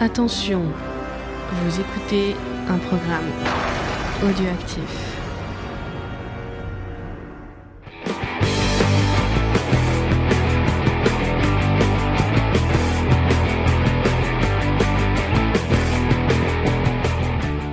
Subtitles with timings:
[0.00, 2.36] Attention, vous écoutez
[2.68, 3.24] un programme
[4.22, 5.08] audioactif.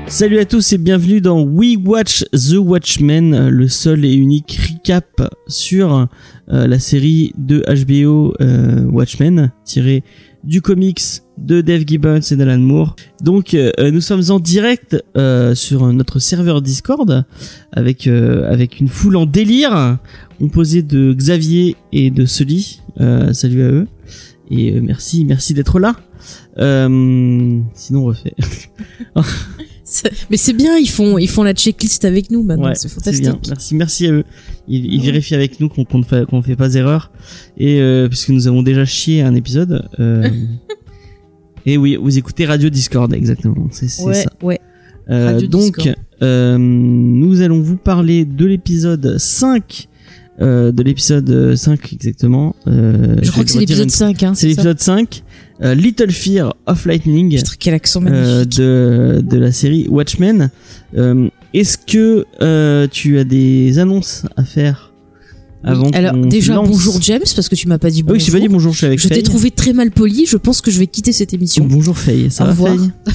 [0.07, 5.21] Salut à tous et bienvenue dans We Watch The Watchmen, le seul et unique recap
[5.47, 6.07] sur
[6.49, 10.03] euh, la série de HBO euh, Watchmen, tiré
[10.45, 11.01] du comics
[11.37, 12.95] de Dave Gibbons et d'Alan Moore.
[13.21, 17.25] Donc euh, nous sommes en direct euh, sur notre serveur Discord
[17.71, 19.97] avec euh, avec une foule en délire
[20.39, 22.81] composée de Xavier et de Sully.
[22.99, 23.87] Euh, salut à eux
[24.49, 25.95] et euh, merci merci d'être là.
[26.57, 28.35] Euh, sinon on refait.
[30.31, 33.23] Mais c'est bien, ils font, ils font la checklist avec nous maintenant, Ouais, c'est fantastique.
[33.23, 33.39] bien.
[33.47, 34.23] Merci, merci à eux.
[34.67, 37.11] Ils, ils vérifient avec nous qu'on ne fait, qu'on fait pas d'erreur.
[37.57, 39.87] Et euh, puisque nous avons déjà chié un épisode.
[39.99, 40.27] Euh,
[41.65, 43.67] et oui, vous écoutez Radio Discord, exactement.
[43.71, 44.29] C'est ouais, ça.
[44.41, 44.59] ouais.
[45.09, 45.87] Euh, donc,
[46.23, 49.87] euh, nous allons vous parler de l'épisode 5.
[50.41, 52.55] Euh, de l'épisode 5 exactement.
[52.67, 54.33] Euh, Je crois que c'est l'épisode une- 5, hein.
[54.35, 55.23] C'est l'épisode 5.
[55.61, 58.57] Euh, Little Fear of Lightning Putain, quel accent euh, magnifique.
[58.59, 60.49] de, de la série Watchmen.
[60.97, 62.25] Euh, Est-ce que
[62.87, 64.91] tu as des annonces à faire
[65.63, 68.13] avant Alors, déjà, lance bonjour James, parce que tu m'as pas dit bonjour.
[68.13, 70.25] Oui, je t'ai pas dit bonjour, je suis avec Je t'ai trouvé très mal poli,
[70.27, 71.65] je pense que je vais quitter cette émission.
[71.65, 72.75] Bonjour Faye, ça Au va revoir.
[72.77, 72.91] Faye?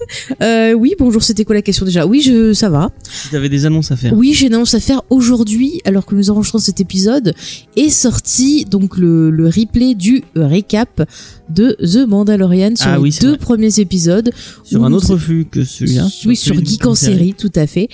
[0.42, 2.06] Euh, oui, bonjour, c'était quoi la question déjà?
[2.06, 2.90] Oui, je, ça va.
[3.10, 4.12] Si t'avais des annonces à faire.
[4.14, 7.34] Oui, j'ai une annonce à faire aujourd'hui, alors que nous enregistrons cet épisode,
[7.76, 11.02] est sorti donc le, le replay du récap
[11.48, 13.38] de The Mandalorian sur Ah les oui, deux vrai.
[13.38, 14.30] premiers épisodes.
[14.64, 16.06] Sur un autre flux que celui-là.
[16.26, 17.88] Oui, sur celui Geek en série, tout à fait.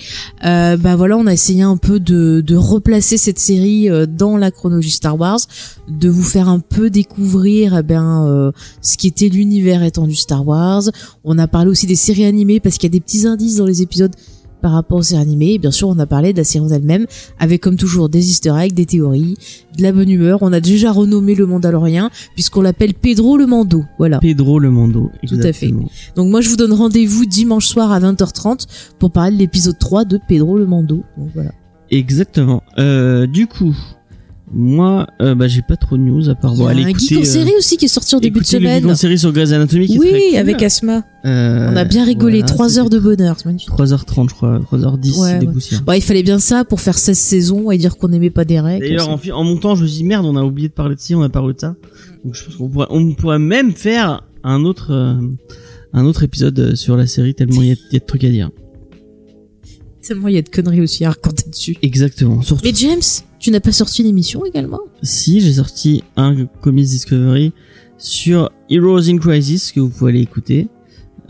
[0.45, 4.37] Euh, bah voilà, on a essayé un peu de, de replacer cette série euh, dans
[4.37, 5.39] la chronologie Star Wars,
[5.89, 10.45] de vous faire un peu découvrir eh ben euh, ce qui était l'univers étendu Star
[10.45, 10.83] Wars.
[11.23, 13.65] On a parlé aussi des séries animées parce qu'il y a des petits indices dans
[13.65, 14.15] les épisodes
[14.61, 15.53] par rapport aux séries animées.
[15.53, 17.05] Et bien sûr, on a parlé de la série en elle-même,
[17.37, 19.35] avec comme toujours des easter eggs, des théories,
[19.77, 20.39] de la bonne humeur.
[20.41, 23.83] On a déjà renommé le Mandalorien, puisqu'on l'appelle Pedro le Mando.
[23.99, 24.19] Voilà.
[24.19, 25.11] Pedro le Mando.
[25.27, 25.67] Tout à fait.
[25.67, 25.89] exactement.
[26.15, 28.65] Donc moi je vous donne rendez-vous dimanche soir à 20h30
[28.97, 31.03] pour parler de l'épisode 3 de Pedro le Mando.
[31.17, 31.51] Donc voilà.
[31.91, 32.63] Exactement.
[32.79, 33.75] Euh, du coup,
[34.57, 36.53] moi, euh, bah, j'ai pas trop de news à part.
[36.53, 38.15] Il y Bon, a allez, un écoutez, geek en euh, série aussi qui est sorti
[38.15, 38.81] en début de écoutez le semaine.
[38.83, 40.37] Geek en série sur Grey's Anatomy qui est très Oui, cool.
[40.39, 41.03] avec Asma.
[41.25, 43.69] Euh, On a bien rigolé, voilà, 3 heures de bonheur, c'est magnifique.
[43.69, 45.53] 3h30 je crois, 3h10 Ouais, des ouais.
[45.87, 48.59] Ouais, il fallait bien ça pour faire 16 saisons et dire qu'on n'aimait pas des
[48.61, 48.85] règles.
[48.87, 51.01] D'ailleurs, en, en montant, je me suis dit merde, on a oublié de parler de
[51.01, 51.75] ci, on a parlé de ça.
[52.23, 55.15] Donc je pense qu'on pourrait, on pourrait même faire un autre, euh,
[55.93, 58.51] un autre épisode sur la série tellement il y, y a de trucs à dire.
[60.01, 61.75] Tellement il y a de conneries aussi à raconter dessus.
[61.81, 62.41] Exactement.
[62.43, 63.01] Surtout Mais James,
[63.45, 67.53] tu n'as pas sorti une émission également si j'ai sorti un Comics Discovery
[67.99, 70.67] sur Heroes in Crisis que vous pouvez aller écouter.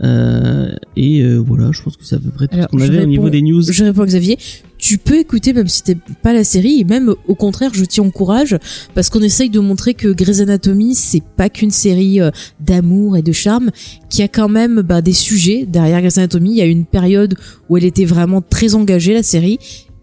[0.02, 2.80] Euh, et euh, voilà, je pense que c'est à peu près tout Alors, ce qu'on
[2.80, 3.60] avait au niveau des news.
[3.60, 4.38] Je réponds Xavier.
[4.78, 8.00] Tu peux écouter même si t'es pas la série et même au contraire je t'y
[8.00, 8.56] encourage
[8.94, 13.22] parce qu'on essaye de montrer que Grey's Anatomy c'est pas qu'une série euh, d'amour et
[13.22, 13.70] de charme,
[14.08, 16.52] qu'il y a quand même bah, des sujets derrière Grey's Anatomy.
[16.52, 17.36] Il y a une période
[17.68, 19.58] où elle était vraiment très engagée la série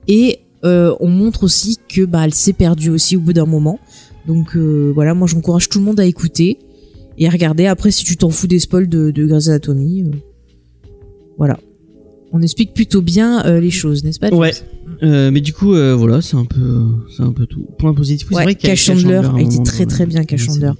[0.07, 3.79] et euh, on montre aussi que bah elle s'est perdue aussi au bout d'un moment.
[4.27, 6.59] Donc euh, voilà, moi j'encourage tout le monde à écouter
[7.17, 7.65] et à regarder.
[7.65, 10.11] Après si tu t'en fous des spoils de, de Grey's Anatomy, euh,
[11.37, 11.59] voilà.
[12.31, 14.53] On explique plutôt bien les choses, n'est-ce pas Ouais.
[15.03, 16.81] Mais du coup, voilà, c'est un peu,
[17.15, 17.67] c'est un peu tout.
[17.77, 20.71] Point positif, c'est vrai Cash Chandler a été très très bien, Cash Chandler.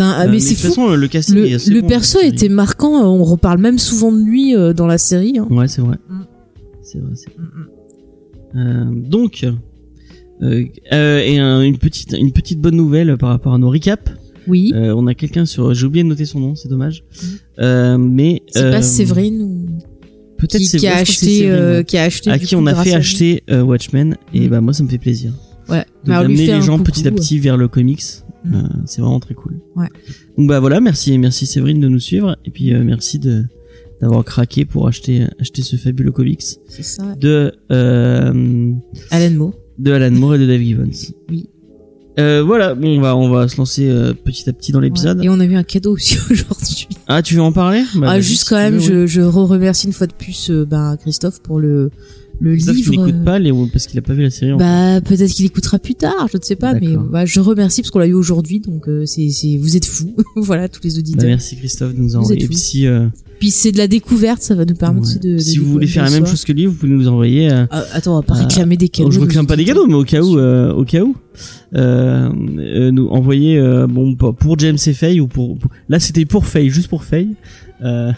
[0.00, 0.68] un, ah, Euh, mais c'est fou.
[0.68, 3.04] façon, le casting Le, est assez le bon, perso était marquant.
[3.04, 5.38] On reparle même souvent de lui euh, dans la série.
[5.38, 5.46] hein.
[5.50, 5.96] Ouais, c'est vrai.
[6.08, 6.20] Mm.
[6.82, 7.42] C'est vrai, c'est Euh,
[8.54, 9.44] donc,
[10.42, 14.12] euh, euh, et un- une petite, une petite bonne nouvelle par rapport à nos recaps.
[14.46, 14.72] Oui.
[14.74, 17.02] Euh, on a quelqu'un sur, j'ai oublié de noter son nom, c'est dommage.
[17.58, 19.66] Euh, mais c'est euh, pas Séverine ou
[20.36, 22.92] peut-être qui, qui a acheté, euh, qui a acheté à qui coup, on a fait
[22.94, 24.50] acheter euh, Watchmen et Mm.
[24.50, 25.32] bah moi ça me fait plaisir
[25.70, 25.84] Ouais.
[26.04, 28.02] de d'amener fait les gens coucou, petit à petit vers le comics.
[28.52, 29.58] Euh, c'est vraiment très cool.
[29.76, 29.88] Ouais.
[30.36, 33.44] Donc bah voilà, merci merci Séverine de nous suivre et puis euh, merci de
[34.00, 37.14] d'avoir craqué pour acheter acheter ce fabuleux comics C'est ça.
[37.20, 38.72] de euh,
[39.10, 39.54] Alan Moore.
[39.78, 40.90] de Alan Moore et de Dave Gibbons.
[41.30, 41.48] Oui.
[42.18, 45.18] Euh, voilà, bon, on va on va se lancer euh, petit à petit dans l'épisode.
[45.18, 45.24] Ouais.
[45.26, 46.88] Et on a eu un cadeau aussi aujourd'hui.
[47.08, 47.82] Ah, tu veux en parler?
[47.96, 49.08] Bah, ah, juste quand même, veux, oui.
[49.08, 51.90] je, je remercie une fois de plus bah, Christophe pour le
[52.40, 52.94] le Christophe, livre.
[52.94, 54.52] il n'écoute pas les, parce qu'il a pas vu la série.
[54.52, 54.66] encore.
[54.66, 57.92] Bah peut-être qu'il écoutera plus tard, je ne sais pas, mais bah, je remercie parce
[57.92, 61.24] qu'on l'a eu aujourd'hui, donc euh, c'est vous êtes fous, voilà tous les Bah, auditeurs.
[61.26, 63.06] merci Christophe de nous êtes Et puis si, euh,
[63.44, 65.18] Puis c'est de la découverte, ça va nous permettre ouais.
[65.18, 67.52] de, de si vous voulez faire la même chose que lui, vous pouvez nous envoyer.
[67.52, 67.66] euh.
[67.70, 69.10] Ah, attends, on va pas Euh, réclamer des cadeaux.
[69.10, 71.14] je réclame pas des cadeaux, mais au cas où, euh, au cas où.
[71.74, 76.88] nous envoyer bon pour- James et Faye ou pour, pour- là c'était pour Faye juste
[76.88, 77.34] pour Faye
[77.82, 78.12] euh,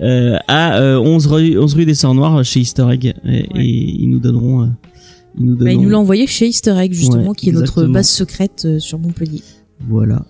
[0.00, 3.46] euh, à euh, 11 rue 11 rue des Sœurs Noires chez Easter Egg et, Ouais.
[3.54, 3.64] et
[4.02, 4.66] ils nous donneront euh,
[5.38, 7.84] ils nous Bah, donneront nous l'a envoyé chez Easter Egg justement, Ouais, qui est notre
[7.84, 9.42] base secrète sur Montpellier.
[9.88, 10.24] voilà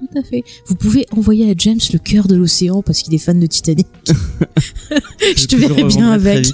[0.00, 0.42] Tout à fait.
[0.66, 3.86] Vous pouvez envoyer à James le cœur de l'océan parce qu'il est fan de Titanic.
[5.36, 6.46] je te verrai bien avec.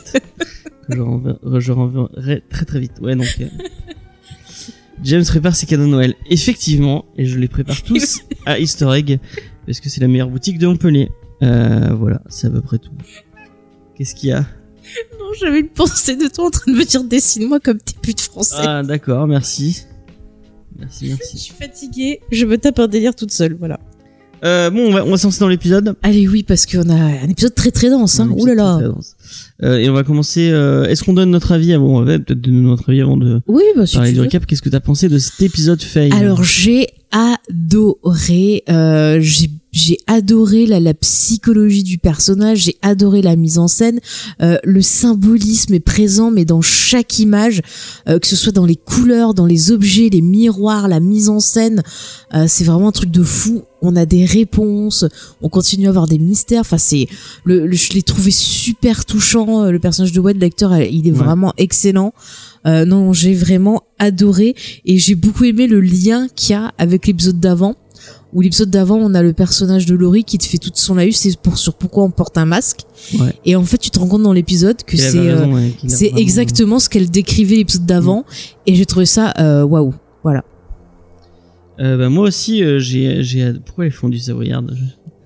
[0.91, 3.47] renverrai- je renverrai très très vite ouais donc euh,
[5.03, 9.19] James prépare ses cadeaux de Noël effectivement et je les prépare tous à Easter Egg
[9.67, 11.11] parce que c'est la meilleure boutique de Montpellier
[11.43, 12.91] euh, voilà c'est à peu près tout
[13.97, 14.41] qu'est-ce qu'il y a?
[15.19, 18.21] Non, j'avais une pensée de toi en train de me dire dessine-moi comme tes putes
[18.21, 18.55] français.
[18.59, 19.83] ah d'accord merci
[20.79, 23.79] merci Je merci suis fatiguée, je me tape un délire toute seule, voilà.
[24.45, 26.95] euh, bon on va, on va se lancer dans l'épisode Allez, oui, parce qu'on a
[26.95, 28.29] un épisode très très dense, hein.
[28.31, 28.75] Un Ouh là épisode là.
[28.77, 29.17] très, très dense.
[29.63, 32.41] Euh, et on va commencer euh, est-ce qu'on donne notre avis avant on va peut-être
[32.41, 35.09] donner notre avis avant de Oui, bah, si parler du récap qu'est-ce que t'as pensé
[35.09, 41.99] de cet épisode Faye Alors j'ai adoré, euh, j'ai j'ai adoré la, la psychologie du
[41.99, 44.01] personnage, j'ai adoré la mise en scène,
[44.41, 47.61] euh, le symbolisme est présent mais dans chaque image,
[48.09, 51.41] euh, que ce soit dans les couleurs, dans les objets, les miroirs, la mise en
[51.41, 51.83] scène,
[52.35, 53.63] euh, c'est vraiment un truc de fou.
[53.83, 55.05] On a des réponses,
[55.43, 56.63] on continue à avoir des mystères.
[56.63, 57.07] Enfin c'est
[57.45, 59.65] le, le- je l'ai trouvé super touchant.
[59.65, 61.17] euh, Le personnage de Wade, l'acteur, il est Ouais.
[61.19, 62.15] vraiment excellent.
[62.67, 64.55] Euh, non, j'ai vraiment adoré
[64.87, 67.77] et j'ai beaucoup aimé le lien qu'il y a avec l'épisode d'avant.
[68.37, 71.17] Où l'épisode d'avant, on a le personnage de Laurie qui te fait toute son laïus,
[71.17, 72.81] c'est pour sur pourquoi on porte un masque.
[73.19, 73.33] Ouais.
[73.47, 76.19] Et en fait, tu te rends compte dans l'épisode que c'est euh, ouais, c'est vraiment-
[76.21, 78.27] exactement ce qu'elle décrivait l'épisode d'avant.
[78.67, 79.95] Et j'ai trouvé ça euh, waouh.
[80.23, 80.45] Voilà.
[81.81, 84.63] Euh, bah, moi aussi, euh, j'ai, j'ai, pourquoi les font du savoyard?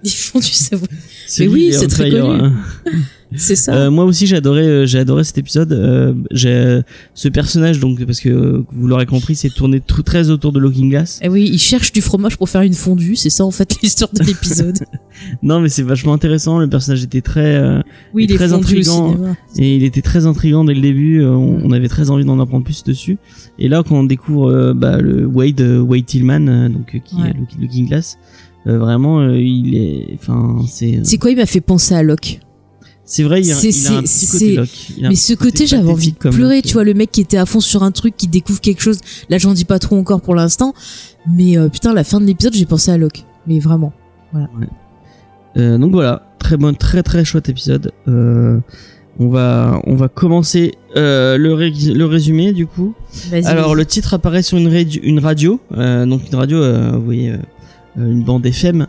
[0.05, 0.89] Ils font du savoir.
[1.27, 2.41] Celui oui, c'est très connu.
[2.45, 2.55] hein.
[3.37, 3.75] C'est ça.
[3.75, 5.73] Euh, moi aussi, j'ai adoré, euh, j'ai adoré cet épisode.
[5.73, 6.81] Euh, j'ai
[7.15, 10.91] ce personnage, donc parce que vous l'aurez compris, c'est tourné tout très autour de Looking
[10.91, 11.21] Glass.
[11.23, 13.15] Et oui, ils cherchent du fromage pour faire une fondue.
[13.17, 14.79] C'est ça en fait l'histoire de l'épisode.
[15.43, 16.59] Non, mais c'est vachement intéressant.
[16.59, 17.61] Le personnage était très
[18.15, 19.37] Oui, il Très cinéma.
[19.59, 21.23] et il était très intrigant dès le début.
[21.25, 21.63] on, Mm.
[21.65, 23.19] on avait très envie d'en apprendre plus dessus.
[23.59, 27.29] Et là, quand on découvre bah, le Wade, Wade Tillman, donc qui Ouais.
[27.31, 28.17] est Look- Looking Glass,
[28.67, 32.41] euh, vraiment, euh, il est, enfin, c'est, C'est quoi Il m'a fait penser à Locke?
[33.13, 36.13] C'est vrai, il, a- il a un petit côté un Mais ce côté, j'avais envie
[36.13, 38.61] de pleurer, tu vois, le mec qui était à fond sur un truc, qui découvre
[38.61, 38.99] quelque chose.
[39.29, 40.75] Là, j'en dis pas trop encore pour l'instant.
[41.37, 43.25] Mais euh, putain, la fin de l'épisode, j'ai pensé à Locke.
[43.47, 43.93] Mais vraiment.
[45.57, 47.91] Euh, donc voilà, très bon, très très chouette épisode.
[48.09, 48.59] Euh,
[49.19, 52.95] on va on va commencer le, ré- le résumé du coup.
[53.51, 56.63] Alors le titre apparaît sur une, radio, une radio, donc une radio,
[56.93, 57.35] vous voyez,
[57.97, 58.87] une bande FM,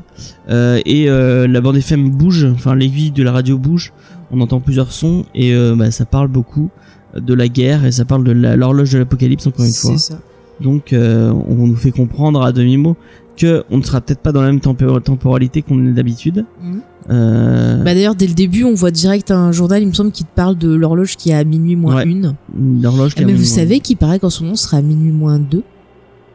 [0.50, 3.94] euh, et euh, la bande FM bouge, enfin l'aiguille de la radio bouge.
[4.32, 6.70] On entend plusieurs sons et euh, bah, ça parle beaucoup
[7.16, 9.98] de la guerre et ça parle de l'horloge de l'apocalypse encore une fois.
[9.98, 10.20] Ça.
[10.62, 12.96] Donc euh, on nous fait comprendre à demi mot
[13.36, 16.46] que on ne sera peut-être pas dans la même temporalité qu'on est d'habitude.
[16.62, 16.82] Mhm.
[17.10, 20.24] Euh, Bah d'ailleurs, dès le début, on voit direct un journal, il me semble, qui
[20.24, 22.06] te parle de l'horloge qui est à minuit moins Ouais.
[22.08, 22.36] une.
[22.82, 25.12] L'horloge qui Eh, a mais vous savez qu'il paraît qu'en ce moment, sera à minuit
[25.12, 25.64] moins deux.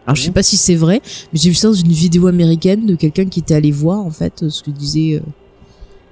[0.06, 1.00] Alors, je sais pas si c'est vrai,
[1.32, 4.11] mais j'ai vu ça dans une vidéo américaine de quelqu'un qui était allé voir, en
[4.11, 5.17] fait, ce que disait.
[5.17, 5.20] euh,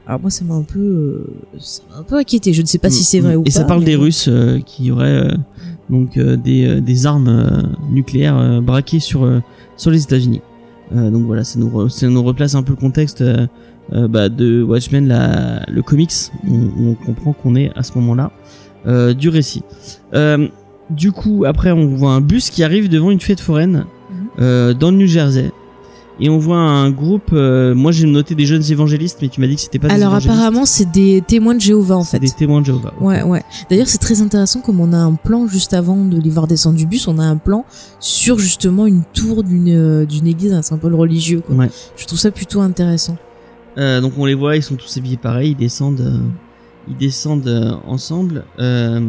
[0.06, 1.26] Alors, moi, ça m'a un peu, euh,
[1.60, 2.52] ça m'a un peu inquiété.
[2.52, 3.58] Je ne sais pas si c'est vrai ou Mm, Et pas.
[3.58, 3.96] ça parle mais des.
[3.96, 5.36] Russes euh, qui auraient euh,
[5.90, 9.40] donc euh, des, euh, des armes nucléaires euh, braquées sur euh,
[9.76, 10.40] sur les États-Unis.
[10.94, 13.22] Euh, donc voilà, ça nous re- ça nous replace un peu le contexte
[13.92, 16.10] bah, de Watchmen, la, le comics,
[16.48, 18.32] où, où on comprend qu'on est à ce moment-là
[18.86, 19.62] euh, du récit.
[20.90, 24.26] Du coup, après, on voit un bus qui arrive devant une fête foraine Mhm.
[24.40, 25.50] euh, dans le New Jersey.
[26.20, 27.30] Et on voit un groupe.
[27.32, 29.94] euh, moi, j'ai noté des jeunes évangélistes, mais tu m'as dit que c'était pas des
[29.94, 30.30] Alors, évangélistes.
[30.32, 32.20] apparemment, c'est des témoins de Jéhovah, en fait.
[32.20, 32.92] des témoins de Jéhovah.
[33.00, 33.42] Ouais, ouais.
[33.68, 36.76] D'ailleurs, c'est très intéressant comme on a un plan juste avant de les voir descendre
[36.76, 37.64] du bus, on a un plan
[37.98, 41.40] sur justement une tour d'une euh, d'une église, un symbole religieux.
[41.44, 41.56] Quoi.
[41.56, 41.70] Ouais.
[41.96, 43.16] Je trouve ça plutôt intéressant.
[43.78, 46.18] Euh, donc on les voit, ils sont tous habillés pareil, ils descendent, euh,
[46.88, 48.44] ils descendent euh, ensemble.
[48.60, 49.00] euh,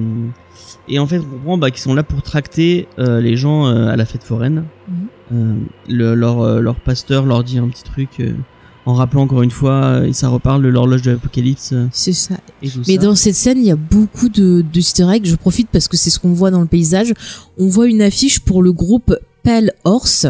[0.88, 3.88] et en fait, on comprend bah, qu'ils sont là pour tracter euh, les gens euh,
[3.88, 4.65] à la fête foraine.
[4.88, 5.07] Mhm.
[5.34, 5.53] Euh,
[5.89, 8.22] le- leur, leur pasteur leur dit un petit truc
[8.86, 12.36] en rappelant encore une fois, et ça reparle de l'horloge de l'apocalypse C'est ça.
[12.62, 13.01] et tout Mais ça.
[13.01, 15.25] dans cette scène, il y a beaucoup de, de easter eggs.
[15.25, 17.12] Je profite parce que c'est ce qu'on voit dans le paysage.
[17.57, 20.27] On voit une affiche pour le groupe Pale Horse.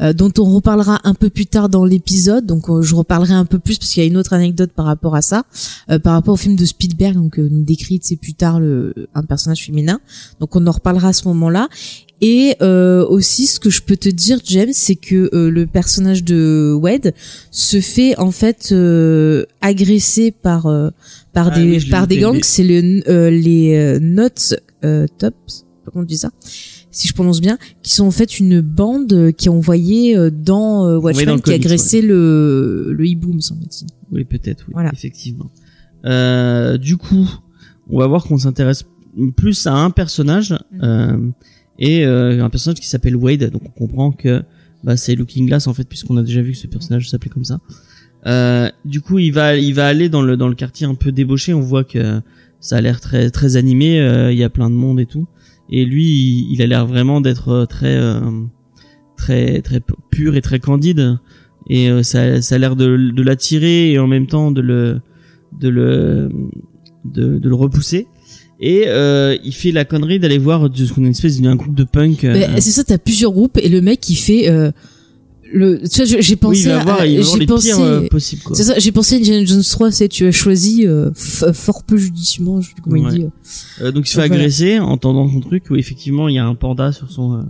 [0.00, 3.44] Euh, dont on reparlera un peu plus tard dans l'épisode, donc euh, je reparlerai un
[3.44, 5.44] peu plus parce qu'il y a une autre anecdote par rapport à ça,
[5.90, 8.94] euh, par rapport au film de Spielberg, donc euh, nous décrit c'est plus tard le,
[9.14, 10.00] un personnage féminin,
[10.40, 11.68] donc on en reparlera à ce moment-là.
[12.20, 16.24] Et euh, aussi, ce que je peux te dire, James, c'est que euh, le personnage
[16.24, 17.14] de Wade
[17.52, 20.90] se fait en fait euh, agresser par euh,
[21.32, 22.40] par Ah des oui, par des gangs.
[22.42, 26.30] C'est le euh, les Notes euh, Tops, comment on dit ça?
[26.90, 30.30] Si je prononce bien, qui sont en fait une bande euh, qui est envoyée euh,
[30.30, 33.88] dans euh, Watchmen, dans qui a comics, agressé le le hibou, me semble-t-il.
[34.10, 34.90] Oui, peut-être, oui, Voilà.
[34.92, 35.50] effectivement.
[36.04, 37.28] Euh, du coup,
[37.90, 38.84] on va voir qu'on s'intéresse
[39.36, 40.80] plus à un personnage Mhm.
[40.82, 41.18] euh,
[41.78, 43.50] et euh, un personnage qui s'appelle Wade.
[43.50, 44.42] Donc on comprend que
[44.84, 47.44] bah, c'est Looking Glass en fait, puisqu'on a déjà vu que ce personnage s'appelait comme
[47.44, 47.58] ça.
[48.26, 51.12] Euh, du coup, il va, il va aller dans le dans le quartier un peu
[51.12, 51.54] débauché.
[51.54, 52.20] On voit que
[52.60, 54.00] ça a l'air très très animé.
[54.00, 55.26] euh, Il y a plein de monde et tout.
[55.70, 58.20] Et lui, il, il a l'air vraiment d'être euh, très euh,
[59.16, 61.18] très très pur et très candide.
[61.68, 65.00] Et euh, ça, ça a l'air de, de l'attirer et en même temps de le
[65.60, 66.30] de le
[67.04, 68.06] de, de le repousser.
[68.60, 71.74] Et euh, il fait la connerie d'aller voir ce qu'on a une espèce d'un groupe
[71.76, 72.24] de punk.
[72.24, 74.72] euh, c'est ça, t'as plusieurs groupes et le mec il fait euh,
[75.52, 75.78] le.
[75.88, 77.72] Tu vois, je- j'ai oui, pensé va voir j'ai pensé.
[77.72, 78.08] euh,
[78.54, 81.84] c'est ça, j'ai pensé à Indiana Jones 3, c'est tu as choisi euh, f- fort
[81.84, 83.08] peu judicieusement, je comment Ouais.
[83.12, 83.24] il dit.
[83.24, 83.84] euh.
[83.86, 84.42] Euh, donc il se fait voilà.
[84.42, 87.42] agresser en tendant son truc où effectivement il y a un panda sur son euh,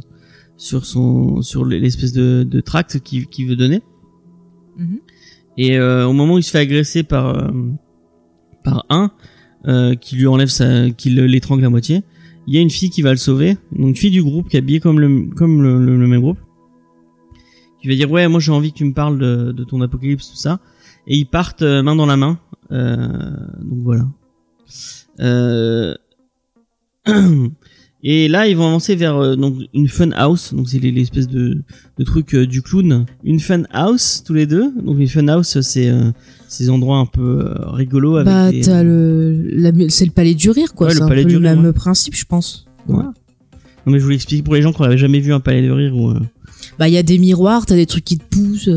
[0.57, 3.81] sur son sur l'espèce de, de tract qu'il qu'il veut donner.
[4.76, 4.99] Mhm.
[5.57, 7.50] Et euh, au moment où il se fait agresser par euh,
[8.64, 9.11] par un
[9.67, 12.02] euh, qui lui enlève sa qui le- l'étrangle à moitié,
[12.47, 14.57] il y a une fille qui va le sauver, donc une fille du groupe qui
[14.57, 16.38] est habillée comme le comme le, le- le même groupe,
[17.88, 20.30] qui va dire ouais moi j'ai envie que tu me parles de, de ton apocalypse
[20.30, 20.61] tout ça,
[21.07, 22.38] et ils partent euh, main dans la main,
[22.73, 22.99] euh,
[23.62, 24.07] donc voilà.
[25.21, 25.95] Euh...
[28.04, 31.62] Et là, ils vont avancer vers donc une fun house, donc c'est les- l'espèce de,
[31.99, 33.07] de truc du clown.
[33.25, 34.71] Une fun house tous les deux.
[34.85, 35.92] Donc une fun house, c'est
[36.47, 40.75] ces endroits un peu rigolos avec Bah, des- t'as le, c'est le palais du rire,
[40.75, 40.87] quoi.
[40.87, 41.73] Ouais, le c'est un palais peu du le rire, même ouais.
[41.73, 42.66] principe, je pense.
[42.87, 43.02] Ouais.
[43.02, 45.73] Non mais je vous l'explique pour les gens qui n'avaient jamais vu un palais de
[45.73, 46.14] rire ou.
[46.78, 48.70] Euh, Bah, il y a des miroirs, t'as des trucs qui te poussent.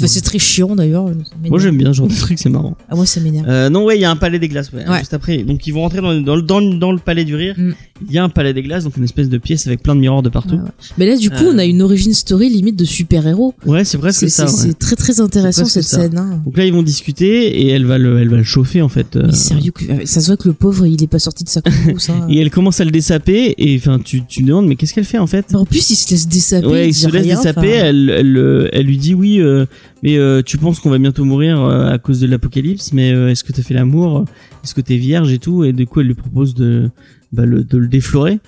[0.00, 0.04] Euh.
[0.04, 1.06] Enfin, c'est très chiant d'ailleurs.
[1.48, 2.76] Moi j'aime bien ce genre de truc, c'est marrant.
[2.88, 3.46] Ah, moi, ça m'énerve.
[3.48, 4.98] Euh, non ouais, il y a un palais des glaces, ouais, Ouais.
[4.98, 5.38] juste après.
[5.44, 7.54] Donc ils vont rentrer dans, dans, le- dans, dans le palais du rire.
[7.56, 7.72] Mm.
[8.08, 10.00] Il y a un palais des glaces, donc une espèce de pièce avec plein de
[10.00, 10.56] miroirs de partout.
[10.56, 10.70] Ouais.
[10.98, 11.52] Mais là, du coup, Euh.
[11.54, 13.54] on a une origin story limite de super-héros.
[13.66, 14.48] Ouais, c'est presque C'est ça.
[14.48, 16.00] c'est- très très intéressant cette ça.
[16.02, 16.18] scène.
[16.18, 16.40] Hein.
[16.44, 19.14] Donc là ils vont discuter et elle va le, elle va le chauffer en fait.
[19.16, 19.72] euh, Mais sérieux,
[20.04, 22.10] ça se voit que le pauvre, il est pas sorti de sa course.
[22.10, 22.26] Hein.
[22.28, 25.18] Et elle commence à le dessaper et enfin tu tu demandes mais qu'est-ce qu'elle fait
[25.18, 25.54] en fait?
[25.54, 26.66] En plus, il se laisse dessaper.
[26.66, 29.66] Ouais, il se laisse rien, dessaper, elle, elle, euh, elle lui dit oui, euh,
[30.04, 33.30] mais euh, tu penses qu'on va bientôt mourir euh, à cause de l'apocalypse, mais euh,
[33.30, 34.26] est-ce que t'as fait l'amour
[34.62, 36.90] Est-ce que t'es vierge et tout Et du coup, elle lui propose de,
[37.32, 38.38] bah, le, de le déflorer.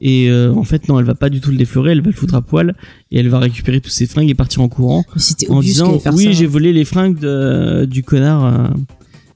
[0.00, 2.16] Et euh, en fait, non, elle va pas du tout le déflorer, elle va le
[2.16, 2.74] foutre à poil
[3.12, 5.04] et elle va récupérer tous ses fringues et partir en courant
[5.48, 8.74] en disant oui, j'ai volé les fringues de, du connard,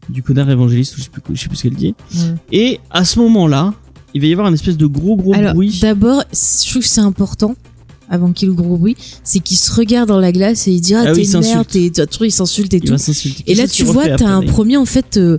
[0.09, 1.95] du connard évangéliste, ou je sais plus, je sais plus ce qu'elle dit.
[2.51, 3.73] Et à ce moment-là,
[4.15, 5.79] il va y avoir un espèce de gros gros Alors, bruit.
[5.81, 7.55] d'abord, je trouve que c'est important,
[8.11, 10.73] avant qu'il y ait le gros bruit, c'est qu'il se regarde dans la glace et
[10.73, 11.91] il dit Ah, Ah oui, t'es il une merde, t'es-
[12.27, 12.93] il s'insulte et Il tout.
[13.47, 15.39] Et là, tu vois, t'as un premier, en fait, euh,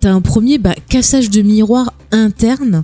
[0.00, 2.82] t'as un premier bah, cassage de miroir interne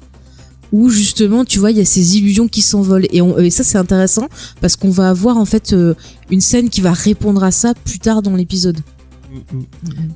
[0.72, 3.06] où justement, tu vois, il y a ces illusions qui s'envolent.
[3.12, 4.28] Et, on- et ça, c'est intéressant
[4.60, 5.94] parce qu'on va avoir en fait euh,
[6.30, 8.78] une scène qui va répondre à ça plus tard dans l'épisode.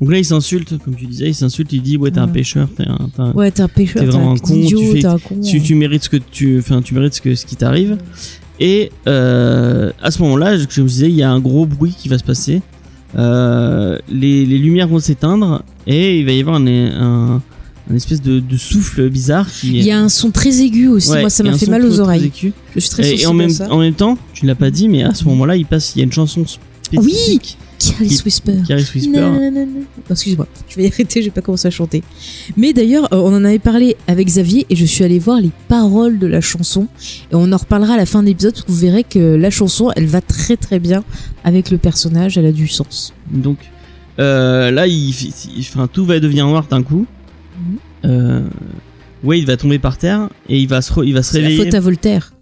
[0.00, 2.68] Donc là, il s'insulte, comme tu disais, il s'insulte, il dit ouais, t'es un pêcheur,
[2.74, 5.06] t'es un, t'es un- Ouais, t'es un pêcheur, T'es vraiment un con, idiot, tu fais-
[5.06, 5.40] un con.
[5.40, 7.98] tu, tu mérites ce que tu, enfin, tu mérites ce que ce qui t'arrive.
[8.60, 12.08] Et euh, à ce moment-là, je- me disais, il y a un gros bruit qui
[12.08, 12.60] va se passer.
[13.18, 17.42] Euh, les, les lumières vont s'éteindre et il va y avoir un, un,
[17.90, 19.78] un espèce de, de souffle bizarre qui.
[19.78, 21.10] Il y a un son très aigu aussi.
[21.10, 22.30] Ouais, Moi, ça m'a fait mal aux très oreilles.
[22.74, 23.72] Je suis très Et, et en même, ça.
[23.72, 25.98] en même temps, tu ne l'as pas dit, mais à ce moment-là, il passe, il
[25.98, 26.44] y a une chanson
[26.82, 28.52] spécifique Careless Whisper.
[28.68, 29.08] Whisper.
[29.20, 29.82] Non, non, non.
[30.10, 32.02] Excuse-moi, je vais arrêter, je vais pas commencer à chanter.
[32.56, 35.50] Mais d'ailleurs, euh, on en avait parlé avec Xavier et je suis allée voir les
[35.68, 36.88] paroles de la chanson.
[37.32, 39.50] Et on en reparlera à la fin de l'épisode parce que vous verrez que la
[39.50, 41.04] chanson, elle va très très bien
[41.44, 43.14] avec le personnage, elle a du sens.
[43.30, 43.58] Donc
[44.18, 47.06] euh, là, il, il- il- enfin, tout va devenir noir d'un coup.
[47.58, 47.76] Mhm.
[48.04, 48.40] Euh,
[49.22, 51.64] Wade va tomber par terre et il va se, il va se C'est la réveiller.
[51.66, 52.32] faute à Voltaire.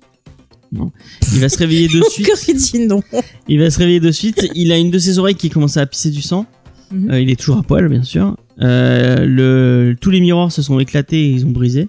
[0.73, 2.29] Il va se réveiller de suite.
[2.49, 3.03] Il dit non.
[3.49, 4.49] Il va se réveiller de suite.
[4.55, 6.47] Il a une de ses oreilles qui commence à pisser du sang.
[6.91, 7.11] Mhm.
[7.11, 8.37] Euh, il est toujours à poil, bien sûr.
[8.61, 11.89] Euh, le, tous les miroirs se sont éclatés et ils ont brisé.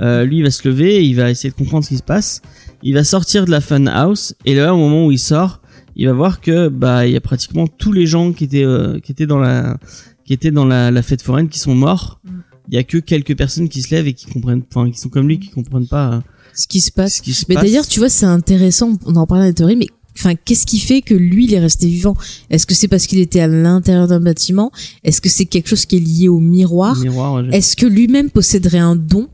[0.00, 2.40] Euh, lui, il va se lever, il va essayer de comprendre ce qui se passe.
[2.82, 5.60] Il va sortir de la fun house et là, au moment où il sort,
[5.96, 8.64] il va voir que bah il y a pratiquement tous les gens qui étaient
[9.02, 9.76] qui étaient dans la
[10.24, 12.20] qui étaient dans la, la fête foraine qui sont morts.
[12.24, 12.30] Mm.
[12.70, 15.10] Il y a que quelques personnes qui se lèvent et qui comprennent, enfin qui sont
[15.10, 16.22] comme lui, qui comprennent pas
[16.60, 17.14] Ce qui se passe.
[17.16, 19.76] ce qui se Mais d'ailleurs, tu vois, c'est intéressant, on en parlait dans la théorie,
[19.76, 19.86] mais
[20.18, 22.14] enfin, qu'est-ce qui fait que lui, il est resté vivant?
[22.50, 24.70] Est-ce que c'est parce qu'il était à l'intérieur d'un bâtiment?
[25.02, 26.98] Est-ce que c'est quelque chose qui est lié au miroir?
[27.00, 29.28] Miroir, ouais, Est-ce que lui-même posséderait un don?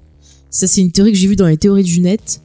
[0.50, 2.40] Ça, c'est une théorie que j'ai vue dans les théories du net.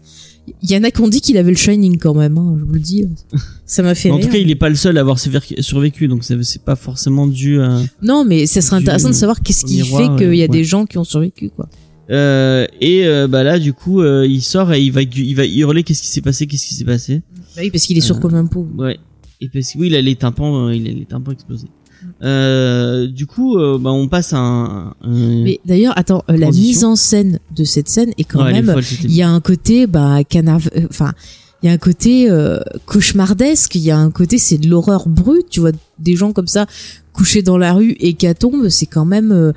[0.63, 2.65] Il y en a qui ont dit qu'il avait le Shining quand même, hein, je
[2.65, 3.05] vous le dis.
[3.67, 4.25] Ça m'a fait en rire.
[4.25, 7.61] tout cas, il est pas le seul à avoir survécu- donc c'est pas forcément dû
[7.61, 7.79] à.
[8.01, 10.47] Non, mais ça serait intéressant de savoir qu'est-ce qui miroir, fait qu'il y a ouais.
[10.49, 11.69] des gens qui ont survécu, quoi.
[12.09, 15.45] Euh, et euh, bah là, du coup, euh, il sort et il va, il va
[15.45, 17.21] hurler qu'est-ce qui s'est passé, qu'est-ce qui s'est passé.
[17.55, 18.67] Bah oui, parce qu'il est sourd Euh, comme un pot.
[18.77, 18.97] Ouais.
[19.39, 21.67] Et parce que oui, il a les tympans, euh, il a les tympans explosés.
[22.23, 24.87] Euh, du coup, bah on passe à un.
[25.03, 28.75] un- Mais d'ailleurs, attends, la mise en scène de cette scène est quand Ouais, même.
[29.03, 30.61] Il y a un côté, bah, canard.
[30.89, 31.13] Enfin,
[31.61, 33.75] il y a un côté euh, cauchemardesque.
[33.75, 35.47] Il y a un côté, c'est de l'horreur brute.
[35.51, 36.65] Tu vois, des gens comme ça
[37.13, 39.51] couchés dans la rue et tombent, c'est quand même euh,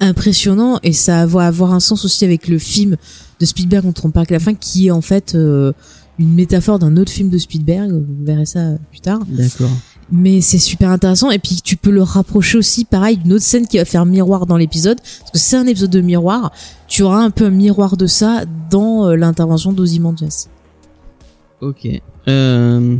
[0.00, 2.96] impressionnant et ça va avoir un sens aussi avec le film
[3.40, 5.72] de Spielberg dont on parle à la fin, qui est en fait euh,
[6.18, 7.90] une métaphore d'un autre film de Spielberg.
[7.92, 9.20] Vous verrez ça euh, plus tard.
[9.28, 9.70] D'accord.
[10.10, 13.66] Mais c'est super intéressant et puis tu peux le rapprocher aussi pareil d'une autre scène
[13.66, 16.50] qui va faire miroir dans l'épisode parce que c'est un épisode de miroir.
[16.86, 20.48] Tu auras un peu un miroir de ça dans euh, l'intervention d'Ozymandias.
[21.60, 21.88] Ok.
[22.26, 22.96] Euh,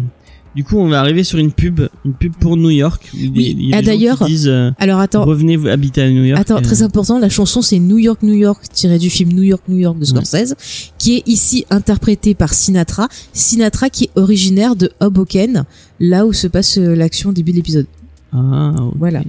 [0.57, 3.11] du coup, on va arriver sur une pub, une pub pour New York.
[3.15, 3.57] Oui.
[3.59, 6.41] il y a Ah, d'ailleurs, euh, Alors attends, revenez habiter à New York.
[6.41, 9.43] attends, Euh, très important, la chanson c'est New York New York tiré du film New
[9.43, 10.55] York New York de Scorsese
[10.99, 13.09] qui est ici interprété par Sinatra.
[13.33, 15.65] Sinatra qui est originaire de Hoboken,
[16.01, 17.87] là où se passe euh, l'action au début de l'épisode.
[18.33, 18.75] Ah.
[18.99, 19.23] Voilà.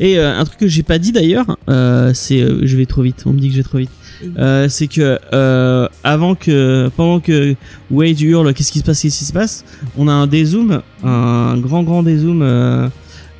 [0.00, 3.02] Et euh, un truc que j'ai pas dit d'ailleurs, euh, c'est, euh, je vais trop
[3.02, 3.22] vite.
[3.26, 3.90] On me dit que je vais trop vite.
[4.38, 7.54] Euh, c'est que euh, avant que, pendant que
[7.90, 9.64] Wade hurle, qu'est-ce qui se passe, qu'est-ce qui se passe,
[9.96, 12.88] on a un dézoom, un grand grand dézoom euh,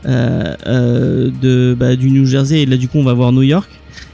[0.06, 2.62] euh, de bah, du New Jersey.
[2.62, 3.70] Et là, du coup, on va voir New York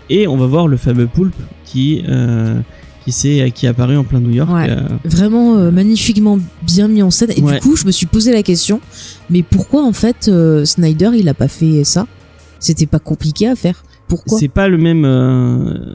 [0.08, 1.34] et on va voir le fameux poulpe
[1.64, 2.02] qui
[3.04, 4.50] qui s'est qui est apparu en plein New York.
[4.52, 4.68] Ouais.
[5.04, 7.54] Vraiment magnifiquement bien mis en scène et Ouais.
[7.54, 8.80] du coup je me suis posé la question
[9.30, 10.30] mais pourquoi en fait
[10.64, 12.06] Snyder il a pas fait ça?
[12.58, 13.82] C'était pas compliqué à faire.
[14.10, 15.94] Pourquoi c'est pas le même, euh,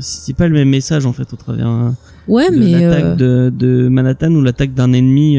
[0.00, 1.68] c'est pas le même message en fait au travers.
[1.68, 1.90] euh,
[2.28, 5.38] Ouais de mais l'attaque euh, de, de Manhattan ou l'attaque d'un ennemi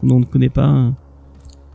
[0.00, 0.92] qu'on ne connaît pas.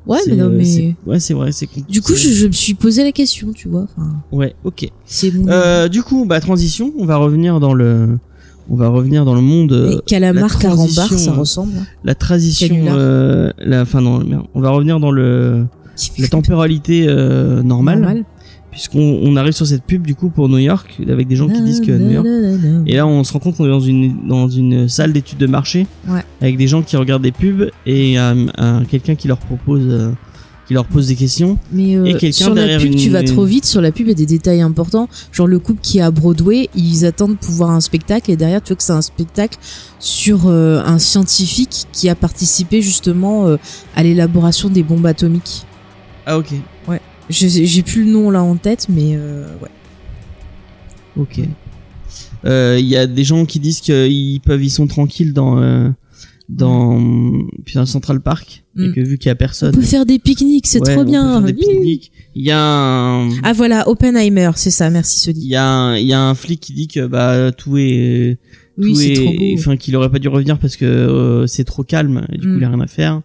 [0.06, 1.91] ouais mais non mais ouais c'est vrai c'est compliqué.
[1.91, 3.88] du coup je, je me suis posé la question tu vois.
[3.98, 4.89] Enfin, ouais ok.
[5.06, 8.17] c'est Euh, du coup bah transition on va revenir dans le
[8.70, 11.74] on va revenir dans le monde calamar la carambar ça ressemble.
[11.79, 11.86] hein.
[12.06, 14.22] la transition euh, la enfin non
[14.56, 15.65] on va revenir dans le
[16.20, 18.24] la temporalité euh, normale, Normal.
[18.77, 21.61] Puisqu'on on arrive sur cette pub du coup pour New York avec des gens qui
[21.61, 22.27] disent que New York.
[22.85, 25.48] Et là, on se rend compte qu'on est dans une dans une salle d'études de
[25.48, 26.24] marché Ouais.
[26.42, 30.11] avec des gens qui regardent des pubs et euh, un- quelqu'un qui leur propose euh,
[30.68, 31.57] qui leur pose des questions.
[31.72, 33.66] Mais euh, Et quelqu'un sur la pub, tu vas trop vite.
[33.66, 35.09] Sur la pub, il y a des détails importants.
[35.31, 38.61] Genre le couple qui est à Broadway, ils attendent pour voir un spectacle et derrière,
[38.61, 39.57] tu vois que c'est un spectacle
[39.98, 43.57] sur euh, un scientifique qui a participé justement euh,
[43.96, 45.63] à l'élaboration des bombes atomiques.
[46.27, 46.53] Ah ok,
[47.29, 49.70] J'ai plus le nom là en tête, mais euh, ouais.
[51.18, 51.42] ok.
[52.46, 55.90] Euh, Il y a des gens qui disent qu'ils peuvent, ils sont tranquilles dans euh,
[56.50, 57.01] dans
[57.66, 58.94] putain, Central Park et Mm.
[58.94, 61.03] que vu qu'il y a On personne, peut faire des pique-niques, c'est ouais, on trop
[61.03, 61.31] peut bien.
[61.33, 62.11] faire des pique-niques.
[62.35, 64.90] Il y a un Ah voilà, Oppenheimer, c'est ça.
[64.90, 65.48] Merci il Soli.
[65.48, 68.37] y a un, il y a un flic qui dit que bah tout est
[68.77, 69.53] Oui, tout c'est est- trop beau.
[69.57, 72.53] enfin qu'il aurait pas dû revenir parce que euh, c'est trop calme et du coup
[72.53, 72.57] Mm.
[72.59, 73.22] il a rien à faire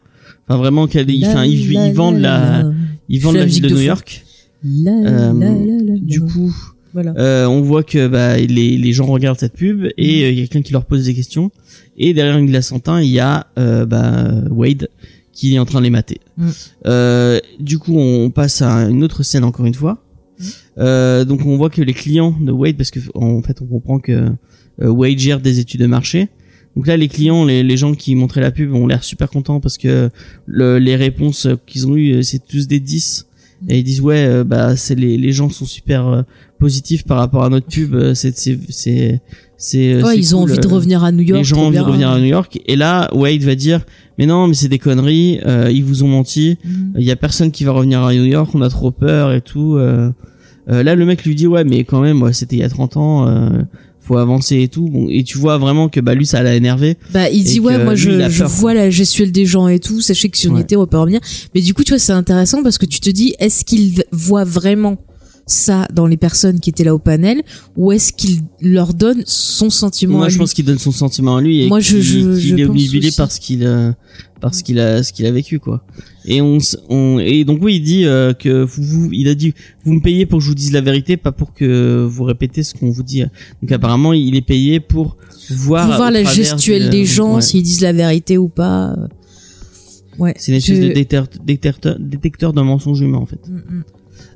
[0.48, 2.64] enfin vraiment La, enfin ils, vendent la,
[3.08, 3.80] ils vendent la ville musique de de New.
[3.82, 4.24] York
[4.64, 6.54] la, la, la, la, du coup
[6.94, 7.12] voilà.
[7.16, 10.42] euh, on voit que bah les les gens regardent cette pub et euh, il y
[10.42, 11.50] a quelqu'un qui leur pose des questions
[11.96, 14.88] et derrière une glace en teint il y a euh, bah Wade
[15.32, 16.48] qui est en train de les mater Mm.
[16.86, 20.02] euh, du coup on passe à une autre scène encore une fois
[20.38, 20.44] Mm.
[20.78, 23.98] euh, donc on voit que les clients de Wade parce que en fait on comprend
[23.98, 24.30] que
[24.78, 26.28] Wade gère des études de marché
[26.76, 29.60] donc là, les clients, les, les gens qui montraient la pub ont l'air super contents
[29.60, 30.10] parce que
[30.46, 33.26] le, les réponses qu'ils ont eues, c'est tous des 10.
[33.68, 36.22] Et ils disent ouais, euh, bah c'est les, les gens sont super euh,
[36.58, 37.94] positifs par rapport à notre pub.
[37.94, 39.20] euh, C'est c'est c'est
[39.56, 40.02] c'est.
[40.02, 41.38] Ouais, ils ont envie de euh, revenir à New York.
[41.38, 42.58] Les gens ont envie de revenir à New York.
[42.66, 43.84] Et là, Wade va dire
[44.18, 45.38] mais non, mais c'est des conneries.
[45.46, 46.58] euh, ils vous ont menti.
[46.64, 46.94] Mhm.
[46.98, 48.50] Il y a personne qui va revenir à New York.
[48.54, 49.76] On a trop peur et tout.
[49.76, 50.10] euh.
[50.68, 52.68] Euh, là, le mec lui dit ouais, mais quand même, ouais, c'était il y a
[52.68, 53.28] 30 ans.
[54.12, 54.86] Faut avancer et tout.
[54.88, 56.96] Bon, et tu vois vraiment que bah lui, ça l'a énervé.
[57.12, 60.00] Bah, il dit ouais, moi lui, je, je vois la gestuelle des gens et tout.
[60.00, 60.60] Sachez que si on Ouais.
[60.62, 61.20] était, on peut revenir.
[61.54, 64.44] Mais du coup, tu vois, c'est intéressant parce que tu te dis, est-ce qu'il voit
[64.44, 64.98] vraiment
[65.46, 67.42] ça dans les personnes qui étaient là au panel
[67.76, 70.92] ou est-ce qu'il leur donne son sentiment Moi, à je lui pense qu'il donne son
[70.92, 73.16] sentiment à lui et Moi, je- qu'il je- est aussi.
[73.16, 73.92] par ce qu'il euh,
[74.40, 75.84] par ce qu'il a ce qu'il a vécu quoi.
[76.24, 76.58] Et on,
[77.18, 79.52] et donc oui, il dit euh, que vous, vous- il a dit
[79.84, 82.62] vous me payez pour que je vous dise la vérité, pas pour que vous répétez
[82.62, 83.22] ce qu'on vous dit.
[83.60, 85.16] Donc apparemment, il est payé pour
[85.50, 87.42] voir Pour voir la gestuelle de- des gens, ouais.
[87.42, 88.96] s'ils disent la vérité ou pas.
[90.18, 90.34] Ouais.
[90.36, 93.40] C'est une espèce Je- de détecteur, détecteur, détecteur d'un mensonge humain en fait.
[93.48, 93.84] Mm, mm.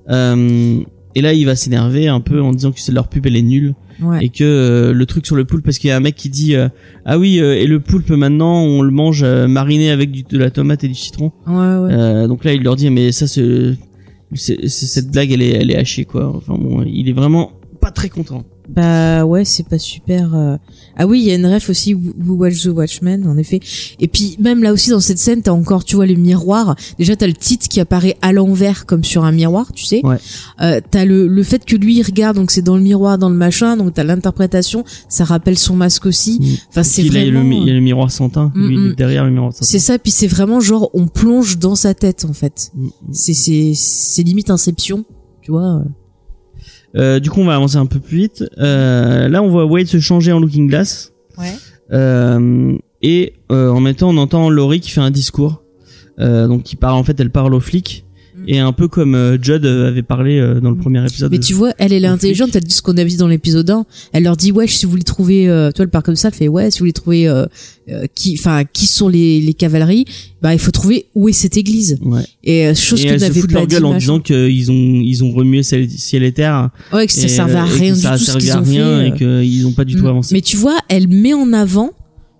[0.08, 0.80] Euh,
[1.16, 3.42] et là, il va s'énerver un peu en disant que c'est leur pub, elle est
[3.42, 3.74] nulle.
[4.02, 4.26] Ouais.
[4.26, 6.28] et que euh, le truc sur le poulpe parce qu'il y a un mec qui
[6.28, 6.68] dit euh,
[7.06, 10.36] ah oui euh, et le poulpe maintenant on le mange euh, mariné avec du, de
[10.36, 11.94] la tomate et du citron Ouais, ouais.
[11.94, 13.72] Euh, donc là il leur dit mais ça c'est-
[14.34, 18.10] cette blague elle est elle est hachée quoi enfin bon il est vraiment pas très
[18.10, 18.44] content.
[18.68, 20.34] Bah ouais, c'est pas super.
[20.34, 20.56] euh.
[20.96, 23.60] Ah oui, il y a une ref aussi, Who Watch the Watchmen, en effet.
[24.00, 26.74] Et puis même là aussi dans cette scène, t'as encore, tu vois, les miroirs.
[26.98, 30.00] Déjà, t'as le titre qui apparaît à l'envers comme sur un miroir, tu sais.
[30.04, 30.16] Ouais.
[30.62, 33.28] Euh, t'as le le fait que lui il regarde, donc c'est dans le miroir, dans
[33.28, 34.84] le machin, donc t'as l'interprétation.
[35.08, 36.38] Ça rappelle son masque aussi.
[36.40, 36.44] Mm.
[36.70, 37.62] Enfin, c'est Il, a le, vraiment.
[37.62, 38.50] il y a le miroir sans teint.
[38.54, 38.94] Mm, Lui, est mm.
[38.94, 39.66] derrière le miroir sans teint.
[39.66, 42.70] C'est ça, puis c'est vraiment genre on plonge dans sa tête en fait.
[42.74, 42.90] Mm, mm.
[43.12, 45.04] C'est c'est c'est limite Inception,
[45.42, 45.82] tu vois.
[46.96, 48.44] Euh, du coup, on va avancer un peu plus vite.
[48.58, 51.12] Euh, là, on voit Wade se changer en Looking Glass.
[51.36, 51.54] Ouais.
[51.92, 55.62] Euh, et en même temps, on entend Laurie qui fait un discours.
[56.18, 58.05] Donc, qui parle en fait, elle parle aux flics.
[58.36, 58.42] Mm.
[58.48, 61.30] Et un peu comme euh, Judd euh, avait parlé euh, dans le premier épisode.
[61.32, 63.68] Mais tu vois, elle, elle est intelligente, elle dit ce qu'on a vu dans l'épisode
[63.70, 63.86] 1.
[64.12, 66.34] Elle leur dit, ouais, si vous voulez trouver, euh, toi, elle part comme ça, elle
[66.34, 67.46] fait, ouais, si vous voulez trouver, euh,
[67.88, 70.04] euh, qui, enfin, qui sont les, les cavaleries,
[70.42, 71.98] bah, il faut trouver où est cette église.
[72.02, 72.22] Ouais.
[72.44, 75.32] Et euh, chose et que n'avait pas leur gueule en disant qu'ils ont ils ont
[75.32, 76.70] remué ciel, et terre.
[76.92, 79.72] ouais, que ça servait à rien du ça tout qu'ils à rien et qu'ils ont
[79.72, 80.08] pas du tout Mm.
[80.08, 80.34] avancé.
[80.34, 81.90] Mais tu vois, elle met en avant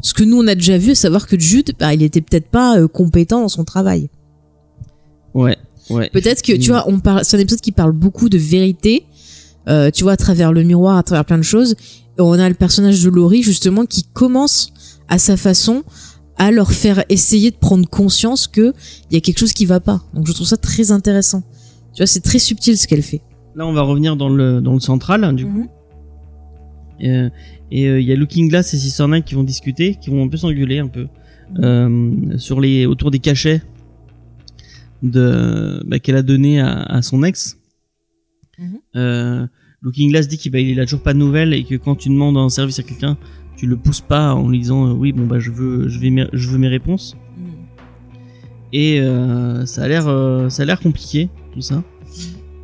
[0.02, 2.48] ce que nous on a déjà vu, à savoir que Jude, bah, il était peut-être
[2.48, 4.08] pas euh, compétent dans son travail.
[5.34, 5.56] Ouais.
[5.90, 6.10] Ouais.
[6.10, 9.06] Peut-être que tu vois, on parle, c'est un épisode qui parle beaucoup de vérité,
[9.68, 11.76] euh, tu vois, à travers le miroir, à travers plein de choses.
[12.18, 14.72] Et on a le personnage de Laurie justement qui commence
[15.08, 15.84] à sa façon
[16.38, 18.74] à leur faire essayer de prendre conscience que
[19.10, 20.02] il y a quelque chose qui va pas.
[20.14, 21.42] Donc je trouve ça très intéressant.
[21.94, 23.22] Tu vois, c'est très subtil ce qu'elle fait.
[23.54, 25.66] Là, on va revenir dans le dans le central hein, du coup.
[27.02, 27.30] Euh,
[27.70, 30.24] et euh, il y a Looking Glass et Sister Night qui vont discuter, qui vont
[30.24, 31.06] un peu s'engueuler un peu
[31.58, 33.62] euh, sur les autour des cachets
[35.10, 37.58] de bah, qu'elle a donné à, à son ex.
[38.58, 38.78] Mhm.
[38.96, 39.46] Euh,
[39.82, 42.08] Looking Glass dit qu'il bah, il a toujours pas de nouvelles et que quand tu
[42.08, 43.16] demandes un service à quelqu'un,
[43.56, 46.10] tu le pousses pas en lui disant euh, oui bon bah je veux je vais
[46.10, 47.16] mes- je veux mes réponses
[48.72, 50.04] et euh, ça a l'air
[50.50, 51.82] ça a l'air compliqué tout ça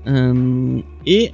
[0.08, 1.32] Euh, et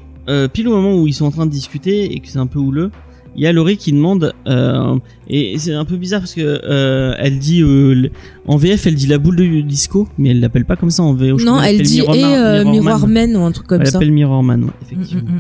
[0.52, 2.58] pile au moment où ils sont en train de discuter et que c'est un peu
[2.58, 2.90] houleux
[3.38, 4.96] il y a Laurie qui demande euh,
[5.29, 8.09] et c'est un peu bizarre parce que euh, elle dit euh,
[8.48, 11.14] en VF elle dit la boule de disco mais elle l'appelle pas comme ça en
[11.14, 13.37] VO Non, elle dit Mirror et Man- euh, Mirror Miroir Man.
[13.37, 13.92] Ou un truc comme elle ça.
[13.92, 15.37] l'appelle Mirror Man ouais, Mm, effectivement mm,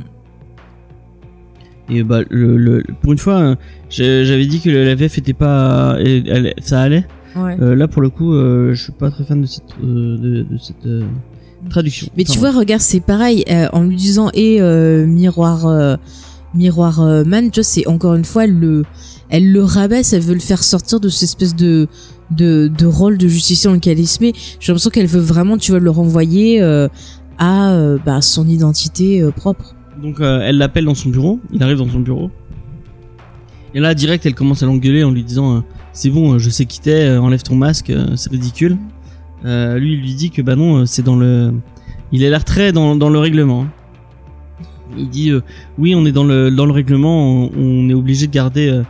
[1.90, 1.96] mm.
[1.96, 3.56] et bah le, le- pour une fois
[3.90, 7.04] j'avais dit que la VF était pas elle- elle- ça allait
[7.36, 7.56] Ouais.
[7.76, 10.16] Là pour le coup je suis pas très fan de cette de,
[10.48, 10.88] de cette
[11.70, 15.66] traduction Mais tu vois, regarde, c'est pareil, en lui disant et euh, miroir
[16.54, 18.84] miroir euh, man, tu vois, c'est encore une fois elle le
[19.30, 21.88] elle le rabaisse, elle veut le faire sortir de cette espèce de
[22.86, 24.32] rôle de justicier dans lequel il se met.
[24.58, 26.88] J'ai l'impression qu'elle veut vraiment, tu vois, le renvoyer euh,
[27.36, 29.74] à euh, bah, son identité propre.
[30.00, 32.30] Donc elle l'appelle dans son bureau, il arrive dans son bureau.
[33.74, 36.80] Et là direct elle commence à l'engueuler en lui disant c'est bon je sais qui
[36.80, 38.78] t'es, enlève ton masque, c'est ridicule.
[39.44, 41.52] Lui il lui dit que bah non c'est dans le...
[42.12, 43.66] Il a l'air très dans, dans le règlement.
[44.96, 45.42] Il dit euh,
[45.78, 48.82] oui on est dans le, dans le règlement, on, on est obligé de garder euh,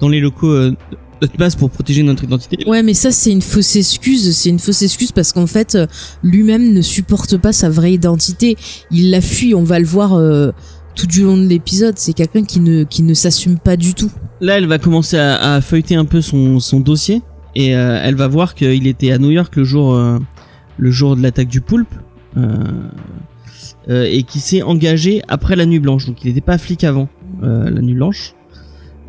[0.00, 0.74] dans les locaux euh,
[1.22, 2.58] notre masque pour protéger notre identité.
[2.66, 5.86] Ouais, mais ça c'est une fausse excuse, c'est une fausse excuse parce qu'en fait euh,
[6.22, 8.56] lui-même ne supporte pas sa vraie identité.
[8.90, 10.20] Il la fuit, on va le voir
[10.94, 11.94] tout du long de l'épisode.
[11.98, 14.10] C'est quelqu'un qui ne qui ne s'assume pas du tout.
[14.40, 17.22] Là, elle va commencer à, à feuilleter un peu son, son dossier
[17.54, 19.96] et elle va voir qu'il était à New York le jour,
[20.78, 21.94] le jour de l'attaque du poulpe
[22.36, 22.56] euh,
[23.88, 26.06] euh, et qu'il s'est engagé après la nuit blanche.
[26.06, 27.08] Donc, il n'était pas flic avant
[27.42, 28.34] euh, la nuit blanche.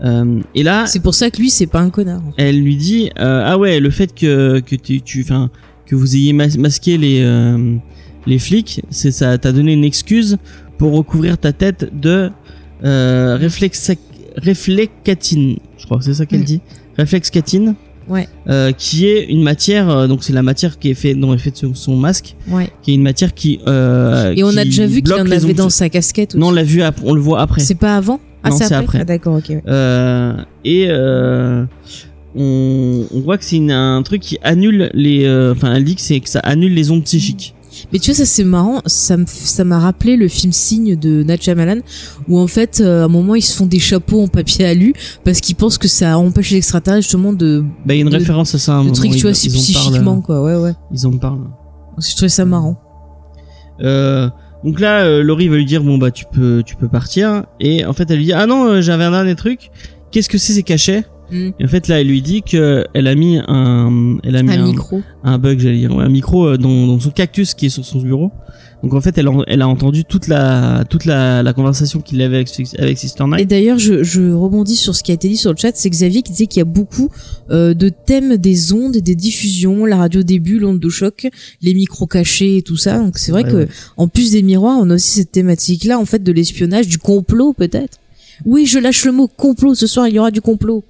[0.04, 2.22] Euh, et là, C'est pour ça que lui c'est pas un connard.
[2.38, 5.50] elle lui dit euh, ah ouais, le fait que que tu, tu, enfin,
[5.86, 7.78] que vous ayez mas- masqué les euh,
[8.28, 10.38] les flics, c'est ça t'a donné une excuse
[10.78, 12.30] pour recouvrir ta tête de
[12.84, 13.98] euh, réflexa-
[14.36, 15.58] réflecatine.
[15.78, 16.46] Je crois que c'est ça qu'elle Mm.
[16.46, 16.62] dit.
[16.98, 17.76] Réflexcatine.
[18.08, 18.28] Ouais.
[18.50, 21.38] Euh, qui est une matière, euh, donc c'est la matière qui est fait, dont est
[21.40, 22.70] fait son, son masque, Ouais.
[22.84, 23.60] qui est une matière qui.
[23.68, 26.32] Euh, Et on a déjà vu qu'il en avait dans sa casquette.
[26.32, 26.38] Aussi.
[26.40, 27.62] Non, on l'a vu, on le voit après.
[27.62, 28.20] c'est pas avant.
[28.44, 28.78] Ah Non, c'est après.
[28.78, 29.00] après.
[29.02, 29.50] Ah d'accord, ok.
[29.50, 30.34] ouais.
[30.66, 30.88] Et
[32.38, 35.28] on, on voit que c'est un truc qui annule les.
[35.52, 37.54] Enfin, elle dit que c'est que ça annule les ondes psychiques.
[37.92, 41.80] Mais tu vois, ça c'est marrant, ça m'a rappelé le film Signe de Nat Shyamalan,
[42.28, 44.94] où en fait, euh, à un moment, ils se font des chapeaux en papier alu,
[45.24, 48.10] parce qu'ils pensent que ça empêche les extraterrestres justement de, Bah, il y a une
[48.10, 48.74] De- référence à ça.
[48.76, 50.74] à un trucs, tu vois, ils parlent, psychiquement, quoi, ouais, ouais.
[50.94, 51.40] Ils en parlent.
[51.40, 52.78] Donc, je trouvais ça marrant.
[53.82, 54.30] Euh,
[54.64, 57.86] donc là, euh, Laurie va lui dire bon bah tu peux tu peux partir et
[57.86, 59.70] en fait elle lui dit ah non euh, j'avais un dernier truc.
[60.12, 61.04] Qu'est-ce que c'est ces cachets?
[61.32, 61.50] Mm.
[61.60, 64.52] Et en fait, là, elle lui dit que elle a mis un, elle a mis
[64.52, 65.02] Un un, micro.
[65.24, 67.84] un bug, j'allais dire, ouais, un micro euh, dans, dans son cactus qui est sur
[67.86, 68.32] son bureau.
[68.84, 72.22] Donc en fait, elle, en- elle a entendu toute la, toute la, la conversation qu'il
[72.22, 73.50] avait avec, avec Sister Et Night.
[73.50, 75.72] d'ailleurs, je, je rebondis sur ce qui a été dit sur le chat.
[75.74, 77.10] C'est Xavier qui disait qu'il y a beaucoup
[77.50, 81.28] euh, de thèmes des ondes et des diffusions, la radio début, l'onde de choc,
[81.64, 83.00] les micros cachés et tout ça.
[83.00, 83.68] Donc c'est vrai Ouais, que ouais.
[83.98, 87.54] en plus des miroirs, on a aussi cette thématique-là, en fait, de l'espionnage, du complot
[87.54, 87.98] peut-être.
[88.46, 89.74] Oui, je lâche le mot complot.
[89.74, 90.84] Ce soir, il y aura du complot.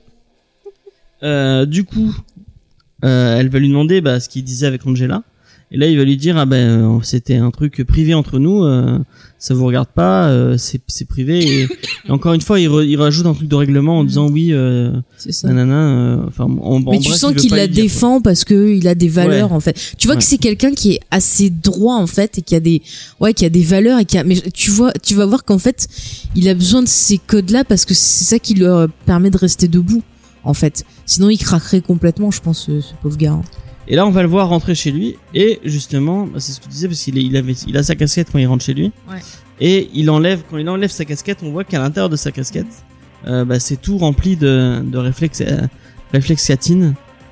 [1.25, 2.15] Euh, du coup,
[3.03, 5.23] euh, elle va lui demander bah, ce qu'il disait avec Angela.
[5.71, 6.57] Et là, il va lui dire ah ben
[6.97, 8.99] euh, c'était un truc privé entre nous, euh,
[9.39, 11.39] ça vous regarde pas, euh, c'est c'est privé.
[11.43, 11.61] Et,
[12.07, 14.49] et encore une fois, il, re- il rajoute un truc de règlement en disant oui,
[14.53, 15.47] euh, C'est ça.
[15.47, 15.75] nanana.
[15.89, 18.75] euh, Enfin, en, en Mais tu bref, sens il qu'il la dire, défend parce que
[18.75, 19.55] il a des valeurs Ouais.
[19.57, 19.75] en fait.
[19.97, 20.19] Tu vois Ouais.
[20.21, 22.83] que c'est quelqu'un qui est assez droit en fait et qui a des
[23.19, 25.57] ouais qui a des valeurs et qui a mais tu vois tu vas voir qu'en
[25.57, 25.87] fait
[26.35, 28.65] il a besoin de ces codes là parce que c'est ça qui lui
[29.07, 30.03] permet de rester debout
[30.45, 30.85] en fait.
[31.05, 33.33] Sinon il craquerait complètement je pense ce, ce pauvre gars.
[33.33, 33.41] hein.
[33.87, 35.15] Et là, on va le voir rentrer chez lui.
[35.35, 37.93] Et justement, bah, c'est ce que tu disais parce qu'il il avait, il a sa
[37.93, 38.91] casquette quand il rentre chez lui.
[39.07, 39.19] Ouais.
[39.61, 42.65] Et il enlève, quand il enlève sa casquette, on voit qu'à l'intérieur de sa casquette,
[43.27, 45.67] euh, bah, c'est tout rempli de, de réflexes, euh.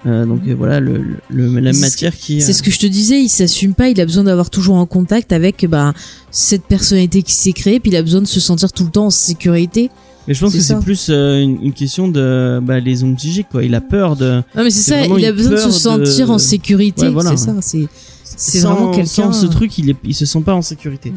[0.06, 2.41] Euh, donc euh, voilà le, le, le- la matière qui.
[2.41, 4.86] C'est ce que je te disais, il s'assume pas, il a besoin d'avoir toujours un
[4.86, 5.93] contact avec bah
[6.30, 9.06] cette personnalité qui s'est créée puis il a besoin de se sentir tout le temps
[9.06, 9.89] en sécurité.
[10.27, 13.17] Mais je pense que c'est plus euh, une, une question de bah, les ondes
[13.51, 13.63] quoi.
[13.63, 14.41] Il a peur de.
[14.55, 17.31] Non mais c'est ça, il a besoin de se de- sentir en sécurité, Ouais, voilà.
[17.31, 17.88] c'est ça, c'est
[18.23, 21.13] c'est vraiment quelqu'un Sans ce truc, il, est, il se sent pas en sécurité.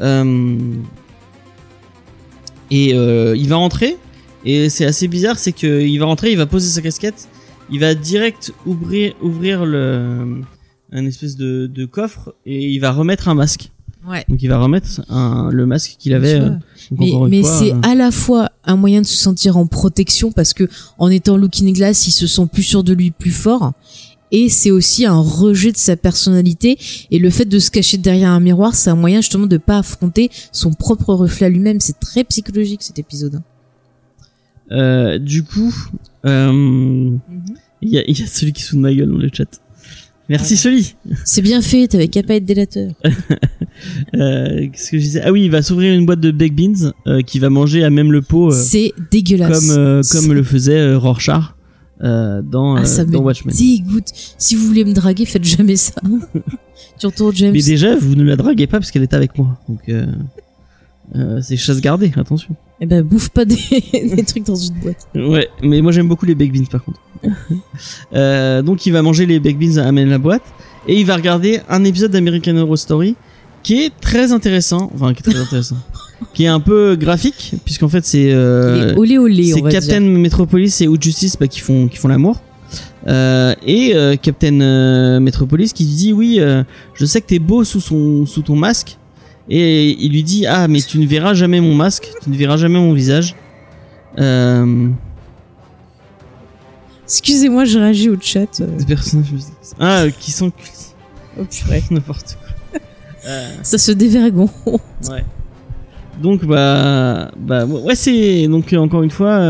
[0.00, 0.56] Euh,
[2.70, 3.96] et euh, il va rentrer
[4.44, 7.28] et c'est assez bizarre, c'est que il va rentrer, il va poser sa casquette,
[7.70, 10.40] il va direct ouvrir ouvrir le
[10.90, 13.70] un espèce de, de coffre et il va remettre un masque.
[14.08, 14.24] Ouais.
[14.28, 16.40] Donc il va remettre un, le masque qu'il avait.
[16.40, 16.50] Euh,
[16.90, 20.54] Mais, mais c'est euh, à la fois un moyen de se sentir en protection parce
[20.54, 23.72] que en étant Looking Glass, il se sent plus sûr de lui, plus fort.
[24.34, 26.78] Et c'est aussi un rejet de sa personnalité.
[27.10, 29.78] Et le fait de se cacher derrière un miroir, c'est un moyen justement de pas
[29.78, 31.80] affronter son propre reflet à lui-même.
[31.80, 33.42] C'est très psychologique cet épisode.
[34.70, 35.74] euh, du coup,
[36.24, 37.10] euh,
[37.82, 39.60] il y, a, y a celui qui de ma gueule dans le chat.
[40.28, 40.94] Merci Sully.
[41.24, 42.92] C'est bien fait, t'avais qu'à pas être délateur.
[44.14, 45.22] Euh, Qu'est-ce que je disais?
[45.24, 47.90] Ah oui, il va s'ouvrir une boîte de baked beans euh, qui va manger à
[47.90, 48.48] même le pot.
[48.52, 49.66] euh, c'est dégueulasse.
[49.74, 51.54] comme comme le faisait Rorschach
[52.00, 53.52] dans, Ah, ça dans me Watchmen.
[53.56, 54.08] dégoûte.
[54.38, 55.94] Si vous voulez me draguer, faites jamais ça.
[56.98, 57.52] tu retournes James.
[57.52, 59.58] Mais déjà, vous ne la draguez pas parce qu'elle est avec moi.
[59.68, 59.80] Donc
[61.40, 62.54] c'est chasse gardée, attention.
[62.82, 63.56] Eh ben, bouffe pas des,
[63.92, 65.06] des trucs dans une boîte.
[65.14, 66.98] Ouais, mais moi j'aime beaucoup les baked beans par contre.
[68.12, 70.42] euh, donc il va manger les baked beans, amène la boîte
[70.88, 73.14] et il va regarder un épisode d'American Horror Story
[73.62, 75.76] qui est très intéressant, enfin qui est très intéressant,
[76.34, 80.10] qui est un peu graphique puisqu'en fait c'est euh, olé olé, c'est Captain dire.
[80.18, 82.42] Metropolis et Out Justice bah, qui font qui font l'amour.
[83.06, 86.40] Euh, et euh, Captain Metropolis qui dit oui,
[86.94, 88.98] je sais que t'es beau sous son sous ton masque.
[89.54, 92.56] Et il lui dit ah mais tu ne verras jamais mon masque, tu ne verras
[92.56, 93.36] jamais mon visage.
[94.18, 94.88] Euh,
[97.04, 98.60] Excusez-moi, je réagis au chat.
[98.62, 98.78] euh.
[98.78, 99.28] des personnages
[99.78, 100.50] ah euh, qui sont
[101.38, 101.82] Oh purée.
[101.90, 102.80] n'importe quoi.
[103.62, 104.48] Ça se dévergonde.
[104.66, 105.22] ouais.
[106.22, 109.40] Donc bah bah ouais c'est donc encore une fois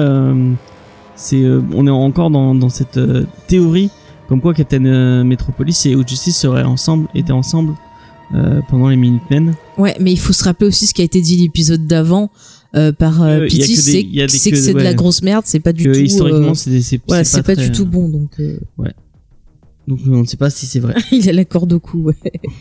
[1.15, 2.99] c'est on est encore dans dans cette
[3.47, 3.91] théorie
[4.29, 7.75] comme quoi Captain Metropolis et Out Justice seraient ensemble étaient ensemble
[8.69, 9.55] pendant les Minutemen.
[9.79, 12.31] Ouais, mais il faut se rappeler aussi ce qui a été dit l'épisode d'avant
[12.75, 14.03] euh, par euh, Euh, Pity, c'est
[14.51, 14.83] que c'est de ouais.
[14.85, 15.99] la grosse merde, c'est pas du que tout.
[16.01, 18.59] historiquement euh, c'est c'est pas, très- du tout bon, donc euh,
[19.89, 20.95] donc on ne sait pas si c'est vrai.
[21.13, 22.05] il a la corde au cou.
[22.05, 22.15] Ouais.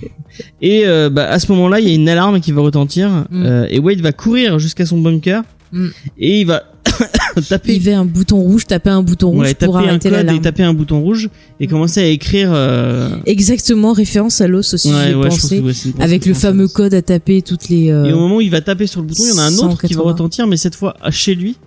[0.61, 3.43] Et euh, bah, à ce moment-là, il y a une alarme qui va retentir Mm.
[3.45, 5.43] euh, et Wade va courir jusqu'à son bunker
[5.73, 5.87] Mm.
[6.17, 6.63] et il va
[7.49, 10.09] taper Il avait un bouton rouge, taper un bouton rouge ouais, pour taper un arrêter
[10.09, 10.37] code l'alarme.
[10.37, 13.09] et taper un bouton rouge et commencer à écrire euh...
[13.25, 15.63] Exactement, référence à l'os aussi, ouais, ouais, pensé.
[15.99, 17.91] avec le fameux code à taper toutes les.
[17.91, 19.43] euh, Et au moment où il va taper sur le bouton, il y en a
[19.43, 20.03] un autre qui va 180.
[20.03, 21.57] retentir, mais cette fois chez lui.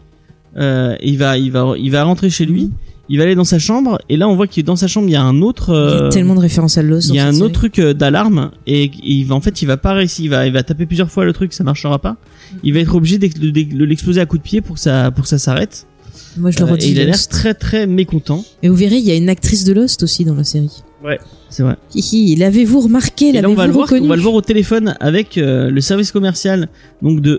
[0.57, 2.70] Euh, il va, il va, il va rentrer chez lui.
[3.09, 5.12] Il va aller dans sa chambre et là on voit que dans sa chambre il
[5.12, 5.70] y a un autre.
[5.98, 7.09] Il y a tellement de références à l'os.
[7.09, 9.92] il y a un autre truc d'alarme et il va en fait il va pas
[9.92, 12.16] réussir il va il va taper plusieurs fois le truc ça marchera pas
[12.62, 15.28] il va être obligé de, l'exploser à coup de pied pour que ça pour que
[15.28, 15.87] ça s'arrête.
[16.37, 18.44] Moi, je le Euh, et il a l'air très très mécontent.
[18.62, 20.83] Et vous verrez, il y a une actrice de Lost aussi dans la série.
[21.50, 21.76] c'est vrai.
[21.94, 24.96] Hihi, l'avez-vous remarqué là on L'avez-vous va le voir on va le voir au téléphone
[25.00, 26.68] avec euh, le service commercial
[27.02, 27.38] donc de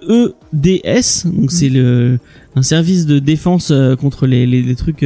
[0.54, 2.20] EDS donc c'est le
[2.56, 5.04] un service de défense euh, contre les, les, les trucs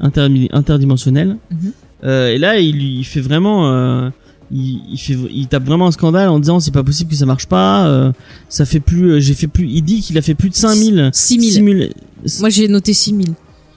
[0.00, 1.36] interdi- interdimensionnels.
[1.50, 1.72] Mhm.
[2.06, 4.10] Et là il, il fait vraiment
[4.50, 7.26] il, il fait il tape vraiment un scandale en disant c'est pas possible que ça
[7.26, 8.12] marche pas euh,
[8.48, 11.10] ça fait plus euh, j'ai fait plus il dit qu'il a fait plus de 5000
[11.12, 11.52] 6000.
[11.52, 11.92] 6000
[12.40, 13.34] Moi, j'ai noté 6000.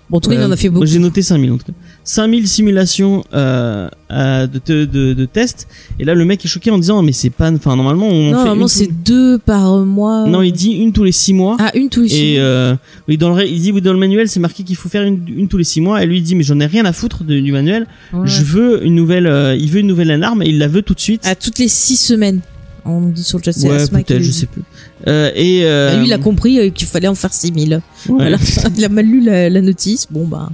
[0.09, 0.85] Bon, en tout cas, il en a fait Moi, beaucoup.
[0.85, 1.73] j'ai noté 5000 en tout cas.
[2.05, 5.67] 5000 simulations euh, de, de, de, de tests.
[5.99, 8.29] Et là, le mec est choqué en disant, mais c'est pas, enfin, normalement, on Non,
[8.29, 10.25] fait normalement, c'est deux par mois.
[10.27, 11.57] Non, il dit une tous les 6 mois.
[11.59, 12.35] Ah, une tous les Et six.
[12.39, 12.75] euh,
[13.09, 15.19] oui, dans le, il dit oui, dans le manuel, c'est marqué qu'il faut faire une,
[15.27, 16.01] une tous les 6 mois.
[16.01, 17.85] Et lui, il dit, mais j'en ai rien à foutre de- du manuel.
[18.13, 18.21] Ouais.
[18.25, 20.93] Je veux une nouvelle, euh, il veut une nouvelle alarme et il la veut tout
[20.93, 21.25] de suite.
[21.25, 22.39] À toutes les six semaines.
[22.85, 24.61] On dit sur le chat, c'est ouais, peut-être, je sais plus.
[25.05, 27.73] Euh, et euh, Bah, lui, il a compris euh, qu'il fallait en faire 6000.
[27.73, 27.79] ouais.
[28.07, 28.37] Voilà.
[28.77, 30.07] il a mal lu la, la notice.
[30.09, 30.49] Bon, bah.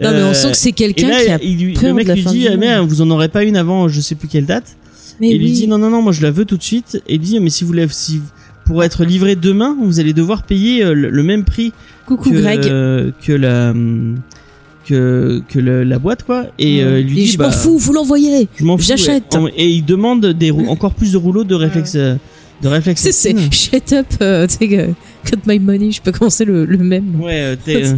[0.00, 1.38] Non, mais on sent que c'est quelqu'un qui a.
[1.42, 3.42] il peur le mec de la lui fin dit, ah, mais vous en aurez pas
[3.44, 4.76] une avant, je sais plus quelle date.
[5.20, 7.02] Mais et il lui dit non non non moi je la veux tout de suite
[7.06, 8.22] et il dit mais si vous la si
[8.64, 11.74] pour être livré demain vous allez devoir payer le, le même prix
[12.06, 12.60] Coucou que Greg.
[13.20, 14.20] que la hum,
[14.86, 17.52] que que le- la boîte quoi et euh, il lui Et dit je bah m'en
[17.52, 18.48] fous, vous l'envoyez.
[18.78, 19.36] j'achète.
[19.56, 21.96] et, il demande des encore plus de rouleaux de réflexe
[22.62, 23.52] de réflexe C'est, actine.
[23.52, 24.88] shut up, euh, tu sais, euh,
[25.24, 25.90] cut my money.
[25.92, 27.20] Je peux commencer le, le même.
[27.20, 27.94] ouais euh, t'es, euh,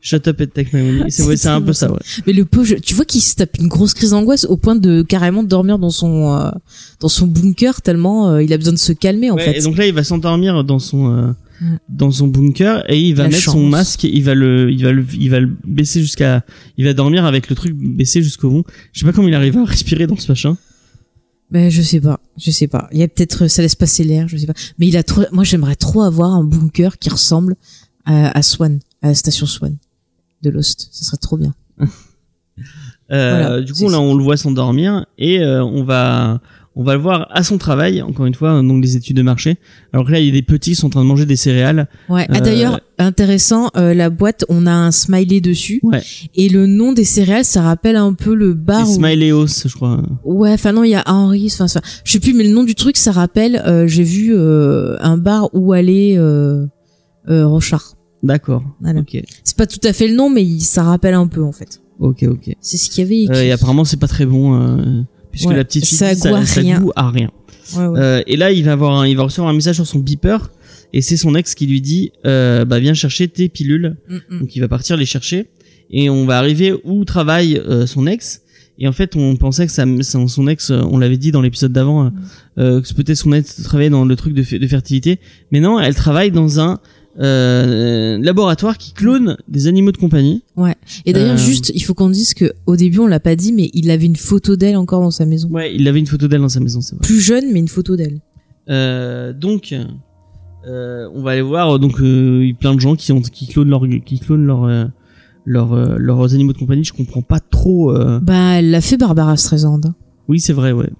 [0.00, 2.74] shut up and take my money c'est ouais, un peu ça ouais Mais le pauvre,
[2.82, 5.90] tu vois qu'il se tape une grosse crise d'angoisse au point de carrément dormir dans
[5.90, 6.50] son euh,
[7.00, 9.58] dans son bunker tellement euh, il a besoin de se calmer en Ouais, fait.
[9.58, 11.30] Et donc là, il va s'endormir dans son euh,
[11.62, 11.76] Mm.
[11.90, 14.92] dans son bunker et il va La mettre son masque, il va le il va
[14.92, 16.42] le il va le baisser jusqu'à
[16.78, 18.64] il va dormir avec le truc baissé jusqu'au bout.
[18.94, 20.56] Je sais pas comment il arrive à respirer dans ce machin.
[21.50, 22.88] Mais je sais pas, je sais pas.
[22.92, 24.54] Il y a peut-être ça laisse passer l'air, je sais pas.
[24.78, 25.22] Mais il a trop.
[25.32, 27.56] Moi, j'aimerais trop avoir un bunker qui ressemble
[28.04, 29.76] à, à Swan, à la station Swan
[30.42, 30.88] de Lost.
[30.92, 31.54] Ça serait trop bien.
[33.12, 34.00] Euh, Voilà, du coup, là, ça.
[34.00, 36.40] on le voit s'endormir et euh, on va
[36.76, 39.56] on va le voir à son travail, encore une fois, donc des études de marché.
[39.92, 41.34] Alors que là, il y a des petits qui sont en train de manger des
[41.36, 41.88] céréales.
[42.08, 42.26] Ouais.
[42.30, 46.00] Ah Euh, d'ailleurs, intéressant, euh, la boîte, on a un smiley dessus Ouais.
[46.36, 48.88] et le nom des céréales, ça rappelle un peu le bar.
[48.88, 50.00] Où- Smileos, je crois.
[50.24, 52.62] Ouais, enfin non, il y a Henri, enfin ça, je sais plus, mais le nom
[52.64, 53.62] du truc, ça rappelle.
[53.66, 56.66] euh, J'ai vu euh, un bar où allait euh,
[57.28, 57.94] euh, Rochard.
[58.22, 58.62] D'accord.
[58.80, 59.00] Voilà.
[59.44, 61.80] C'est pas tout à fait le nom, mais ça rappelle un peu en fait.
[61.98, 62.54] Ok, ok.
[62.60, 63.30] C'est ce qu'il y avait.
[63.30, 63.46] Euh, écrit.
[63.48, 66.60] et apparemment, c'est pas très bon euh, puisque Ouais, la petite fille ça à ça
[66.60, 66.80] rien.
[66.80, 67.30] goûte à rien.
[67.76, 67.98] Ouais, ouais.
[68.00, 70.50] Euh, et là, il va avoir, un- il va recevoir un message sur son beeper
[70.92, 73.96] et c'est son ex qui lui dit, euh, bah viens chercher tes pilules.
[74.08, 74.38] Mm, mm.
[74.40, 75.46] Donc il va partir les chercher
[75.90, 78.42] et on va arriver où travaille euh, son ex.
[78.82, 81.42] Et en fait, on pensait que ça, son, son ex, euh, on l'avait dit dans
[81.42, 82.10] l'épisode d'avant, euh,
[82.58, 85.20] euh, que peut-être son ex travaillait dans le truc de, de fertilité.
[85.52, 86.80] Mais non, elle travaille dans un
[87.18, 90.44] euh, laboratoire qui clone des animaux de compagnie.
[91.06, 93.52] Et d'ailleurs, Euh, juste, il faut qu'on dise que au début, on l'a pas dit,
[93.52, 95.48] mais il avait une photo d'elle encore dans sa maison.
[95.50, 97.02] Ouais, il avait une photo d'elle dans sa maison, c'est vrai.
[97.04, 98.20] Plus jeune, mais une photo d'elle.
[98.68, 99.74] Euh, donc,
[100.66, 103.20] euh, on va aller voir donc euh, il y a plein de gens qui ont
[103.20, 104.68] qui clonent leur qui clonent leur
[105.46, 106.84] leur, leurs animaux de compagnie.
[106.84, 107.92] Je comprends pas trop.
[108.20, 109.80] Bah, elle l'a fait Barbara Streisand.
[110.28, 110.90] Oui, c'est vrai, ouais.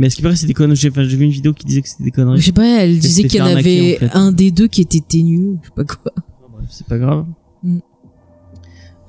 [0.00, 1.66] Mais est-ce qu'il paraît que c'est des conneries J'ai enfin, j'ai vu une vidéo qui
[1.66, 2.40] disait que c'était des Je conneries.
[2.40, 4.10] sais pas, elle disait qu'il y en avait en fait.
[4.14, 6.12] un des deux qui était ténu, je sais pas quoi.
[6.50, 7.26] Bref, c'est pas grave.
[7.62, 7.78] Mm.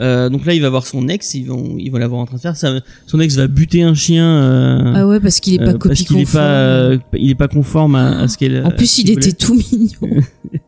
[0.02, 1.34] Euh, donc là, il va voir son ex.
[1.34, 2.78] Ils vont ils vont l'avoir en train de faire ça.
[3.08, 4.30] Son ex va buter un chien.
[4.30, 6.44] Euh, Ah ouais, parce qu'il est pas euh, copie parce qu'il est conforme.
[6.44, 8.66] pas euh, il est pas conforme à, à ce qu'elle.
[8.66, 10.22] En plus, il était tout mignon.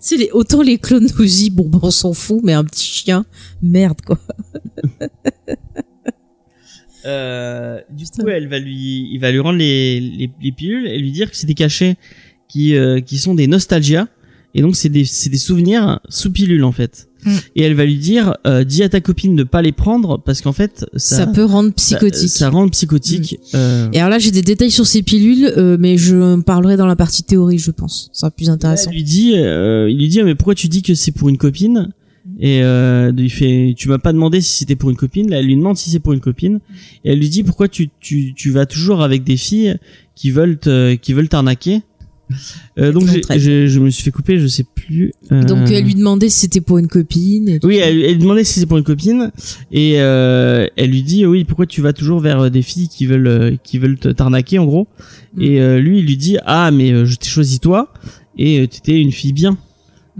[0.00, 3.24] C'est les, autant les clones Ozzy, bon, bah, on s'en fout, mais un petit chien,
[3.62, 4.18] merde, quoi.
[7.06, 10.98] Euh, du coup, elle va lui, il va lui rendre les, les, les pilules et
[10.98, 11.96] lui dire que c'est des cachets
[12.48, 14.06] qui, euh, qui sont des nostalgias.
[14.56, 17.08] Et donc, c'est des, c'est des souvenirs sous pilule, en fait.
[17.24, 17.30] Mm.
[17.56, 20.42] Et elle va lui dire, euh, dis à ta copine de pas les prendre parce
[20.42, 22.28] qu'en fait, ça, Ça, peut rendre ça- psychotique.
[22.28, 23.38] Ça, rend psychotique.
[23.56, 26.86] Euh, Et alors là, j'ai des détails sur ces pilules, euh, mais je parlerai dans
[26.86, 28.10] la partie théorie, je pense.
[28.12, 28.90] Ça sera plus intéressant.
[28.90, 31.38] Elle lui dit, euh, il lui dit, mais pourquoi tu dis que c'est pour une
[31.38, 31.88] copine
[32.40, 35.30] Et euh, il fait, tu m'as pas demandé si c'était pour une copine.
[35.30, 36.60] Là, elle lui demande si c'est pour une copine.
[37.04, 39.76] Et elle lui dit, pourquoi tu, tu, tu vas toujours avec des filles
[40.16, 41.82] qui veulent te, qui veulent t'arnaquer?
[42.78, 43.04] Euh, Donc
[43.38, 45.12] j'ai- je me suis fait couper, je sais plus.
[45.30, 47.48] euh, Donc elle lui demandait si c'était pour une copine.
[47.50, 49.30] Et oui, elle, elle lui demandait si c'est pour une copine
[49.70, 53.04] et euh, elle lui dit oui pourquoi tu vas toujours vers euh, des filles qui
[53.06, 54.88] veulent euh, qui veulent t'arnaquer en gros?
[55.36, 55.42] Mm.
[55.42, 57.92] et euh, lui il lui dit ah mais je t'ai choisi toi
[58.38, 59.58] et euh, t'étais une fille bien.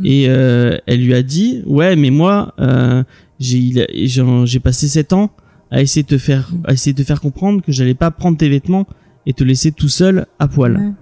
[0.02, 3.04] Et euh, elle lui a dit ouais mais moi euh,
[3.38, 5.30] j'ai passé sept ans
[5.70, 6.60] à essayer de te faire Mm.
[6.64, 8.86] à essayer de te faire comprendre que j'allais pas prendre tes vêtements
[9.26, 10.92] et te laisser tout seul à poil Ouais.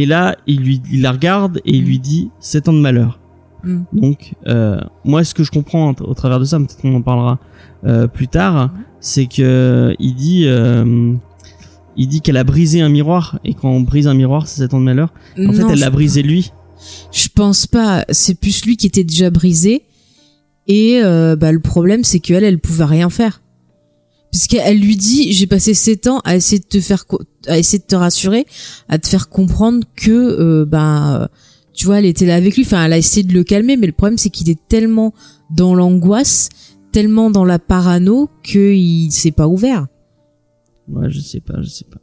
[0.00, 1.86] et là il lui il la regarde et il Mm.
[1.86, 3.18] lui dit sept ans de malheur
[3.64, 3.82] Mm.
[3.92, 7.38] donc, euh, moi, ce que je comprends au travers de ça, peut-être qu'on en parlera
[7.86, 11.14] euh, plus tard, c'est que il dit, euh,
[11.96, 14.74] il dit qu'elle a brisé un miroir et quand on brise un miroir, c'est sept
[14.74, 15.12] ans de malheur.
[15.38, 16.50] En fait, elle l'a brisé lui.
[17.12, 18.04] Je pense pas.
[18.10, 19.82] C'est plus lui qui était déjà brisé.
[20.68, 23.42] Et euh, bah, le problème, c'est qu'elle, elle pouvait rien faire.
[24.30, 27.04] Puisqu'elle lui dit, j'ai passé sept ans à essayer de te faire,
[27.46, 28.46] à essayer de te rassurer,
[28.88, 31.30] à te faire comprendre que, euh, bah,
[31.74, 32.62] tu vois, elle était là avec lui.
[32.64, 35.12] Enfin, elle a essayé de le calmer, mais le problème c'est qu'il est tellement
[35.50, 36.48] dans l'angoisse,
[36.92, 39.86] tellement dans la parano qu'il s'est pas ouvert.
[40.88, 42.00] Ouais, je sais pas, je sais pas.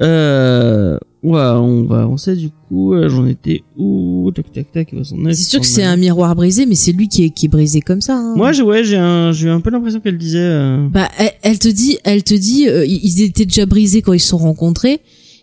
[0.00, 2.94] Euh, ouais, on va avancer du coup.
[2.94, 4.30] Euh, J'en étais où?
[4.34, 4.88] Tac, tac, tac.
[4.92, 7.24] il va s'en aller, C'est sûr que c'est un miroir brisé, mais c'est lui qui
[7.24, 8.16] est, qui est brisé comme ça.
[8.16, 8.34] hein.
[8.36, 10.38] Moi, j'ai ouais, j'ai un, j'ai un peu l'impression qu'elle disait.
[10.40, 14.12] euh, Bah, elle, elle te dit, elle te dit, euh, ils étaient déjà brisés quand
[14.12, 15.00] ils se sont rencontrés.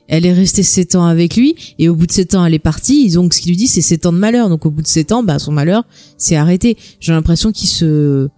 [0.07, 2.59] Elle est restée sept ans avec lui et au bout de sept ans, elle est
[2.59, 3.09] partie.
[3.09, 4.49] Donc, ce qu'il lui dit, c'est sept ans de malheur.
[4.49, 5.83] Donc, au bout de sept ans, bah, son malheur
[6.17, 6.77] s'est arrêté.
[6.99, 8.29] J'ai l'impression qu'il se,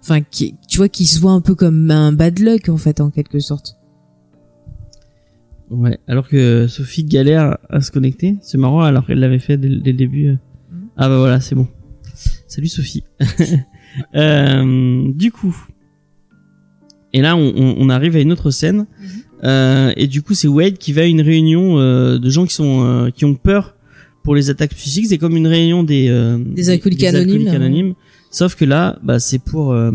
[0.00, 3.00] enfin, qu'il- tu vois, qu'il se voit un peu comme un bad luck en fait,
[3.00, 3.75] en quelque sorte.
[5.70, 8.36] Ouais, alors que Sophie galère à se connecter.
[8.42, 10.28] C'est marrant, alors qu'elle l'avait fait dès, dès le début.
[10.28, 10.36] euh.
[10.96, 11.66] Ah bah voilà, c'est bon.
[12.46, 13.04] Salut Sophie.
[14.14, 15.56] Euh, du coup,
[17.14, 18.86] et là on, arrive à une autre scène.
[19.42, 22.52] Euh, et du coup, c'est Wade qui va à une réunion euh, de gens qui
[22.52, 23.74] sont euh, qui ont peur
[24.22, 25.06] pour les attaques psychiques.
[25.06, 27.94] C'est comme une réunion des euh, Des alcooliques anonymes, anonymes.
[28.30, 29.92] Sauf que là, bah c'est pour euh,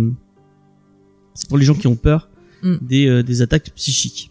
[1.35, 2.27] c'est pour les gens qui ont peur
[2.63, 2.75] Mm.
[2.81, 4.30] des des attaques psychiques.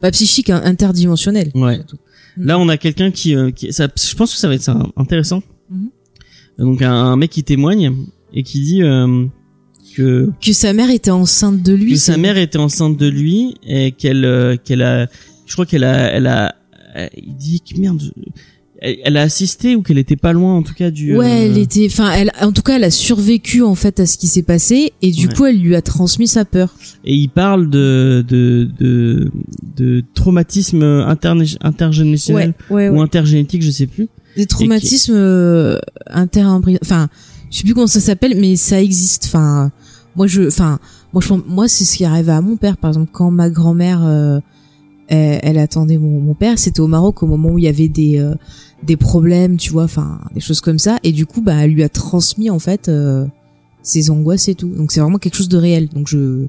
[0.00, 1.50] Bah, psychique, hein, interdimensionnel.
[1.54, 1.76] Ouais.
[1.76, 1.98] surtout.
[2.36, 4.78] Là, on a quelqu'un qui, euh, qui ça, je pense que ça va être ça,
[4.96, 5.42] intéressant.
[5.70, 5.90] Mhm.
[6.58, 7.92] Donc un, un mec qui témoigne
[8.32, 9.26] et qui dit euh,
[9.96, 11.92] que, Que sa mère était enceinte de lui.
[11.92, 15.08] que sa mère était enceinte de lui et qu'elle euh, qu'elle a,
[15.46, 16.54] je crois qu'elle a, elle a,
[16.96, 18.00] euh, il dit que merde,
[18.82, 21.16] elle, elle a assisté ou qu'elle était pas loin en tout cas du.
[21.16, 24.06] Ouais, euh, elle était, enfin, elle, en tout cas, elle a survécu en fait à
[24.06, 25.34] ce qui s'est passé et du Ouais.
[25.34, 26.74] coup, elle lui a transmis sa peur.
[27.04, 29.30] Et il parle de de de,
[29.76, 34.08] de traumatisme interne, intergénérationnel ouais, ou intergénétique, je sais plus.
[34.36, 35.78] Des traumatismes euh,
[36.08, 36.44] inter
[36.82, 37.08] enfin,
[37.50, 39.24] je sais plus comment ça s'appelle, mais ça existe.
[39.26, 39.70] Enfin,
[40.16, 40.78] moi je, enfin,
[41.12, 44.02] moi je, moi c'est ce qui arrivait à mon père, par exemple, quand ma grand-mère,
[44.04, 44.40] euh,
[45.12, 47.88] elle, elle attendait mon, mon père, c'était au Maroc au moment où il y avait
[47.88, 48.34] des euh,
[48.82, 51.82] des problèmes, tu vois, enfin, des choses comme ça, et du coup, bah, elle lui
[51.82, 53.26] a transmis en fait euh,
[53.82, 54.68] ses angoisses et tout.
[54.74, 55.88] Donc c'est vraiment quelque chose de réel.
[55.88, 56.46] Donc je,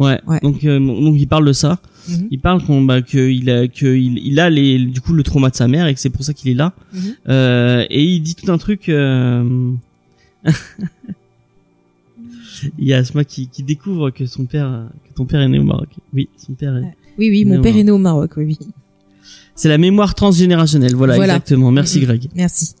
[0.00, 0.18] Ouais.
[0.26, 0.40] Ouais.
[0.40, 1.78] Donc euh, donc il parle de ça.
[2.08, 2.28] Mhm.
[2.30, 5.22] Il parle qu'on bah que il a que il, il a les du coup le
[5.22, 6.72] trauma de sa mère et que c'est pour ça qu'il est là.
[6.94, 7.00] Mhm.
[7.28, 8.88] Euh, et il dit tout un truc.
[8.88, 9.72] euh,
[12.78, 15.58] il y a Asma qui, qui découvre que son père que ton père est né
[15.58, 15.90] au Maroc.
[16.14, 16.76] Oui, son père.
[16.76, 16.80] Est...
[16.80, 16.96] Ouais.
[17.20, 18.58] Oui, oui, mon père est né au Maroc, oui, oui.
[19.54, 20.94] C'est la mémoire transgénérationnelle.
[20.96, 21.34] Voilà, Voilà.
[21.34, 21.70] exactement.
[21.70, 22.04] Merci Mhm.
[22.06, 22.28] Greg.
[22.34, 22.74] Merci.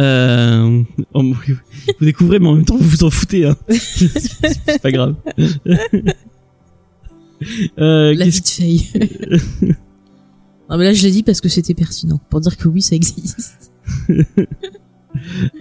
[0.00, 0.82] Euh,
[1.14, 3.46] oh, vous découvrez, mais en même temps vous vous en foutez.
[3.46, 3.56] Hein.
[3.68, 5.14] c'est pas grave.
[7.78, 8.88] euh, La petite feuille.
[10.68, 12.20] non, mais là, je l'ai dit parce que c'était pertinent.
[12.30, 13.70] Pour dire que oui, ça existe.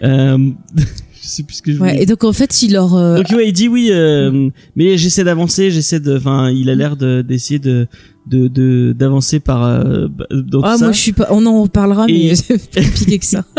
[0.01, 0.49] Euh,
[1.23, 3.29] je sais plus ce que je Ouais, et donc, en fait, il leur, euh, Donc
[3.29, 7.21] ouais, il dit oui, euh, mais j'essaie d'avancer, j'essaie de, enfin, il a l'air de
[7.21, 7.87] d'essayer de
[8.27, 10.85] de de d'avancer par euh, bah, dans ah, tout ça.
[10.85, 13.45] moi, je suis pas, on en reparlera, Et- mais c'est plus compliqué que ça.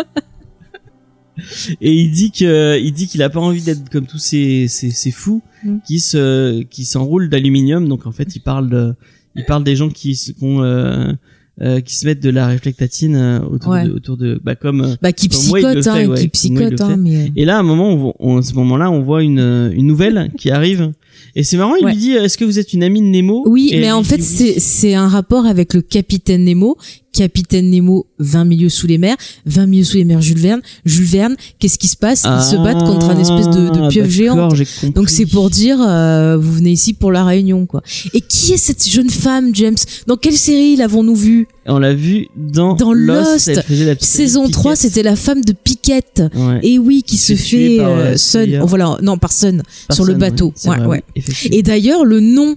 [1.80, 4.90] Et il dit que il dit qu'il a pas envie d'être comme tous ces ces,
[4.90, 5.78] ces fous Mm.
[5.86, 7.88] qui se qui s'enroulent d'aluminium.
[7.88, 8.94] Donc en fait, il parle de
[9.34, 11.16] il parle des gens qui se qui ont,
[11.60, 13.84] euh, euh, qui se mettent de la réflectatine euh, autour Ouais.
[13.86, 16.80] de autour de bah comme euh, Bah, qui Comme psychote, hein, fait, ouais, qui psychote,
[16.80, 17.32] hein, mais.
[17.36, 19.86] Et là, à un moment, on, on- à ce moment-là, on voit une, euh, une
[19.86, 20.92] nouvelle qui arrive.
[21.36, 21.92] Et c'est marrant, il Ouais.
[21.92, 23.42] lui dit, est-ce que vous êtes une amie de Nemo?
[23.46, 24.54] Oui, Et mais en fait, oui.
[24.58, 26.76] c'est un rapport avec le capitaine Nemo.
[27.12, 29.14] Capitaine Nemo, 20 milieux sous les mers.
[29.46, 30.60] 20 milieux sous les mers, Jules Verne.
[30.84, 32.24] Jules Verne, qu'est-ce qui se passe?
[32.24, 34.52] Ils se battent contre un espèce de, de Ah, pieuvre géante.
[34.96, 37.82] Donc c'est pour dire, euh, vous venez ici pour la réunion, quoi.
[38.14, 39.76] Et qui est cette jeune femme, James?
[40.08, 41.46] Dans quelle série l'avons-nous vue?
[41.66, 43.60] On l'a vu dans, Dans Lost.
[44.00, 44.52] Saison Piquette.
[44.52, 46.22] 3, c'était la femme de Piquette.
[46.34, 46.58] Ouais.
[46.64, 48.58] Et oui, qui se se fait par, euh, euh, Sun.
[48.60, 50.52] Oh, voilà, non, par Sun, Par sur le bateau.
[50.66, 51.04] Ouais, ouais.
[51.50, 52.56] Et d'ailleurs, le nom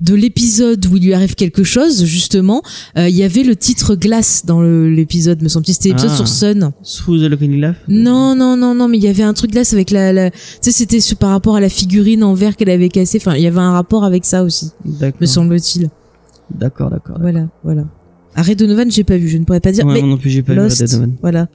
[0.00, 2.62] de l'épisode où il lui arrive quelque chose, justement,
[2.98, 5.74] euh, il y avait le titre Glace dans l'épisode, me semble-t-il.
[5.74, 6.16] C'était l'épisode Ah.
[6.16, 6.72] sur Sun.
[6.82, 7.76] Through the Looking Laugh.
[7.88, 10.30] Non, non, non, non, mais il y avait un truc glace avec la, la...
[10.30, 13.18] tu sais, c'était par rapport à la figurine en verre qu'elle avait cassée.
[13.20, 15.20] Enfin, il y avait un rapport avec ça aussi, D'accord.
[15.20, 15.88] me semble-t-il.
[16.54, 17.16] D'accord, d'accord.
[17.20, 17.84] Voilà, voilà.
[18.36, 19.86] Arrêt Donovan, j'ai pas vu, je ne pourrais pas dire.
[19.86, 21.46] Ouais, mais non plus, j'ai pas Lost, vu voilà.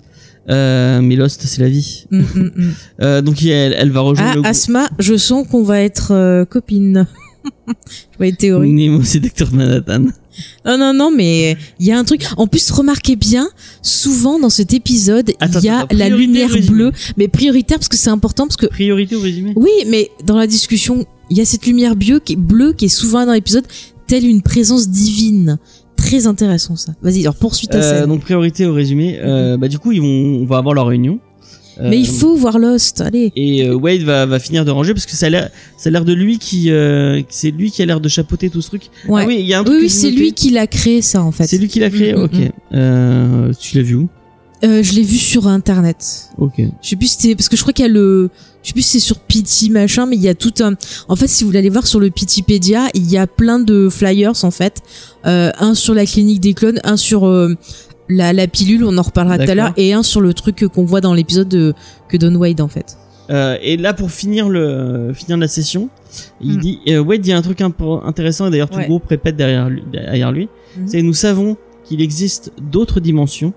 [0.49, 2.05] Euh, mais Lost, c'est la vie.
[2.11, 2.23] Mm, mm,
[2.55, 2.73] mm.
[3.01, 6.45] Euh, donc elle, elle va rejoindre Ah, le Asma, je sens qu'on va être euh,
[6.45, 7.07] copine.
[7.67, 8.73] je vois une théorie.
[8.73, 10.05] Nemo, c'est Dr Manhattan.
[10.65, 12.25] Non, non, non, mais il y a un truc.
[12.37, 13.49] En plus, remarquez bien,
[13.81, 17.97] souvent dans cet épisode, il y a attends, la lumière bleue, mais prioritaire parce que
[17.97, 19.53] c'est important parce que Priorité au résumé.
[19.55, 22.85] oui, mais dans la discussion, il y a cette lumière bleue qui est bleue qui
[22.85, 23.65] est souvent dans l'épisode,
[24.07, 25.59] telle une présence divine.
[26.09, 26.93] Très intéressant ça.
[27.01, 28.09] Vas-y, alors poursuis ta Euh, scène.
[28.09, 29.17] donc priorité au résumé.
[29.21, 30.07] Euh, bah du coup ils vont,
[30.41, 31.19] on va avoir leur réunion.
[31.79, 32.99] Euh, mais il faut voir Lost.
[32.99, 33.31] Allez.
[33.37, 35.91] Et euh, Wade va, va finir de ranger parce que ça a l'air, ça a
[35.91, 38.83] l'air de lui qui, euh, c'est lui qui a l'air de chapeauter tout ce truc.
[39.07, 39.21] Ouais.
[39.23, 41.23] Ah oui, il y a un truc oui, oui, c'est lui qui l'a créé ça
[41.23, 41.47] en fait.
[41.47, 42.13] C'est lui qui l'a créé.
[42.13, 42.33] Mm, ok.
[42.73, 44.09] Euh, tu l'as vu où?
[44.63, 46.29] Euh, je l'ai vu sur internet.
[46.37, 46.55] Ok.
[46.81, 48.29] Je sais plus si c'était parce que je crois qu'il y a le
[48.61, 50.73] je sais plus si c'est sur Pity machin mais il y a tout un
[51.07, 53.87] en fait si vous voulez aller voir sur le Pitipédia, il y a plein de
[53.89, 54.81] flyers en fait.
[55.25, 57.55] Euh, un sur la clinique des clones, un sur euh,
[58.09, 60.83] la, la pilule, on en reparlera tout à l'heure et un sur le truc qu'on
[60.83, 61.73] voit dans l'épisode de
[62.09, 62.97] que Don Wade en fait.
[63.61, 65.89] Et là, pour finir le finir la session,
[66.41, 66.59] il Mm.
[66.61, 68.81] dit Wade dit un truc intéressant et d'ailleurs tout Ouais.
[68.83, 69.83] le groupe répète derrière lui.
[69.93, 70.49] Derrière lui.
[70.77, 70.87] Mhm.
[70.87, 71.55] C'est nous savons
[71.85, 73.53] qu'il existe d'autres dimensions.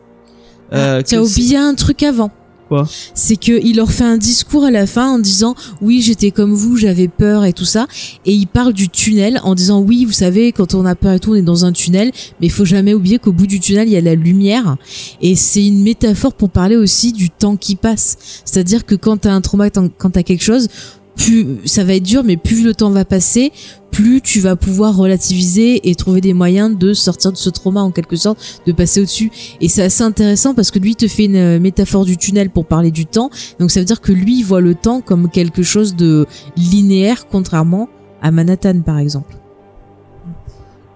[0.72, 2.30] Euh, Ah, tu as que oublié un truc avant.
[2.68, 6.30] Quoi C'est que il leur fait un discours à la fin en disant oui j'étais
[6.30, 7.86] comme vous j'avais peur et tout ça.
[8.24, 11.20] Et il parle du tunnel en disant oui vous savez quand on a peur et
[11.20, 12.12] tout on est dans un tunnel.
[12.40, 14.76] Mais il faut jamais oublier qu'au bout du tunnel il y a la lumière.
[15.20, 18.16] Et c'est une métaphore pour parler aussi du temps qui passe.
[18.46, 20.68] C'est-à-dire que quand t'as un trauma quand quand t'as quelque chose
[21.16, 23.52] plus ça va être dur mais plus le temps va passer
[23.90, 27.90] plus tu vas pouvoir relativiser et trouver des moyens de sortir de ce trauma en
[27.90, 31.36] quelque sorte de passer au-dessus et c'est assez intéressant parce que lui te fait une
[31.36, 33.30] euh, métaphore du tunnel pour parler du temps.
[33.58, 37.88] Donc ça veut dire que lui voit le temps comme quelque chose de linéaire contrairement
[38.22, 39.41] à Manhattan par exemple.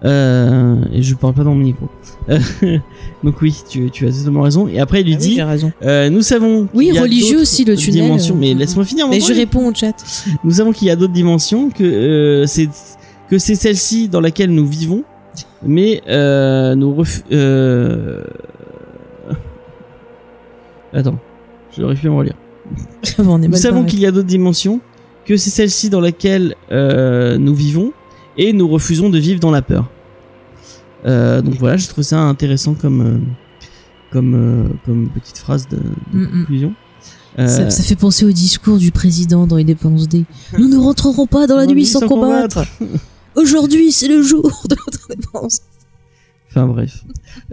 [0.05, 1.87] Euh, et je parle pas dans mon micro.
[2.29, 2.39] Euh,
[3.23, 4.67] Donc oui, tu, tu as totalement raison.
[4.67, 5.71] Et après, il lui Ah oui, dit, j'ai raison.
[5.83, 6.67] euh, nous savons.
[6.73, 8.03] Oui, y a religieux aussi, le tunnel.
[8.03, 9.07] Dimensions, mais Euh, laisse-moi finir.
[9.09, 9.95] Mais je réponds au chat.
[10.43, 12.69] Nous savons qu'il y a d'autres dimensions, que euh, c'est
[13.29, 15.03] que c'est celle-ci dans laquelle nous vivons,
[15.65, 17.23] mais euh, nous ref...
[17.31, 18.23] euh...
[20.93, 21.17] Attends,
[21.75, 22.35] je n'arrive plus à me relire.
[23.19, 24.79] Nous savons qu'il y a d'autres dimensions,
[25.25, 27.91] que c'est celle-ci dans laquelle euh, nous vivons,
[28.37, 29.89] et nous refusons de vivre dans la peur.
[31.05, 33.17] Euh, donc voilà, je trouve ça intéressant comme euh,
[34.11, 35.83] comme euh, comme petite phrase de, de
[36.13, 36.31] Mm, mm.
[36.41, 36.73] conclusion.
[37.39, 40.23] Euh, Ça, ça fait penser au discours du président dans Independence Day.
[40.57, 42.65] Nous ne rentrerons pas dans la nuit sans combattre.
[43.35, 45.59] Aujourd'hui, c'est le jour de notre indépendance.
[46.49, 47.03] Enfin bref.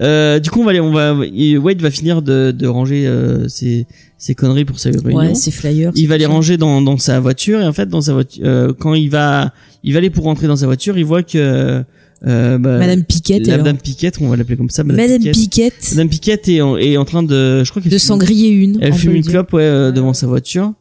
[0.01, 3.49] Euh, du coup, on va aller, on va, Wade va finir de, de ranger euh,
[3.49, 3.87] ses,
[4.19, 5.17] ses conneries pour sa réunion.
[5.19, 5.91] Ouais, c'est flyer.
[5.95, 8.73] il va les ranger dans, dans sa voiture et en fait dans sa voiture, euh,
[8.79, 11.85] quand il va, il va aller pour rentrer dans sa voiture, il voit que
[12.27, 13.47] euh, bah, Madame Piquette.
[13.47, 13.59] la.
[13.59, 15.75] Madame Piquette, on va l'appeler comme ça, Madame, Madame Piquette.
[15.75, 18.49] Piquette Madame Piquette est en, est en train de, je crois qu'elle de s'en griller
[18.49, 18.79] une.
[18.81, 19.33] Elle fume une dire.
[19.33, 20.73] clope ouais, euh, devant sa voiture.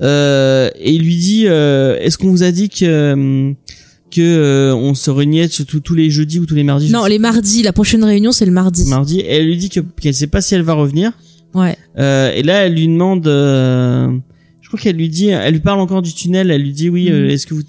[0.00, 3.52] Euh, et il lui dit euh, Est-ce qu'on vous a dit que
[4.10, 7.18] que euh, on se réunissait surtout tous les jeudis ou tous les mardis Non, les
[7.18, 7.62] mardis.
[7.62, 8.84] La prochaine réunion, c'est le mardi.
[8.88, 11.12] mardi Et elle lui dit que qu'elle sait pas si elle va revenir.
[11.54, 11.76] Ouais.
[11.98, 13.26] Euh, et là, elle lui demande.
[13.26, 14.08] euh,
[14.62, 15.28] je crois qu'elle lui dit.
[15.28, 16.50] Elle lui parle encore du tunnel.
[16.50, 17.08] Elle lui dit oui.
[17.10, 17.30] euh, Mhm.
[17.30, 17.62] Est-ce que vous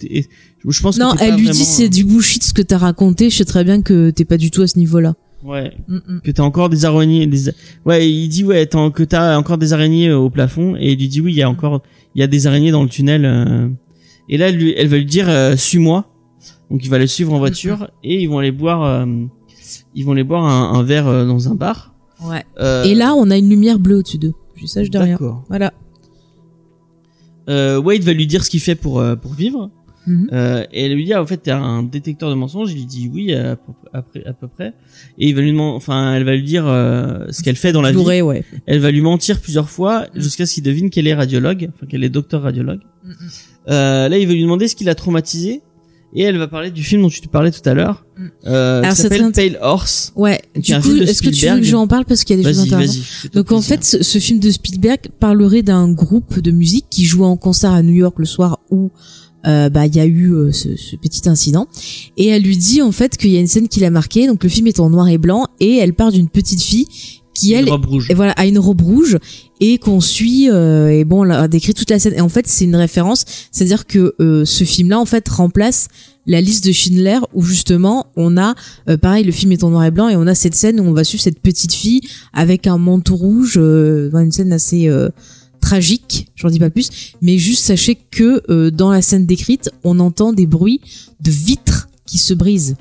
[0.67, 3.29] Je pense que Non, elle lui vraiment, dit c'est du bullshit ce que t'as raconté.
[3.29, 5.15] Je sais très bien que t'es pas du tout à ce niveau-là.
[5.43, 5.71] Ouais.
[5.87, 6.21] Mm, mm.
[6.23, 7.25] Que t'as encore des araignées.
[7.27, 7.51] Des...
[7.85, 8.09] Ouais.
[8.09, 8.67] Il dit ouais.
[8.67, 10.75] Que t'as encore des araignées euh, au plafond.
[10.79, 11.33] Et il lui dit oui.
[11.33, 11.81] Il y a encore.
[12.15, 13.25] Il y a des araignées dans le tunnel.
[13.25, 13.67] euh.
[14.29, 16.11] Et là, elle, lui- elle va lui dire euh, suis-moi.
[16.69, 18.83] Donc il va les suivre en voiture et ils vont aller boire.
[18.83, 19.05] euh,
[19.95, 21.93] ils vont aller boire un, un verre euh, dans un bar.
[22.23, 22.43] Ouais.
[22.59, 24.33] Euh, Et là, on a une lumière bleue au-dessus d'eux.
[24.55, 25.13] Je je dis rien.
[25.13, 25.43] D'accord.
[25.49, 25.71] Voilà.
[27.49, 29.69] Euh, Wade va lui dire ce qu'il fait pour euh, pour vivre.
[30.05, 30.29] Mhm.
[30.31, 32.71] Euh, et elle lui dit ah, en fait t'es un détecteur de mensonges.
[32.71, 34.73] Il lui dit oui à peu, à peu- à peu près.
[35.17, 37.81] Et il va lui demander, enfin elle va lui dire euh, ce qu'elle fait dans
[37.81, 37.97] la vie.
[37.97, 38.43] Bourré, ouais.
[38.65, 42.03] Elle va lui mentir plusieurs fois jusqu'à ce qu'il devine qu'elle est radiologue, enfin qu'elle
[42.03, 42.79] est docteur radiologue.
[43.69, 45.61] Euh, là il va lui demander ce qui l'a traumatisé.
[46.15, 48.27] Et elle va parler du film dont tu te parlais tout à l'heure, Mm.
[48.47, 50.11] euh, Alors, qui s'appelle Pale Horse.
[50.15, 50.41] Ouais.
[50.55, 52.61] Du coup, est-ce que tu veux que j'en parle parce qu'il y a des choses
[52.65, 53.77] intéressantes Donc en plaisir.
[53.77, 57.71] fait, ce, ce film de Spielberg parlerait d'un groupe de musique qui jouait en concert
[57.71, 58.89] à New York le soir où
[59.45, 61.67] euh, bah il y a eu euh, ce, ce petit incident
[62.17, 64.25] et elle lui dit en fait qu'il y a une scène qui l'a marqué.
[64.27, 66.87] Donc le film est en noir et blanc et elle part d'une petite fille
[67.37, 68.11] qui Une elle robe rouge.
[68.15, 69.17] voilà a une robe rouge
[69.59, 72.13] et qu'on suit euh, et bon on a décrit toute la scène.
[72.15, 73.25] Et en fait c'est une référence.
[73.51, 75.87] C'est à dire que euh, ce film là en fait remplace
[76.25, 78.55] la liste de Schindler où justement on a
[78.89, 80.83] euh, pareil le film est en noir et blanc et on a cette scène où
[80.83, 82.01] on va suivre cette petite fille
[82.33, 85.09] avec un manteau rouge euh, dans une scène assez euh,
[85.61, 87.13] tragique j'en dis pas plus.
[87.21, 90.81] Mais juste sachez que euh, dans la scène décrite on entend des bruits
[91.21, 92.75] de vitres qui se brisent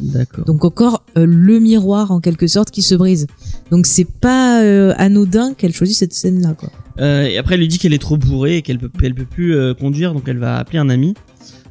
[0.00, 0.44] D'accord.
[0.44, 3.26] donc encore euh, le miroir en quelque sorte qui se brise.
[3.70, 6.70] Donc c'est pas euh, anodin qu'elle choisisse cette scène là quoi.
[7.00, 9.24] Euh, et après, elle lui dit qu'elle est trop bourrée et qu'elle peut, elle peut
[9.24, 11.14] plus euh, conduire, donc elle va appeler un ami.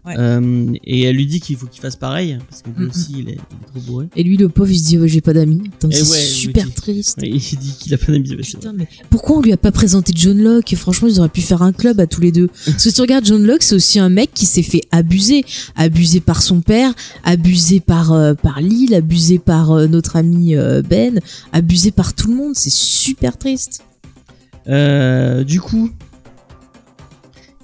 [0.06, 0.16] Ouais.
[0.18, 3.14] Euh, et elle lui dit qu'il faut qu'il fasse pareil parce que lui Mm, aussi
[3.20, 4.08] il est, il est trop bourré.
[4.16, 5.70] Et lui le pauvre il se dit oh, j'ai pas d'amis.
[5.80, 7.20] C'est ouais, super triste.
[7.24, 8.36] Il dit qu'il a pas d'amis.
[8.36, 10.76] Putain, mais pourquoi on lui a pas présenté John Locke?
[10.76, 12.48] Franchement, ils auraient pu faire un club à tous les deux.
[12.66, 15.46] Parce que si tu regardes John Locke, c'est aussi un mec qui s'est fait abuser,
[15.76, 16.94] abusé par son père,
[17.24, 21.20] abusé par euh, par Lille, abusé par euh, notre ami euh, Ben,
[21.52, 22.54] abusé par tout le monde.
[22.56, 23.84] C'est super triste.
[24.66, 25.90] Du coup,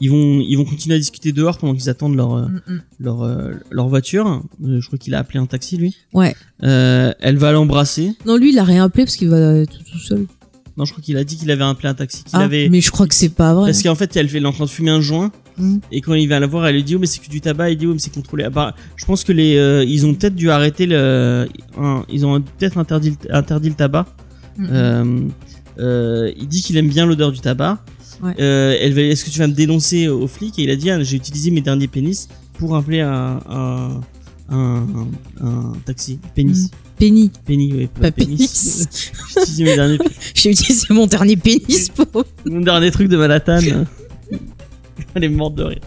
[0.02, 2.82] ils vont ils vont continuer à discuter dehors pendant qu'ils attendent leur euh, Mm, mm.
[3.00, 4.44] leur euh, leur voiture.
[4.64, 5.96] Euh, je crois qu'il a appelé un taxi lui.
[6.14, 6.36] Ouais.
[6.64, 8.14] Euh, elle va l'embrasser.
[8.26, 10.26] Non, lui, il a rien appelé parce qu'il va tout, tout seul.
[10.78, 12.24] Non, je crois qu'il a dit qu'il avait appelé un taxi.
[12.32, 13.72] Ah, avait mais je crois que c'est pas vrai.
[13.72, 15.80] parce qu'en fait elle est en train de fumer un joint Mm.
[15.92, 17.72] et quand il va la voir elle lui dit oh mais c'est que du tabac
[17.72, 18.46] il dit oh mais c'est contrôlé.
[18.46, 22.26] Ah, bah, je pense que les euh, ils ont peut-être dû arrêter le un- ils
[22.26, 24.06] ont peut-être interdit le- interdit le tabac.
[25.80, 27.80] Euh, il dit qu'il aime bien l'odeur du tabac.
[28.22, 28.34] Ouais.
[28.40, 30.90] Euh, elle va, est-ce que tu vas me dénoncer aux flics Et il a dit,
[30.90, 34.02] ah, j'ai utilisé mes derniers pénis pour appeler un, un,
[34.50, 36.20] un, taxi.
[36.36, 36.70] Pénis.
[36.98, 37.88] Penny, Penny, oui.
[37.88, 38.90] pas pénis.
[39.34, 39.98] j'ai utilisé mes derniers,
[40.34, 42.26] J'ai utilisé mon dernier pénis pour.
[42.46, 43.60] mon dernier truc de Manhattan.
[45.16, 45.82] Elle est morte de rire.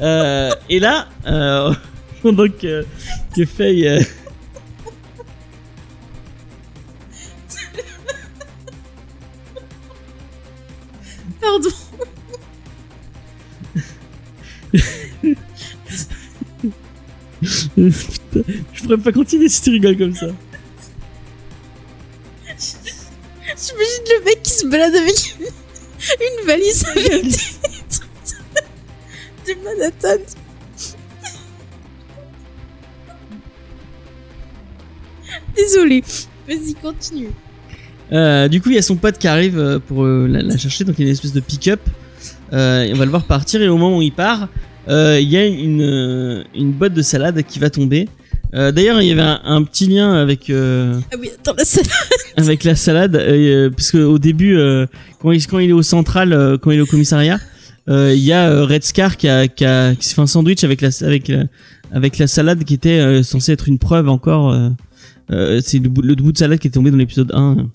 [0.00, 1.74] Euh, et là, euh,
[2.22, 2.84] pendant que,
[3.34, 4.06] que Faye,
[11.40, 11.70] Pardon.
[17.42, 20.26] Putain, je pourrais pas continuer si tu rigoles comme ça.
[23.56, 25.46] J'imagine le mec qui se balade avec une,
[26.46, 27.30] valise avec des
[29.46, 30.18] de Manhattan.
[35.56, 36.04] Désolé.
[36.48, 37.30] Vas-y, continue.
[38.12, 40.56] Euh, du coup, il y a son pote qui arrive euh, pour euh, la, la
[40.56, 41.80] chercher, donc il y a une espèce de pick-up.
[42.52, 44.48] Euh, on va le voir partir, et au moment où il part,
[44.88, 48.08] euh, il y a une, une botte de salade qui va tomber.
[48.52, 51.64] Euh, D'ailleurs, il y avait un, un petit lien avec euh, Ah oui, attends, la
[51.64, 51.88] salade.
[52.36, 54.86] avec la salade, euh, puisque au début, euh,
[55.22, 57.38] quand, il, quand il est au central, euh, quand il est au commissariat,
[57.88, 60.26] euh, il y a euh, Red Scar qui, a, qui, a, qui s'est fait un
[60.26, 61.44] sandwich avec la, avec, la-
[61.92, 64.50] avec la salade qui était euh, censée être une preuve encore.
[64.52, 64.70] euh,
[65.30, 67.68] euh, c'est le, bout- le bout de salade qui est tombé dans l'épisode 1.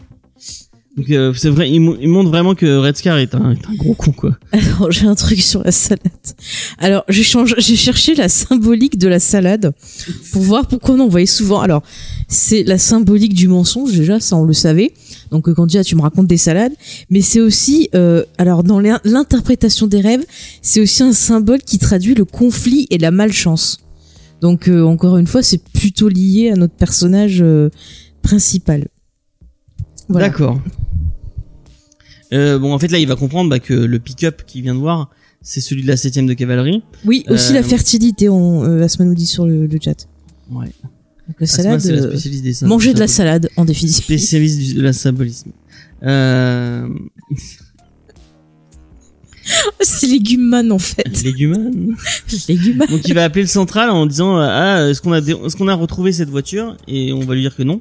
[0.97, 3.75] Donc euh, c'est vrai, il, il montre vraiment que Red Scar est un, est un
[3.75, 4.37] gros con quoi.
[4.53, 5.99] Alors, j'ai un truc sur la salade.
[6.77, 9.73] Alors, j'ai changé, j'ai cherché la symbolique de la salade
[10.31, 11.59] pour voir pourquoi on en voyait souvent.
[11.59, 11.83] Alors,
[12.29, 14.93] c'est la symbolique du mensonge, déjà, ça on le savait.
[15.31, 16.71] Donc, euh, quand tu dis, tu me racontes des salades.
[17.09, 20.23] Mais c'est aussi, euh, alors, dans l'in- l'interprétation des rêves,
[20.61, 23.79] c'est aussi un symbole qui traduit le conflit et la malchance.
[24.39, 27.69] Donc, euh, encore une fois, c'est plutôt lié à notre personnage euh,
[28.21, 28.87] principal.
[30.07, 30.29] Voilà.
[30.29, 30.61] D'accord.
[32.33, 34.79] Euh, bon en fait là il va comprendre bah, que le pick-up qu'il vient de
[34.79, 35.09] voir
[35.41, 36.81] c'est celui de la 7 de cavalerie.
[37.05, 40.07] Oui, aussi Euh, la fertilité, on, euh, Asma nous dit sur le, le chat.
[40.51, 40.65] Ouais.
[41.27, 41.79] Donc, la Asma, salade.
[41.81, 44.03] c'est la euh, spécialiste des sy- Manger de la salade, en définitive.
[44.03, 45.51] spécialiste du- de la symbolisme.
[46.01, 46.87] Euh,
[49.81, 51.21] C'est léguman en fait.
[51.23, 51.95] légumane.
[52.49, 52.87] Léguman.
[52.89, 55.55] Donc il va appeler le central en disant euh, ah est-ce qu'on a dé- est-ce
[55.55, 56.75] qu'on a retrouvé cette voiture?
[56.87, 57.75] Et on va lui dire que non.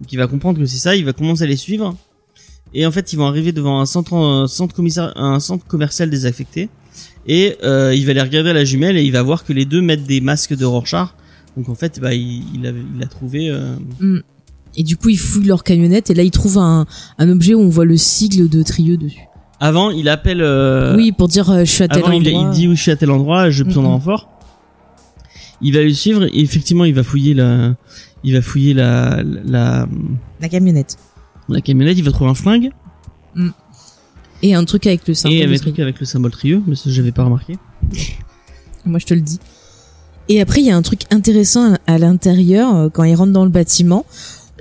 [0.00, 1.94] Donc il va comprendre que c'est ça, il va commencer à les suivre
[2.74, 6.08] et en fait ils vont arriver devant un centre un centre commissaire un centre commercial
[6.10, 6.68] désaffecté
[7.26, 9.64] et euh, il va les regarder à la jumelle et il va voir que les
[9.64, 11.08] deux mettent des masques de Rorschach.
[11.56, 13.76] Donc en fait bah il il a, il a trouvé euh,
[14.76, 16.86] Et du coup, ils fouillent leur camionnette et là, ils trouvent un,
[17.18, 19.18] un objet où on voit le sigle de Trieux dessus.
[19.58, 22.50] avant il appelle euh, oui, pour dire euh, je suis à tel Avant, il, endroit.
[22.52, 23.90] il dit où je suis à tel endroit, j'ai besoin Mhm.
[23.90, 24.28] renfort.
[25.60, 27.74] Il va le suivre et effectivement, il va fouiller la,
[28.24, 29.86] il va fouiller la, la,
[30.40, 30.96] La camionnette.
[31.52, 32.70] La camionnette, il va trouver un flingue
[34.42, 35.58] Et un truc avec le symbole et Trieux.
[35.58, 37.56] truc avec le symbole trio, mais ça j'avais pas remarqué.
[38.86, 39.38] Moi, je te le dis.
[40.28, 42.74] Et après, il y a un truc intéressant à l'intérieur.
[42.74, 44.06] euh, Quand ils rentrent dans le bâtiment,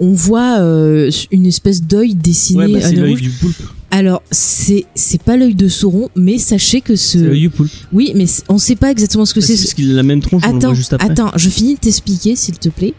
[0.02, 3.62] on voit euh, une espèce d'œil dessiné Ouais, bah, à c'est l'œil du poulpe.
[3.92, 7.18] Alors, c'est c'est pas l'œil de Sauron, mais sachez que ce...
[7.18, 7.72] L'œil du poulpe.
[7.94, 9.56] Oui, mais on sait pas exactement ce que Bah, c'est.
[9.56, 11.10] c'est parce qu'il a la même tronche, on le Attends, voit juste après.
[11.10, 12.94] attends, je finis de t'expliquer, s'il te plaît.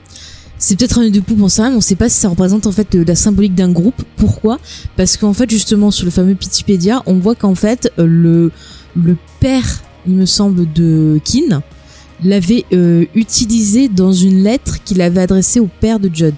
[0.63, 2.29] C'est peut-être un œil de poupe, on sait rien, mais on sait pas si ça
[2.29, 4.03] représente en fait euh, la symbolique d'un groupe.
[4.17, 4.61] Pourquoi?
[4.95, 8.53] Parce qu'en fait, justement, sur le fameux Pitipédia, on voit qu'en fait, euh, le,
[8.95, 11.63] le père, il me semble, de Kin,
[12.23, 16.35] l'avait euh, utilisé dans une lettre qu'il avait adressée au père de Judd.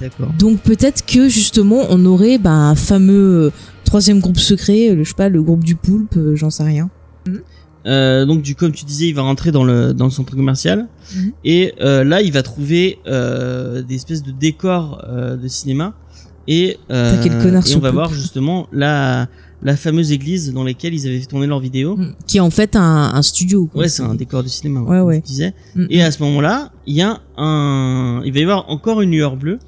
[0.00, 0.32] D'accord.
[0.36, 3.52] Donc peut-être que justement, on aurait bah, un fameux euh,
[3.84, 6.64] troisième groupe secret, euh, le, je sais pas, le groupe du poulpe, euh, j'en sais
[6.64, 6.90] rien.
[7.88, 10.86] Euh, donc du comme tu disais, il va rentrer dans le dans le centre commercial
[11.16, 11.32] Mhm.
[11.44, 15.94] et euh, là il va trouver euh, des espèces de décors euh, de cinéma
[16.46, 19.28] et euh, et on va voir justement la
[19.62, 21.98] la fameuse église dans laquelle ils avaient tourné leurs vidéos.
[22.28, 23.66] Qui est en fait un, un studio.
[23.66, 23.82] quoi.
[23.82, 24.82] Ouais, c'est un décor de cinéma.
[24.82, 25.20] Ouais, comme ouais.
[25.20, 25.52] tu disais.
[25.74, 25.86] Mm.
[25.90, 29.36] Et à ce moment-là, il y a un, il va y avoir encore une lueur
[29.36, 29.58] bleue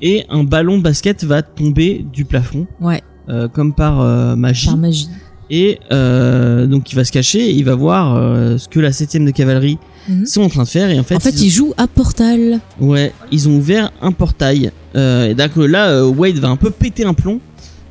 [0.00, 4.66] et un ballon de basket va tomber du plafond, Ouais, euh, comme par euh, magie.
[4.66, 5.08] par magie.
[5.54, 9.24] Et euh, donc il va se cacher, il va voir euh, ce que la 7
[9.24, 9.78] de cavalerie
[10.08, 10.26] Mhm.
[10.26, 10.90] sont en train de faire.
[10.90, 12.58] Et en fait, en fait, ils, il joue à Portal.
[12.80, 14.72] ouais, ils ont ouvert un portail.
[14.96, 17.38] Euh, et d'accord, là, Wade va un peu péter un plomb.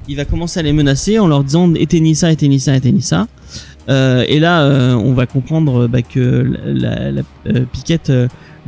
[0.10, 3.28] Il va commencer à les menacer en leur disant éteignez ça, éteignez ça, éteignez ça.
[3.88, 8.12] Et là, on va comprendre bah, que la, la, la Piquette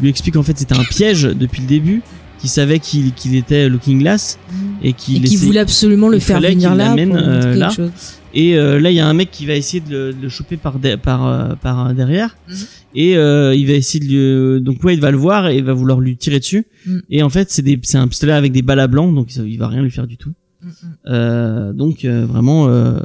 [0.01, 2.01] lui explique en fait c'était un piège depuis le début,
[2.39, 4.37] qu'il savait qu'il qu'il était Looking Glass
[4.81, 7.91] et Et qu'il qui essaie- voulait absolument le faire venir là pour euh, chose.
[8.33, 10.29] Et euh, là, il y a un mec qui va essayer de le, de le
[10.29, 12.35] choper par, de- par, euh, par euh, derrière.
[12.49, 12.55] Mhm.
[12.95, 14.61] Et euh, il va essayer de lui...
[14.63, 16.65] Donc Wade va le voir et va vouloir lui tirer dessus.
[16.85, 17.01] Mhm.
[17.09, 19.57] Et en fait, c'est des- c'est un pistolet avec des balles à blanc, donc il
[19.57, 20.33] va rien lui faire du tout.
[21.07, 22.97] Euh, donc euh, vraiment, euh,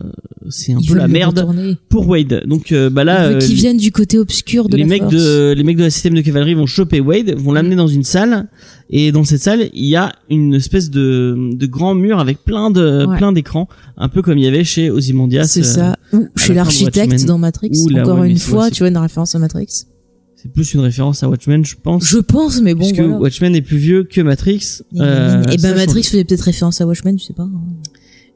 [0.49, 1.77] c'est un Ils peu la merde retourner.
[1.89, 2.43] pour Wade.
[2.47, 5.15] Donc euh, bah là, euh, les- viennent du côté obscur de les la mecs force.
[5.15, 8.05] de les mecs de la système de cavalerie vont choper Wade, vont l'amener dans une
[8.05, 8.49] salle
[8.91, 12.71] et dans cette salle il y a une espèce de de grand mur avec plein
[12.71, 13.17] de Ouais.
[13.17, 15.45] plein d'écrans, un peu comme il y avait chez Ozymandias.
[15.45, 15.97] C'est euh, ça.
[16.13, 17.71] Ou chez l'architecte dans Matrix.
[17.91, 19.67] Là, Encore ouais, une fois, tu vois une référence à Matrix.
[20.41, 22.05] C'est plus une référence à Watchmen, je pense.
[22.09, 23.19] Je pense, mais bon, puisque voilà.
[23.19, 24.83] Watchmen est plus vieux que Matrix.
[24.95, 26.13] et Euh, ben ça Matrix change.
[26.13, 27.43] faisait peut-être référence à Watchmen, tu sais pas.
[27.43, 27.61] hein.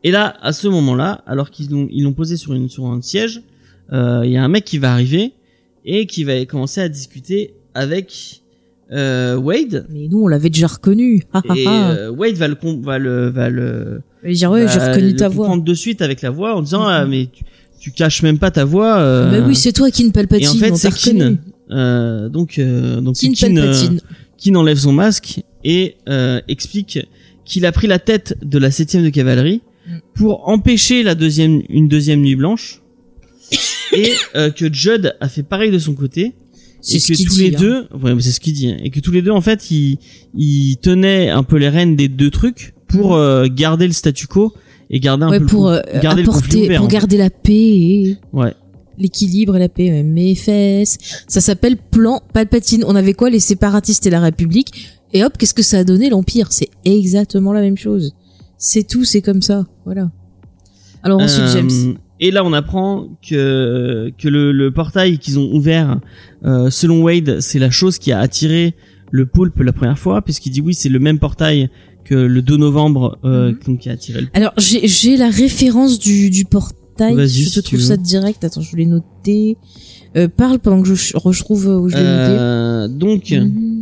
[0.03, 3.01] Et là, à ce moment-là, alors qu'ils l'ont ils l'ont posé sur une sur un
[3.03, 3.41] siège,
[3.93, 5.33] euh, il y a un mec qui va arriver
[5.85, 8.43] et qui va commencer à discuter avec
[8.91, 9.87] euh, Wade.
[9.91, 11.23] Mais nous, on l'avait déjà reconnu.
[11.55, 15.17] Et euh, Wade va le va le va le va dire, ouais, j'ai reconnu le
[15.17, 15.45] ta voix.
[15.47, 16.89] comprendre de suite avec la voix en disant Mhm.
[16.91, 17.45] ah mais tu,
[17.79, 18.99] tu caches même pas ta voix.
[18.99, 20.47] euh, Bah oui, c'est toi qui ne Palpatine.
[20.47, 21.15] et en fait c'est.
[21.23, 21.37] Euh,
[22.29, 26.99] donc euh, donc Kin Kin, euh, enlève son masque et euh, explique
[27.45, 29.97] qu'il a pris la tête de la septième de cavalerie Mm.
[30.15, 32.81] pour empêcher la deuxième une deuxième nuit blanche
[33.93, 36.35] et euh, que Judd a fait pareil de son côté
[36.81, 37.59] C'est et ce que tous dit, les hein.
[37.59, 39.99] deux ouais, c'est ce qu'il dit hein, et que tous les deux en fait ils
[40.37, 44.53] ils tenaient un peu les rênes des deux trucs pour euh, garder le statu quo
[44.89, 45.33] et garder un Mm.
[45.33, 46.95] Ouais, peu pour le, euh, garder le conflit apporter, ouvert, pour en fait.
[46.95, 48.55] garder la paix et ouais
[48.99, 49.91] l'équilibre et la paix.
[49.91, 50.03] ouais.
[50.03, 50.99] Mes fesses.
[51.29, 52.85] Ça s'appelle plan Palpatine.
[52.87, 54.89] On avait quoi Les séparatistes et la République.
[55.13, 56.49] Et hop, qu'est-ce que ça a donné l'Empire?
[56.53, 58.15] C'est exactement la même chose.
[58.59, 59.67] C'est tout, c'est comme ça.
[59.85, 60.11] Voilà.
[61.03, 61.95] Alors ensuite, Euh, James.
[62.21, 65.99] Et là, on apprend que que le, le portail qu'ils ont ouvert,
[66.45, 68.75] euh, selon Wade, c'est la chose qui a attiré
[69.11, 71.69] le poulpe la première fois, puisqu'il dit oui, c'est le même portail
[72.05, 73.59] que le 2 novembre euh, Mhm.
[73.67, 74.29] donc, qui a attiré le.
[74.35, 76.79] Alors j'ai j'ai la référence du, du portail.
[76.99, 77.85] Vas-y, Je si te trouve veux.
[77.87, 78.43] ça direct.
[78.45, 79.57] Attends, je l'ai noté.
[80.17, 82.37] Euh, parle pendant que je, retrouve où je l'ai noté.
[82.39, 83.79] Euh, donc, Mhm.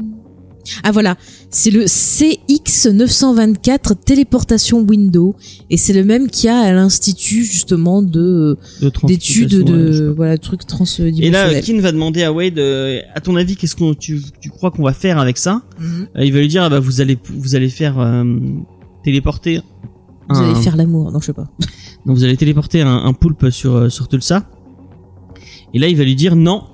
[0.85, 1.17] Ah voilà,
[1.51, 5.35] c'est le CX924 téléportation window
[5.71, 10.39] et c'est le même qu'il y a à l'institut justement de de d'études de voilà
[10.39, 11.33] trucs Et transdimensionnels.
[11.33, 14.71] là, Kin va demander à Wade, euh, à ton avis, qu'est-ce qu'on tu, tu crois
[14.71, 16.07] qu'on va faire avec ça Mhm.
[16.17, 18.23] Euh, Il va lui dire, ah bah vous allez vous allez faire euh,
[19.03, 19.63] téléporter.
[20.29, 21.49] Vous un- allez faire l'amour, non je sais pas.
[22.07, 24.48] Donc vous allez téléporter un, un poulpe sur euh, sur Tulsa.
[25.72, 26.64] Et là, il va lui dire non,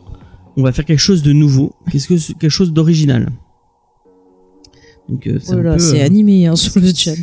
[0.57, 3.31] on va faire quelque chose de nouveau, qu'est-ce que quelque chose d'original.
[5.09, 7.15] Donc euh, c'est Voilà, c'est euh, animé hein, sur le chat.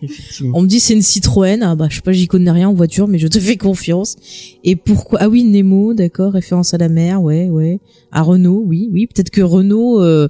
[0.54, 2.74] On me dit c'est une Citroën, ah bah je sais pas, j'y connais rien en
[2.74, 4.16] voiture, mais je te fais confiance.
[4.64, 7.80] Et pourquoi Ah oui, Nemo, d'accord, référence à la mer, ouais, ouais.
[8.10, 9.06] À Renault, oui, oui.
[9.06, 10.28] Peut-être que Renault euh,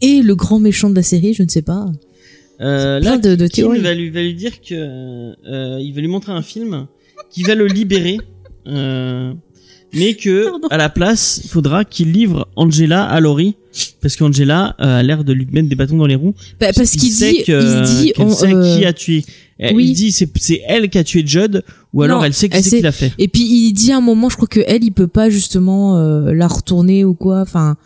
[0.00, 1.86] est le grand méchant de la série, je ne sais pas.
[2.60, 3.48] Euh, là, de, de
[3.82, 6.86] va lui va lui dire que euh, il va lui montrer un film
[7.30, 8.18] qui va le libérer,
[8.66, 9.32] euh,
[9.92, 10.68] mais que Pardon.
[10.70, 13.56] à la place, il faudra qu'il livre Angela à Laurie
[14.00, 16.34] parce qu'Angela euh, a l'air de lui mettre des bâtons dans les roues.
[16.60, 18.92] Bah, parce Il qu'il sait dit, que- il se dit, on, sait euh, qui a
[18.92, 19.24] tué.
[19.72, 19.88] Oui.
[19.88, 21.62] Il dit c'est c'est elle qui a tué Judd
[21.94, 23.12] ou alors Non, elle sait qui c'est qui l'a fait.
[23.18, 25.96] Et puis il dit à un moment, je crois que elle, il peut pas justement
[25.98, 27.40] euh, la retourner ou quoi.
[27.40, 27.76] Enfin,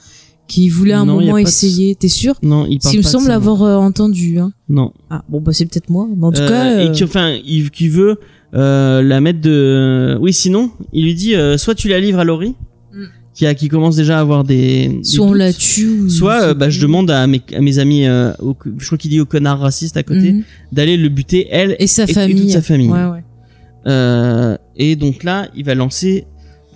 [0.50, 1.94] qu'il voulait à un Non, moment de- essayer.
[1.94, 4.38] T'es sûr Non, il parle S'il me semble ça, l'avoir euh, entendu.
[4.38, 4.52] Hein.
[4.68, 4.92] Non.
[5.08, 6.06] Ah bon, bah c'est peut-être moi.
[6.16, 8.18] Mais en tout Euh, cas, euh, et qui enfin il qui veut
[8.52, 12.54] la mettre de oui sinon il lui dit soit tu la livres à Laurie
[12.92, 13.04] Mm.
[13.34, 16.54] qui a qui commence déjà à avoir des, des soit on la tue, ou soit
[16.54, 18.08] bah, je demande à mes, à mes amis
[18.40, 20.42] au- je crois qu'il dit au connard raciste à côté Mhm.
[20.72, 22.40] d'aller le buter elle Et sa et, et famille.
[22.40, 24.56] toute sa famille Ouais, ouais.
[24.76, 26.24] Et donc là il va lancer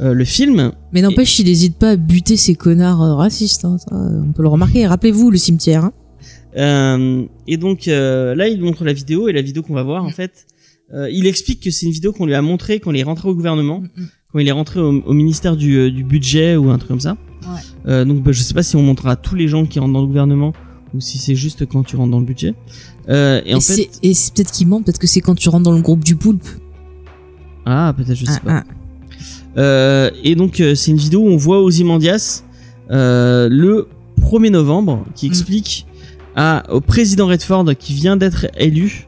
[0.01, 3.65] euh, le film Mais n'empêche, il hésite pas à buter ces connards euh, racistes.
[3.65, 4.87] Hein, ça, on peut le remarquer.
[4.87, 5.85] Rappelez-vous le cimetière.
[5.85, 5.93] Hein.
[6.57, 10.05] Euh, et donc euh, là, il montre la vidéo et la vidéo qu'on va voir
[10.05, 10.47] en fait,
[11.11, 13.35] il explique que c'est une vidéo qu'on lui a montrée quand il est rentré au
[13.35, 13.83] gouvernement,
[14.33, 17.17] quand il est rentré au, au ministère du, du budget ou un truc comme ça.
[17.87, 18.05] Ouais.
[18.05, 20.07] Donc bah, je sais pas si on montrera tous les gens qui rentrent dans le
[20.07, 20.53] gouvernement
[20.95, 22.55] ou si c'est juste quand tu rentres dans le budget.
[23.09, 24.81] Euh, et, Et, en c'est fait, et c'est peut-être qu'il ment.
[24.83, 26.47] Peut-être que c'est quand tu rentres dans le groupe du poulpe.
[27.67, 28.65] ah peut-être je sais Ah, pas.
[28.69, 28.74] ah.
[29.57, 32.43] Euh, et donc euh, c'est une vidéo où on voit Ozymandias
[32.91, 33.87] euh, le
[34.21, 35.31] 1er novembre qui Mm.
[35.31, 35.87] explique
[36.37, 39.07] à, au président Redford qui vient d'être élu,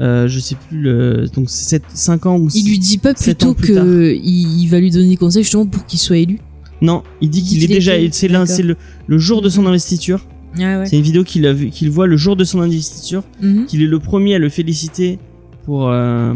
[0.00, 3.54] euh, je sais plus le donc c'est 5 ans ou Il lui dit pas plutôt
[3.54, 6.38] que il, il va lui donner des conseils justement pour qu'il soit élu.
[6.82, 8.76] non, il dit Il dit qu'il est déjà c'est c'est le,
[9.06, 10.20] le jour de son investiture.
[10.58, 10.84] Ouais.
[10.86, 13.64] C'est une vidéo qu'il qu'il voit le jour de son investiture, Mhm.
[13.66, 15.18] qu'il est le premier à le féliciter
[15.66, 16.32] pour euh,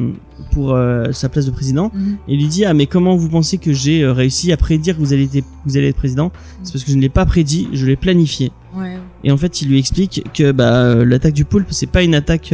[0.52, 2.16] pour euh, sa place de président Mhm.
[2.28, 5.00] et lui dit ah mais comment vous pensez que j'ai euh, réussi à prédire que
[5.00, 6.32] vous allez être, vous allez être président?
[6.64, 8.98] C'est parce que je ne l'ai pas prédit je l'ai planifié Ouais.
[9.24, 12.52] et en fait il lui explique que bah l'attaque du poulpe c'est pas une attaque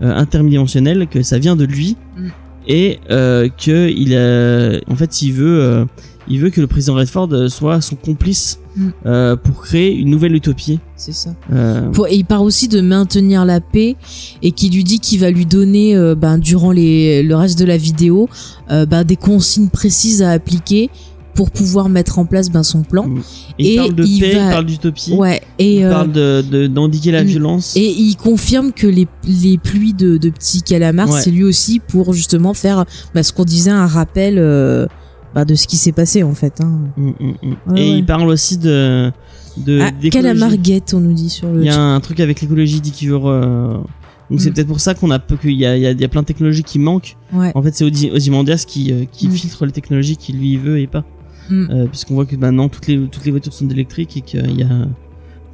[0.00, 2.28] interdimensionnelle que ça vient de lui Mm.
[2.66, 5.84] Et euh, que il a en fait il veut euh,
[6.28, 8.88] il veut que le président Redford euh, soit son complice Mm.
[9.04, 11.34] euh, pour créer une nouvelle utopie C'est ça.
[11.52, 13.96] euh, Pour- et il part aussi de maintenir la paix
[14.40, 17.66] et qui lui dit qu'il va lui donner, euh, ben, durant les, le reste de
[17.66, 18.30] la vidéo,
[18.70, 20.88] euh, ben, des consignes précises à appliquer
[21.34, 23.06] pour pouvoir mettre en place ben, son plan.
[23.06, 23.22] Mm.
[23.58, 25.40] et il Et parle de il paix va- il parle d'utopie Ouais.
[25.58, 29.56] Et, il euh, parle de de- d'endiguer la violence et il confirme que les, les
[29.58, 31.20] pluies de, de petits calamars, Ouais.
[31.20, 34.86] c'est lui aussi pour justement faire ben, ce qu'on disait, un rappel euh,
[35.34, 36.60] ben, de ce qui s'est passé en fait.
[36.60, 36.80] Hein.
[36.96, 37.72] Mm, mm, mm.
[37.72, 39.10] Ouais, et il parle aussi de
[39.58, 42.40] de Ah, calamar guette, on nous dit sur le Il y a un truc avec
[42.40, 43.16] l'écologie, dit qu'il veut.
[43.16, 43.82] re-
[44.30, 46.22] Donc c'est peut-être pour ça qu'on a qu'il y a, y, a, y a plein
[46.22, 47.16] de technologies qui manquent.
[47.34, 47.52] Ouais.
[47.54, 50.86] En fait, c'est Ozy- Ozymandias qui euh, qui filtre les technologies qu'il lui veut et
[50.86, 51.04] pas.
[51.50, 51.70] Mm.
[51.70, 54.62] Euh, Puisqu'on voit que maintenant toutes les toutes les voitures sont électriques et qu'il y
[54.62, 54.86] a.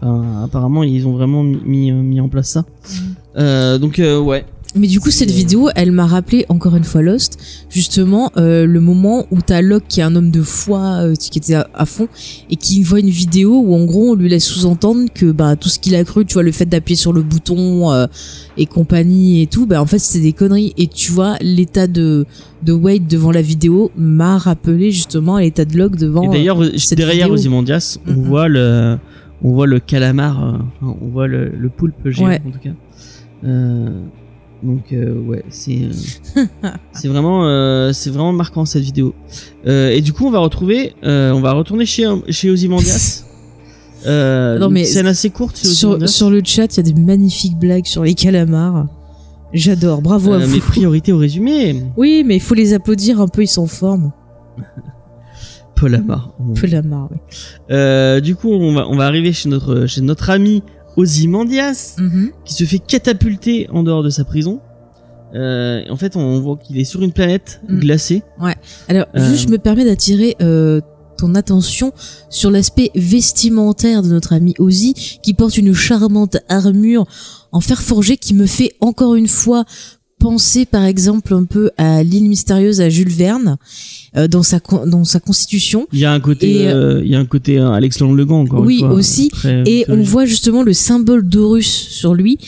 [0.01, 2.61] Enfin, apparemment, ils ont vraiment mis mis, mis en place ça.
[2.61, 2.95] Mm.
[3.37, 4.45] Euh, donc euh, ouais.
[4.75, 7.39] Mais du coup, C'est- cette vidéo, elle m'a rappelé encore une fois Lost,
[7.71, 11.39] justement euh, le moment où t'as Locke qui est un homme de foi euh, qui
[11.39, 12.07] était à, à fond
[12.51, 15.71] et qui voit une vidéo où en gros on lui laisse sous-entendre que bah tout
[15.71, 18.07] ce qu'il a cru, tu vois, le fait d'appuyer sur le bouton euh,
[18.59, 20.75] et compagnie et tout, bah en fait c'était des conneries.
[20.77, 22.27] Et tu vois l'état de
[22.63, 26.25] de Wade devant la vidéo m'a rappelé justement l'état de Locke devant.
[26.25, 26.61] Et d'ailleurs,
[26.95, 27.31] derrière.
[27.31, 28.99] Ozymandias, on voit le
[29.43, 32.43] on voit le calamar, on voit le, le poulpe géant Ouais.
[32.47, 32.71] en tout cas.
[33.45, 33.89] Euh,
[34.63, 36.45] donc euh, ouais, c'est euh,
[36.93, 39.15] c'est vraiment euh, c'est vraiment marquant cette vidéo.
[39.65, 43.25] Et du coup, on va retrouver, on va retourner chez chez Ozymandias.
[44.07, 47.85] Non, mais scène assez courte sur, sur le chat, il y a des magnifiques blagues
[47.85, 48.87] sur les calamars.
[49.53, 50.55] J'adore, bravo à vous.
[50.55, 51.83] mes priorités au résumé.
[51.97, 54.13] Oui, mais il faut les applaudir un peu, ils sont en forme.
[55.75, 56.33] Polamar.
[56.55, 58.23] Peu la marre, oui.
[58.23, 60.63] Du coup, on va on va arriver chez notre chez notre ami
[60.99, 61.97] Ozymandias.
[61.99, 62.31] Mhm.
[62.45, 64.61] qui se fait catapulter en dehors de sa prison.
[65.35, 67.79] Euh, en fait, on voit qu'il est sur une planète Mm.
[67.81, 68.23] glacée.
[68.89, 69.29] Alors, Euh.
[69.31, 70.81] juste, je me permets d'attirer euh,
[71.19, 71.93] ton attention
[72.31, 77.07] sur l'aspect vestimentaire de notre ami Ozzy, qui porte une charmante armure
[77.53, 79.65] en fer forgé qui me fait encore une fois
[80.19, 83.57] penser, par exemple, un peu à l'île mystérieuse à Jules Verne,
[84.17, 85.87] euh, dans sa dans sa constitution.
[85.93, 88.41] Il y a un côté, Et, euh, il y a un côté euh, Alex Langlegan
[88.41, 89.31] encore Oui, une fois, aussi.
[89.45, 92.39] Et on voit justement le symbole d'Horus sur lui,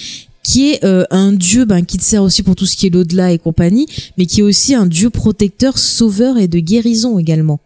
[0.42, 2.90] qui est euh, un dieu ben, qui te sert aussi pour tout ce qui est
[2.90, 7.60] l'au-delà et compagnie, mais qui est aussi un dieu protecteur, sauveur et de guérison également.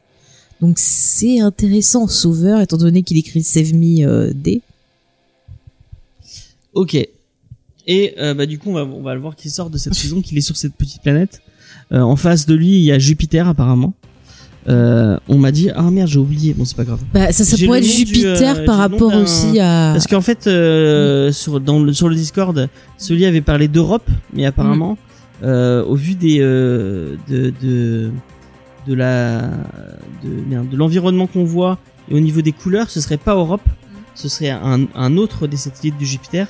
[0.60, 4.60] Donc c'est intéressant, sauveur, étant donné qu'il écrit Save Me euh, D.
[6.74, 6.96] Ok.
[7.86, 9.94] Et euh, bah du coup, on va on va le voir qu'il sort de cette
[9.94, 11.42] prison, qu'il est sur cette petite planète.
[11.92, 13.92] Euh, en face de lui, il y a Jupiter apparemment.
[14.66, 16.54] Euh, on m'a dit ah merde j'ai oublié.
[16.54, 17.00] Bon c'est pas grave.
[17.12, 19.90] Bah, ça, ça pourrait être du, Jupiter euh, par rapport aussi à...
[19.92, 24.46] parce qu'en fait euh, sur dans le sur le Discord celui avait parlé d'Europe mais
[24.46, 24.96] apparemment
[25.42, 28.10] euh, au vu des euh, de de
[28.86, 29.50] de la
[30.22, 31.78] de de l'environnement qu'on voit
[32.10, 33.68] et au niveau des couleurs ce serait pas Europe
[34.14, 36.46] ce serait un, un autre des satellites du Jupiter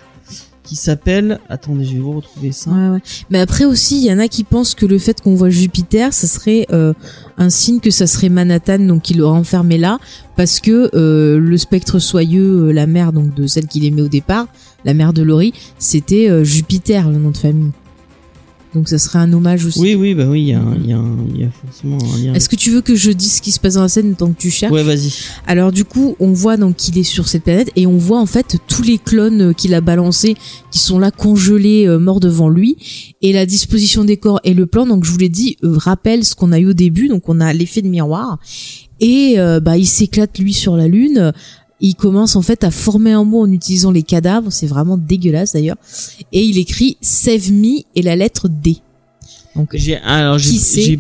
[0.65, 2.99] qui s'appelle attendez je vais vous retrouver ça Ouais.
[3.31, 6.12] Mais après aussi, il y en a qui pensent que le fait qu'on voit Jupiter,
[6.12, 6.93] ça serait euh,
[7.39, 9.99] un signe que ça serait Manhattan, donc qu'il l'aurait enfermé là,
[10.37, 14.09] parce que euh, le spectre soyeux, euh, la mère donc de celle qu'il aimait au
[14.09, 14.47] départ,
[14.85, 17.71] la mère de Laurie, c'était Jupiter, le nom de famille.
[18.75, 19.81] Donc ça serait un hommage aussi.
[19.81, 22.70] oui oui bah oui il y y a y forcément un lien Est-ce que tu
[22.70, 24.72] veux que je dise ce qui se passe dans la scène tant que tu cherches?
[24.72, 25.12] Ouais vas-y
[25.47, 28.27] Alors du coup, on voit donc qu'il est sur cette planète et on voit en
[28.27, 30.35] fait tous les clones euh, qu'il a balancés
[30.70, 32.77] qui sont là congelés, euh, morts devant lui.
[33.22, 36.25] Et la disposition des corps et le plan, donc je vous l'ai dit, euh, rappelle
[36.25, 37.09] ce qu'on a eu au début.
[37.09, 38.39] Donc on a l'effet de miroir
[39.01, 41.33] et euh, bah il s'éclate lui sur la lune.
[41.87, 44.51] Il commence en fait à former un mot en utilisant les cadavres.
[44.51, 45.76] C'est vraiment dégueulasse d'ailleurs.
[46.32, 48.78] Et il écrit Save me et la lettre D.
[49.55, 50.99] Donc J'ai alors j'ai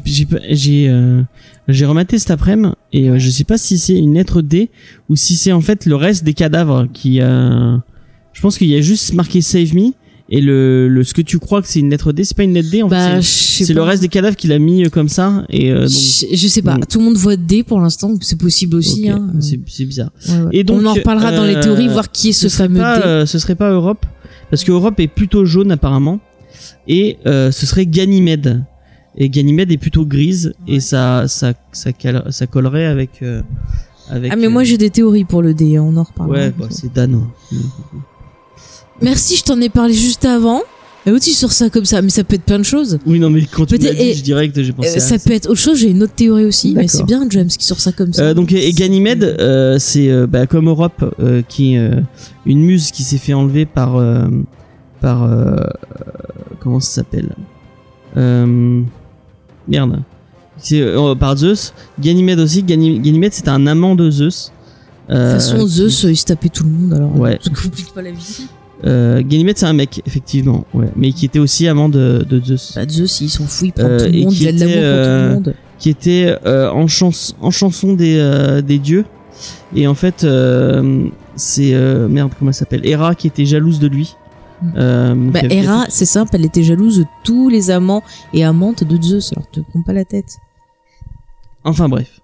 [0.50, 1.22] j'ai euh,
[1.68, 4.68] j'ai rematé cet après-midi et euh, je sais pas si c'est une lettre D
[5.08, 7.78] ou si c'est en fait le reste des cadavres qui euh,
[8.34, 9.92] je pense qu'il y a juste marqué save me
[10.30, 12.54] et le le ce que tu crois que c'est une lettre D c'est pas une
[12.54, 15.08] lettre D en bah fait c'est- le reste des cadavres qu'il a mis euh, comme
[15.10, 16.74] ça et euh, donc je, je sais pas.
[16.74, 18.14] donc- Tout le monde voit D pour l'instant.
[18.22, 19.10] C'est possible aussi.
[19.12, 19.32] ok, hein.
[19.40, 20.48] c'est bizarre Ouais, ouais.
[20.52, 22.80] Et donc, on en reparlera dans les euh, théories, voir qui est ce, serait fameux
[22.80, 23.02] pas, D.
[23.06, 24.06] euh, ce serait pas Europe
[24.50, 26.20] parce que Europe est plutôt jaune apparemment
[26.88, 28.64] et euh, ce serait Ganymède
[29.16, 31.90] et Ganymède est plutôt grise et ça ça ça,
[32.30, 33.42] ça collerait avec euh,
[34.10, 36.38] avec ah mais euh, moi j'ai des théories pour le D, hein, on en reparlera.
[36.38, 37.26] ouais bah, c'est danois
[39.02, 40.62] Merci, je t'en ai parlé juste avant.
[41.06, 42.98] Mais où tu sors ça comme ça Mais ça peut être plein de choses.
[43.04, 45.32] Oui, non, mais quand tu l'as dit, je direct, j'ai pensé Euh, à ça peut
[45.34, 45.78] être autre chose.
[45.78, 48.22] J'ai une autre théorie aussi, mais c'est bien James qui sort ça comme ça.
[48.22, 51.04] Euh, donc et Ganymède, euh, c'est bah, comme Europe,
[51.48, 51.90] qui est
[52.46, 54.02] une muse qui s'est fait enlever par
[55.02, 55.28] par
[56.60, 57.34] comment ça s'appelle?
[58.16, 60.02] Merde,
[60.58, 60.82] c'est
[61.20, 61.74] par Zeus.
[62.00, 62.62] Ganymède aussi.
[62.62, 64.52] Gany- Ganymède, c'était un amant de Zeus.
[65.10, 67.14] de toute façon, Zeus, il se tapait tout le monde alors.
[67.18, 67.38] Ouais.
[67.42, 68.46] Ça complique pas la vie.
[68.84, 72.72] Euh, Ganymède, c'est un mec, effectivement, ouais, mais qui était aussi amant de, de Zeus,
[72.76, 74.74] Bah, Zeus, il s'en fout, il prend Euh, tout le monde, il a de l'amour
[74.74, 75.54] pour tout euh, le monde.
[75.78, 79.04] qui était euh, en, chans- en chanson des, euh, des dieux.
[79.74, 82.86] Et en fait, euh, c'est euh, merde, comment elle s'appelle?
[82.86, 84.14] Hera qui était jalouse de lui.
[84.62, 84.68] Mm.
[84.76, 89.02] Euh, Bah, Hera, c'est simple, elle était jalouse de tous les amants et amantes de
[89.02, 90.36] Zeus, alors te prends pas la tête.
[91.64, 92.20] Enfin bref,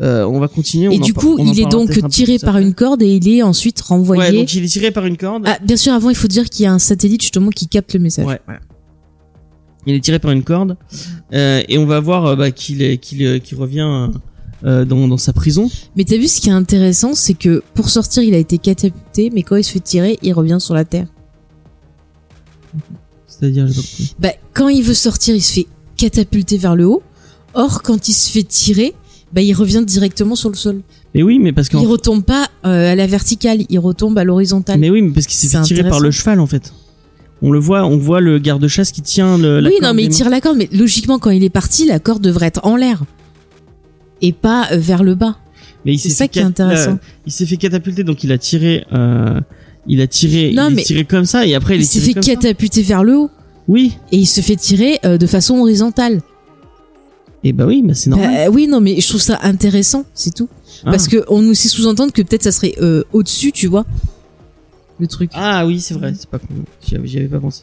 [0.00, 0.88] Euh, on va continuer.
[0.88, 2.62] on Et du coup, il est donc tiré par après.
[2.62, 4.22] une corde et il est ensuite renvoyé.
[4.22, 5.44] Ouais, donc il est tiré par une corde.
[5.46, 7.94] Ah, bien sûr, avant, il faut dire qu'il y a un satellite justement qui capte
[7.94, 8.26] le message.
[8.26, 8.40] Ouais.
[9.86, 10.76] Il est tiré par une corde
[11.32, 12.78] euh, et on va voir euh, bah, qu'il
[13.58, 14.10] revient
[14.64, 15.68] euh, dans, dans sa prison.
[15.96, 19.30] Mais t'as vu ce qui est intéressant, c'est que pour sortir, il a été catapulté,
[19.34, 21.08] mais quand il se fait tirer, il revient sur la Terre.
[23.26, 23.66] C'est-à-dire.
[24.20, 25.66] Bah, quand il veut sortir, il se fait
[25.96, 27.02] catapulter vers le haut.
[27.54, 28.94] Or, quand il se fait tirer,
[29.32, 30.80] bah, il revient directement sur le sol.
[31.14, 34.24] Mais oui, mais parce qu'en Il retombe pas euh, à la verticale, il retombe à
[34.24, 34.78] l'horizontale.
[34.78, 36.72] Mais oui, mais parce qu'il s'est fait tirer par le cheval en fait.
[37.44, 39.58] On le voit, on voit le garde-chasse qui tient le.
[39.58, 41.86] la oui, corde non, mais il tire la corde, mais logiquement, quand il est parti,
[41.86, 43.02] la corde devrait être en l'air.
[44.20, 45.36] Et pas euh, vers le bas.
[45.84, 46.98] Mais C'est ça qui est intéressant.
[47.26, 48.84] il s'est fait catapulter, donc il a tiré.
[48.92, 49.40] Euh,
[49.88, 50.52] il a tiré.
[50.54, 52.82] Non, il mais est tiré comme ça et après il, Il est s'est fait catapulter
[52.82, 53.30] vers le haut.
[53.66, 53.94] Oui.
[54.12, 56.20] Et il se fait tirer euh, de façon horizontale.
[57.44, 58.30] Et bah oui, mais c'est normal.
[58.32, 60.48] Bah, oui, non, mais je trouve ça intéressant, c'est tout.
[60.84, 60.90] Ah.
[60.90, 63.84] Parce que on nous sait sous-entendre que peut-être ça serait euh, au-dessus, tu vois.
[65.00, 65.30] Le truc.
[65.34, 66.46] Ah oui, c'est vrai, c'est pas con.
[66.84, 67.62] J'y avais, pas pensé.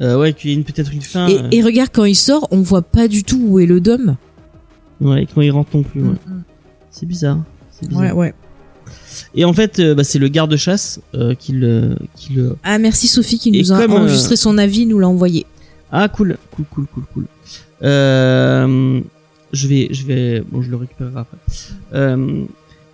[0.00, 1.28] Euh, ouais, qu'il y ait peut-être une fin.
[1.28, 3.80] Et, euh, et regarde, quand il sort, on voit pas du tout où est le
[3.80, 4.16] dôme.
[5.00, 6.02] Ouais, quand il rentre non plus.
[6.02, 6.16] Ouais.
[6.90, 7.38] C'est bizarre.
[7.70, 8.16] C'est bizarre.
[8.16, 8.34] ouais.
[9.34, 12.56] Et en fait, euh, bah, c'est le garde-chasse euh, qui le, qui le.
[12.62, 15.46] Ah, merci Sophie qui Et nous a comme, euh, enregistré son avis, nous l'a envoyé.
[15.90, 17.24] Ah cool, cool, cool, cool, cool.
[17.82, 19.00] Euh,
[19.52, 21.36] je vais, je vais, bon, je le récupérerai après.
[21.94, 22.42] Euh,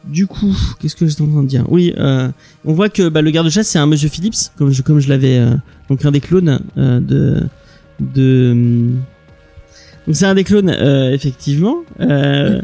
[0.04, 1.64] du coup, qu'est-ce que j'étais en train de dire?
[1.68, 2.28] Oui, euh,
[2.64, 5.38] on voit que bah, le garde-chasse c'est un Monsieur Phillips, comme je, comme je l'avais,
[5.38, 5.54] euh,
[5.88, 7.42] donc un des clones euh, de,
[8.00, 8.90] de.
[10.06, 12.60] Donc c'est un des clones euh, effectivement, euh,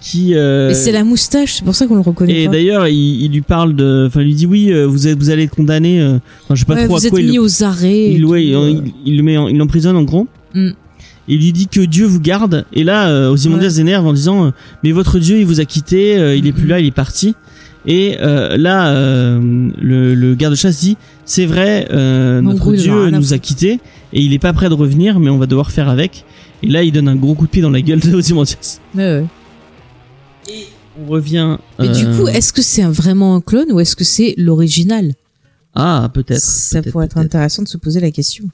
[0.00, 0.34] qui.
[0.36, 2.52] Euh, Mais c'est la moustache, c'est pour ça qu'on le reconnaît et pas.
[2.52, 5.42] d'ailleurs, il, il lui parle de, enfin, il lui dit oui, vous êtes, vous allez
[5.42, 6.00] être condamné.
[6.44, 8.12] Enfin, je sais pas Ouais, trop vous à êtes quoi il mis le aux arrêts.
[8.12, 10.28] il, ouais, il, il- il le met, en- il l'emprisonne en gros.
[10.54, 10.70] Mm.
[11.28, 12.64] Il lui dit que Dieu vous garde.
[12.72, 13.74] Et là, euh, Ozymandias Ouais.
[13.74, 14.50] s'énerve en disant, euh,
[14.84, 16.68] mais votre Dieu, il vous a quitté, euh, il est plus Mhm.
[16.70, 17.34] là, il est parti.
[17.88, 23.38] Et euh, là, euh, le, le garde-chasse dit, c'est vrai, euh, notre Dieu nous a
[23.38, 23.80] quittés
[24.12, 26.24] et il est pas prêt de revenir, mais on va devoir faire avec.
[26.62, 28.80] Et là, il donne un gros coup de pied dans la gueule de Ozymandias.
[28.94, 29.24] Ouais, ouais.
[30.98, 31.58] On revient.
[31.78, 35.12] Mais du euh, coup, est-ce que c'est vraiment un clone ou est-ce que c'est l'original?
[35.74, 36.40] Ah, peut-être.
[36.40, 38.44] Ça peut-être, pourrait être intéressant de se poser la question.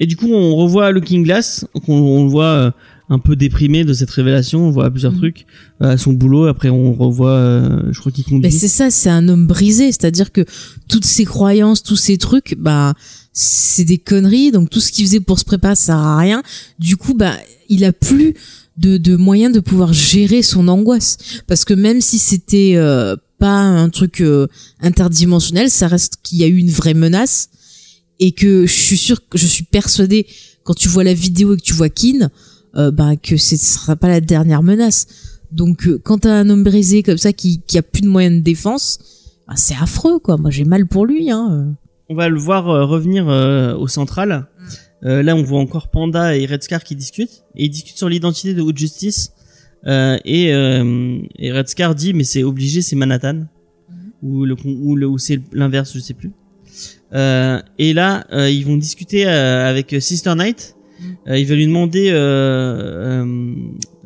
[0.00, 2.70] Et du coup, on revoit Looking Glass, on, on le voit euh,
[3.10, 5.18] un peu déprimé de cette révélation, on voit plusieurs Mhm.
[5.18, 5.46] trucs
[5.82, 8.40] euh, à son boulot, après on revoit, euh, je crois qu'il conduit.
[8.42, 10.44] Mais c'est ça, c'est un homme brisé, c'est-à-dire que
[10.88, 12.94] toutes ses croyances, tous ces trucs, bah
[13.32, 14.52] c'est des conneries.
[14.52, 16.42] Donc tout ce qu'il faisait pour se préparer, ça sert à rien.
[16.78, 17.34] Du coup, bah
[17.68, 18.34] il a plus
[18.78, 23.58] de, de moyens de pouvoir gérer son angoisse, parce que même si c'était euh, pas
[23.60, 24.46] un truc euh,
[24.80, 27.48] interdimensionnel, ça reste qu'il y a eu une vraie menace
[28.20, 30.26] et que je suis sûr que je suis persuadée
[30.62, 32.30] quand tu vois la vidéo et que tu vois Kin,
[32.76, 35.06] euh, bah que ce sera pas la dernière menace.
[35.50, 38.36] Donc euh, quand t'as un homme brisé comme ça qui, qui a plus de moyens
[38.36, 38.98] de défense,
[39.48, 40.36] bah, c'est affreux quoi.
[40.36, 41.74] Moi j'ai mal pour lui hein.
[42.08, 44.48] On va le voir euh, revenir euh, au central.
[45.04, 48.08] Euh, là, on voit encore Panda et Red Scar qui discutent, et ils discutent sur
[48.08, 49.32] l'identité de Haute Justice.
[49.86, 53.46] Euh, et, euh, et Red Scar dit, mais c'est obligé, c'est Manhattan,
[54.22, 56.32] ou le ou le ou c'est l'inverse, je sais plus.
[57.12, 60.76] Euh, et là, euh, ils vont discuter euh, avec Sister Knight.
[61.26, 62.14] Euh, il va lui demander euh,
[63.24, 63.54] euh,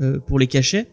[0.01, 0.87] euh, pour les cachets.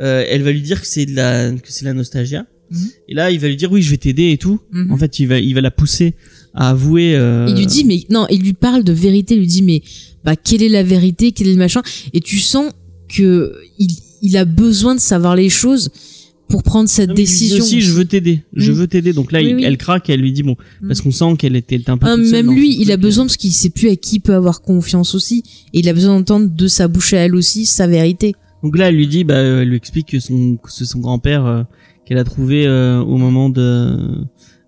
[0.00, 2.46] Euh, elle va lui dire que c'est de la que c'est la nostalgia.
[2.70, 2.88] Mhm.
[3.08, 4.60] Et là, il va lui dire oui, je vais t'aider et tout.
[4.70, 4.92] Mhm.
[4.92, 6.14] En fait, il va il va la pousser
[6.54, 7.14] à avouer.
[7.16, 9.82] euh, Il lui dit mais non, il lui parle de vérité, il lui dit mais
[10.24, 11.82] bah quelle est la vérité, quel est le machin?
[12.12, 12.72] Et tu sens
[13.08, 13.88] que il,
[14.22, 15.90] il a besoin de savoir les choses
[16.50, 17.64] pour prendre cette Non, il lui décision.
[17.64, 18.78] aussi, je veux t'aider, je Mhm.
[18.78, 19.12] veux t'aider.
[19.12, 19.64] Donc là, Oui, il- oui.
[19.64, 22.06] elle craque, elle lui dit bon, parce qu'on sent qu'elle était, un peu.
[22.08, 24.34] Ah, seule même lui, il a besoin parce qu'il sait plus à qui il peut
[24.34, 25.42] avoir confiance aussi
[25.72, 28.34] et il a besoin d'entendre de sa bouche à elle aussi sa vérité.
[28.62, 30.98] Donc là, elle lui dit, bah, euh, elle lui explique que son, que c'est son
[31.00, 31.62] grand-père euh,
[32.04, 33.96] qu'elle a trouvé euh, au moment de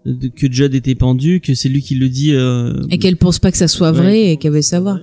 [0.07, 2.33] de- que Judd était pendu, que c'est lui qui le dit.
[2.33, 4.33] euh, Et qu'elle pense pas que ça soit vrai Ouais.
[4.33, 4.99] et qu'elle veut savoir.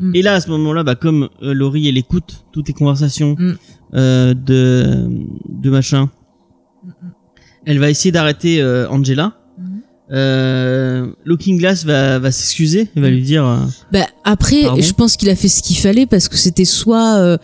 [0.00, 0.12] Mm.
[0.16, 3.52] Et là, à ce moment-là, bah, comme euh, Laurie, elle écoute toutes les conversations Mm.
[3.94, 5.08] euh, de
[5.48, 6.10] de machin,
[7.66, 9.34] elle va essayer d'arrêter euh, Angela.
[9.58, 9.80] Mhm.
[10.12, 13.44] Euh, Looking Glass va va s'excuser, elle va lui dire.
[13.46, 13.58] euh,
[13.92, 17.16] Bah après, Pardon je pense qu'il a fait ce qu'il fallait parce que c'était soit
[17.18, 17.36] euh,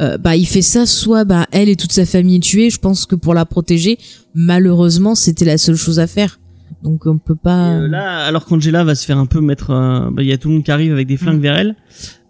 [0.00, 2.70] euh, bah il fait ça, soit bah elle et toute sa famille est tuée.
[2.70, 3.98] Je pense que pour la protéger,
[4.34, 6.38] malheureusement, c'était la seule chose à faire.
[6.82, 7.70] Donc on peut pas.
[7.72, 10.38] euh, là, alors qu'Angela va se faire un peu mettre, euh, bah, il y a
[10.38, 11.42] tout le monde qui arrive avec des flingues Mm.
[11.42, 11.76] vers elle.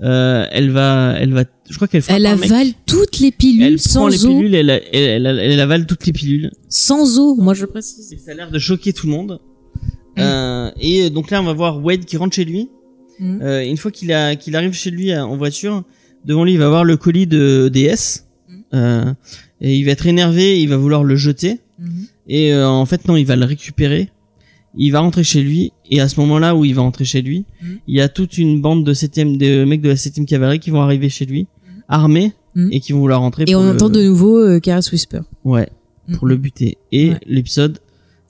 [0.02, 2.44] Euh, elle va, elle va, je crois qu'elle elle mec.
[2.50, 5.86] avale toutes les pilules Elle prend sans les eau, pilules, elle, elle, elle, elle avale
[5.86, 6.50] toutes les pilules.
[6.68, 7.34] sans eau.
[7.36, 8.12] Moi je précise.
[8.12, 9.40] Et ça a l'air de choquer tout le monde.
[10.16, 10.20] Mm.
[10.20, 12.68] Euh, et donc là, on va voir Wade qui rentre chez lui.
[13.18, 13.38] Mm.
[13.42, 15.82] Euh, une fois qu'il a, qu'il arrive chez lui euh, en voiture,
[16.24, 18.24] devant lui, il va voir le colis de DS.
[18.74, 19.12] Euh,
[19.60, 21.58] et il va être énervé, il va vouloir le jeter.
[22.28, 24.10] Et euh, en fait, non, il va le récupérer.
[24.76, 25.72] Il va rentrer chez lui.
[25.90, 27.78] Et à ce moment-là où il va rentrer chez lui, Mhm.
[27.88, 30.70] il y a toute une bande de septième, de mecs de la 7 cavalerie qui
[30.70, 31.46] vont arriver chez lui,
[31.88, 32.68] armés, Mhm.
[32.72, 33.44] et qui vont vouloir rentrer.
[33.46, 35.20] Et pour on le- entend de nouveau euh, Karis Whisper.
[35.44, 35.68] Ouais,
[36.14, 36.78] pour le buter.
[36.92, 37.20] Et Ouais.
[37.26, 37.78] l'épisode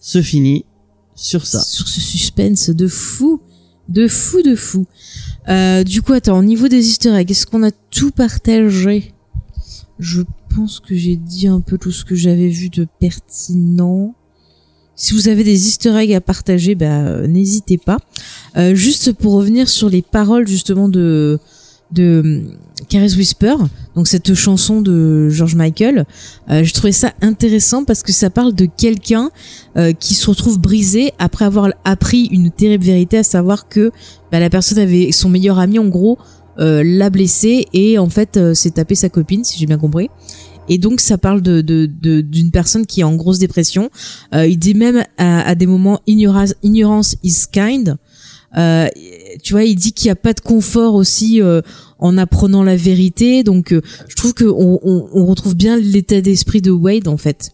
[0.01, 0.64] se finit
[1.14, 1.61] sur ça.
[1.62, 3.40] Sur ce suspense de fou,
[3.88, 4.84] de fou, de fou.
[5.49, 9.12] Euh, du coup, attends, au niveau des easter eggs, est-ce qu'on a tout partagé?
[10.01, 10.22] Je
[10.55, 14.14] pense que j'ai dit un peu tout ce que j'avais vu de pertinent.
[14.97, 17.99] Si vous avez des easter eggs à partager, bah, euh, n'hésitez pas.
[18.57, 21.38] Euh, juste pour revenir sur les paroles justement de
[21.92, 22.42] de
[22.88, 23.55] Caris Whisper,
[23.94, 26.05] donc cette chanson de George Michael,
[26.51, 29.30] euh, je trouvais ça intéressant parce que ça parle de quelqu'un
[29.76, 33.92] euh, qui se retrouve brisé après avoir appris une terrible vérité, à savoir que
[34.32, 36.18] bah, la personne avait son meilleur ami en gros
[36.59, 40.09] euh, l'a blessé et en fait euh, s'est tapé sa copine, si j'ai bien compris.
[40.68, 43.90] Et donc ça parle de de- de- d'une personne qui est en grosse dépression.
[44.34, 46.54] Euh, il dit même à, à des moments ignorance,
[47.22, 47.96] is kind.
[48.56, 48.88] Euh,
[49.42, 51.60] tu vois, il dit qu'il n'y a pas de confort aussi euh,
[51.98, 53.42] en apprenant la vérité.
[53.42, 57.18] Donc, euh, je trouve que on, on, on retrouve bien l'état d'esprit de Wade en
[57.18, 57.50] fait.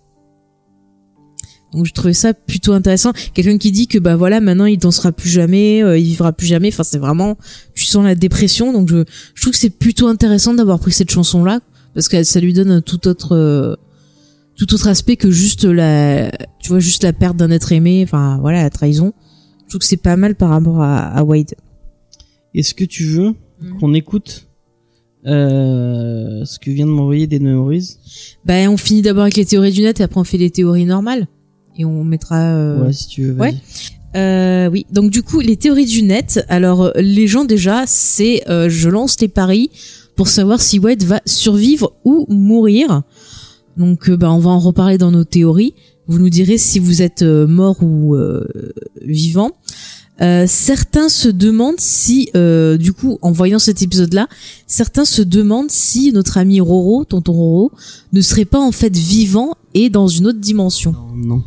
[1.72, 3.12] Donc, je trouvais ça plutôt intéressant.
[3.34, 6.46] Quelqu'un qui dit que bah voilà, maintenant il dansera plus jamais, euh, il vivra plus
[6.46, 6.68] jamais.
[6.68, 7.36] Enfin, c'est vraiment,
[7.74, 8.72] tu sens la dépression.
[8.72, 9.04] Donc, je,
[9.34, 11.60] je trouve que c'est plutôt intéressant d'avoir pris cette chanson là
[11.94, 13.76] parce que ça lui donne un tout autre, euh,
[14.56, 16.30] tout autre aspect que juste la,
[16.60, 18.02] tu vois, juste la perte d'un être aimé.
[18.04, 19.12] Enfin, voilà, la trahison.
[19.64, 21.54] Je trouve que c'est pas mal par rapport à, à Wade.
[22.54, 23.78] Est-ce que tu veux Mhm.
[23.78, 24.48] qu'on écoute
[25.26, 27.96] euh, ce que vient de m'envoyer des Memories
[28.44, 30.84] Ben, on finit d'abord avec les théories du net et après on fait les théories
[30.84, 31.28] normales.
[31.78, 32.40] Et on mettra...
[32.40, 33.54] euh, Ouais, si tu veux, ouais.
[34.14, 36.44] Euh, oui, donc du coup, les théories du net.
[36.48, 39.70] Alors, les gens déjà, c'est euh, je lance les paris
[40.16, 43.02] pour savoir si Wade va survivre ou mourir.
[43.76, 45.74] Donc, euh, bah, on va en reparler dans nos théories.
[46.08, 48.44] Vous nous direz si vous êtes euh, mort ou euh,
[49.00, 49.52] vivant.
[50.20, 54.28] Euh, certains se demandent si, euh, du coup, en voyant cet épisode-là,
[54.66, 57.72] certains se demandent si notre ami Roro, tonton Roro,
[58.12, 60.92] ne serait pas en fait vivant et dans une autre dimension.
[60.92, 61.42] Non, non.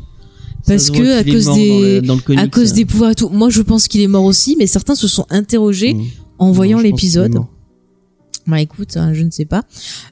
[0.68, 3.16] Parce que, à cause des- dans le- dans le comics, à cause des pouvoirs et
[3.16, 3.30] tout.
[3.30, 6.03] Moi, je pense qu'il est mort aussi, mais certains se sont interrogés Mm.
[6.39, 7.36] en voyant l'épisode.
[8.48, 9.64] Bah écoute, hein, je ne sais pas.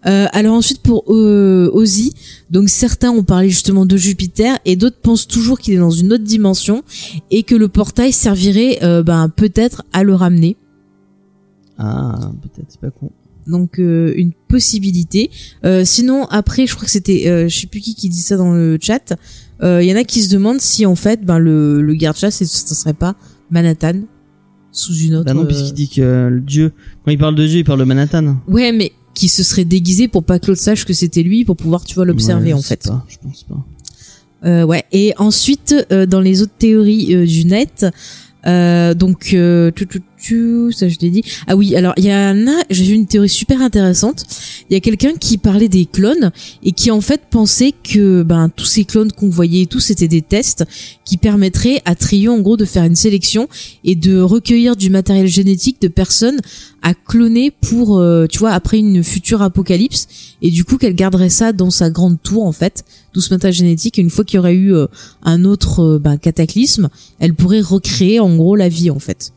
[0.07, 2.13] Euh, alors ensuite pour euh, Ozzy,
[2.49, 6.11] donc certains ont parlé justement de Jupiter et d'autres pensent toujours qu'il est dans une
[6.13, 6.81] autre dimension
[7.29, 10.57] et que le portail servirait euh, ben peut-être à le ramener.
[11.77, 13.11] Ah, peut-être, c'est pas con.
[13.45, 15.29] Donc euh, une possibilité.
[15.63, 18.35] Euh, sinon après, je crois que c'était, euh, je sais plus qui qui dit ça
[18.35, 19.13] dans le chat.
[19.61, 22.37] Euh, Il y en a qui se demandent si en fait, ben le, le garde-chasse,
[22.37, 23.15] ce ce serait pas
[23.51, 24.01] Manhattan
[24.73, 25.25] sous une autre.
[25.25, 26.73] Bah non, euh, puisqu'il dit que le dieu,
[27.05, 28.35] quand il parle de dieu, il parle de Manhattan.
[28.47, 31.55] Ouais, mais qui se serait déguisé pour pas que l'autre sache que c'était lui, pour
[31.55, 32.83] pouvoir, tu vois, l'observer Ouais, en fait.
[32.83, 33.65] pas, je pense pas.
[34.45, 34.83] Euh, ouais.
[34.91, 37.85] Et ensuite, euh, dans les autres théories euh, du net,
[38.45, 39.87] euh, donc, euh, tu,
[40.71, 41.23] ça je l'ai dit.
[41.47, 44.25] Ah oui, alors il y en a, j'ai vu une théorie super intéressante.
[44.69, 46.31] Il y a quelqu'un qui parlait des clones
[46.63, 50.07] et qui en fait pensait que ben tous ces clones qu'on voyait et tout, c'était
[50.07, 50.65] des tests
[51.05, 53.47] qui permettraient à Trio en gros de faire une sélection
[53.83, 56.39] et de recueillir du matériel génétique de personnes
[56.81, 60.07] à cloner pour, euh, tu vois, après une future apocalypse.
[60.41, 62.83] Et du coup, qu'elle garderait ça dans sa grande tour en fait,
[63.13, 63.99] tout ce matériel génétique.
[63.99, 64.87] Et une fois qu'il y aurait eu euh,
[65.23, 66.89] un autre euh, ben, cataclysme,
[67.19, 69.33] elle pourrait recréer en gros la vie en fait.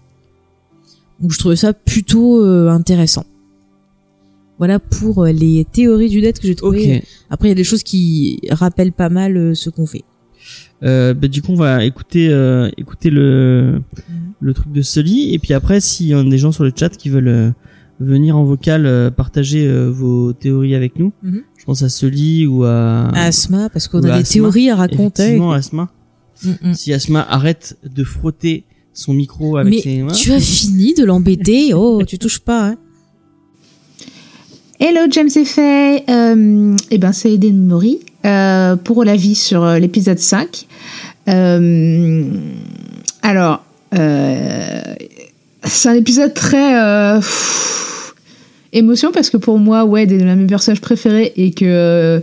[1.20, 3.24] Donc je trouvais ça plutôt euh, intéressant.
[4.58, 6.98] Voilà pour euh, les théories du net que j'ai trouvées.
[6.98, 7.02] Ok.
[7.30, 10.04] Après, il y a des choses qui rappellent pas mal euh, ce qu'on fait.
[10.82, 14.32] Euh, bah, du coup, on va écouter, euh, écouter le, Mhm.
[14.40, 15.34] le truc de Sully.
[15.34, 17.50] Et puis après, s'il y a des gens sur le chat qui veulent euh,
[18.00, 21.42] venir en vocal partager vos théories avec nous, Mhm.
[21.58, 25.22] je pense à Sully ou à, Asma, parce qu'on a des Asma, théories à raconter.
[25.22, 25.88] effectivement, Asma.
[26.44, 26.74] Mm, mm.
[26.74, 28.64] si Asma arrête de frotter
[28.96, 30.12] son micro avec Mais ses mains.
[30.12, 32.68] tu as fini de l'embêter Oh, tu touches pas.
[32.70, 32.76] Hein.
[34.80, 39.78] Hello James et Faye, euh, eh ben c'est Eden Mori euh, pour l'avis sur euh,
[39.78, 40.66] l'épisode 5.
[41.28, 42.24] Euh,
[43.22, 43.64] alors,
[43.94, 44.80] euh,
[45.64, 48.14] c'est un épisode très euh, pff,
[48.74, 52.20] émotion parce que pour moi, Wade est l'un de mes personnages préférés et que euh,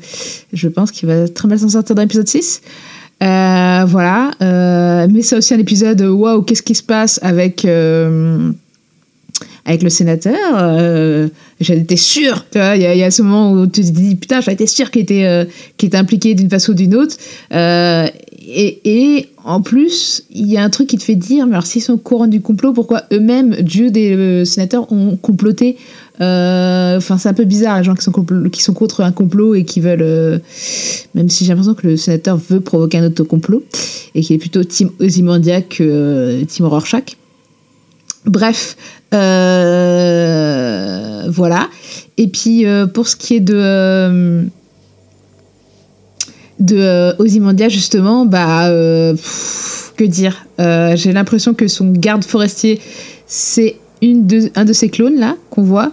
[0.54, 2.62] je pense qu'il va très mal s'en sortir dans l'épisode 6.
[3.24, 8.52] Euh, voilà, euh, mais c'est aussi un épisode waouh, qu'est-ce qui se passe avec euh,
[9.66, 11.30] avec le sénateur euh,
[11.62, 14.68] J'étais sûre, tu vois, il y, a- ce moment où tu te dis putain, j'étais
[14.68, 15.46] sûre qu'il était euh,
[15.82, 17.16] était impliqué d'une façon ou d'une autre.
[17.54, 18.08] Euh,
[18.46, 21.66] et, et en plus, il y a un truc qui te fait dire, mais alors
[21.66, 26.03] s'ils sont au courant du complot, pourquoi eux-mêmes, Dieu des euh, sénateurs, ont comploté Euh,
[26.18, 28.12] Enfin, c'est un peu bizarre les gens qui sont,
[28.52, 30.38] qui contre un complot et qui veulent, euh,
[31.16, 33.64] même si j'ai l'impression que le sénateur veut provoquer un auto-complot
[34.14, 37.18] et qu'il est plutôt Team Ozymandias que euh, Team Rorschach.
[38.26, 38.78] Bref,
[39.14, 40.04] euh,
[41.30, 41.68] voilà.
[42.18, 44.44] Et puis euh, pour ce qui est de euh,
[46.60, 49.16] de euh, Ozymandias justement, bah euh,
[49.98, 50.46] que dire?
[50.60, 52.80] Euh, J'ai l'impression que son garde forestier
[53.26, 55.92] c'est un de ces clones là qu'on voit.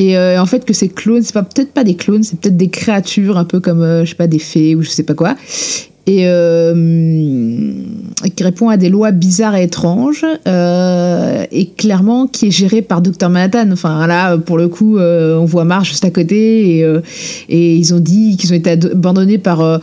[0.00, 2.56] Et euh, en fait que ces clones, c'est pas peut-être pas des clones, c'est peut-être
[2.56, 5.12] des créatures un peu comme euh, je sais pas des fées ou je sais pas
[5.12, 5.34] quoi.
[6.06, 7.70] Et euh,
[8.34, 13.28] qui répond à des lois bizarres et étranges et clairement qui est géré par Dr
[13.28, 13.70] Manhattan.
[13.72, 16.86] Enfin là, pour le coup, on voit Marge juste à côté et,
[17.50, 19.80] et ils ont dit qu'ils ont été abandonnés par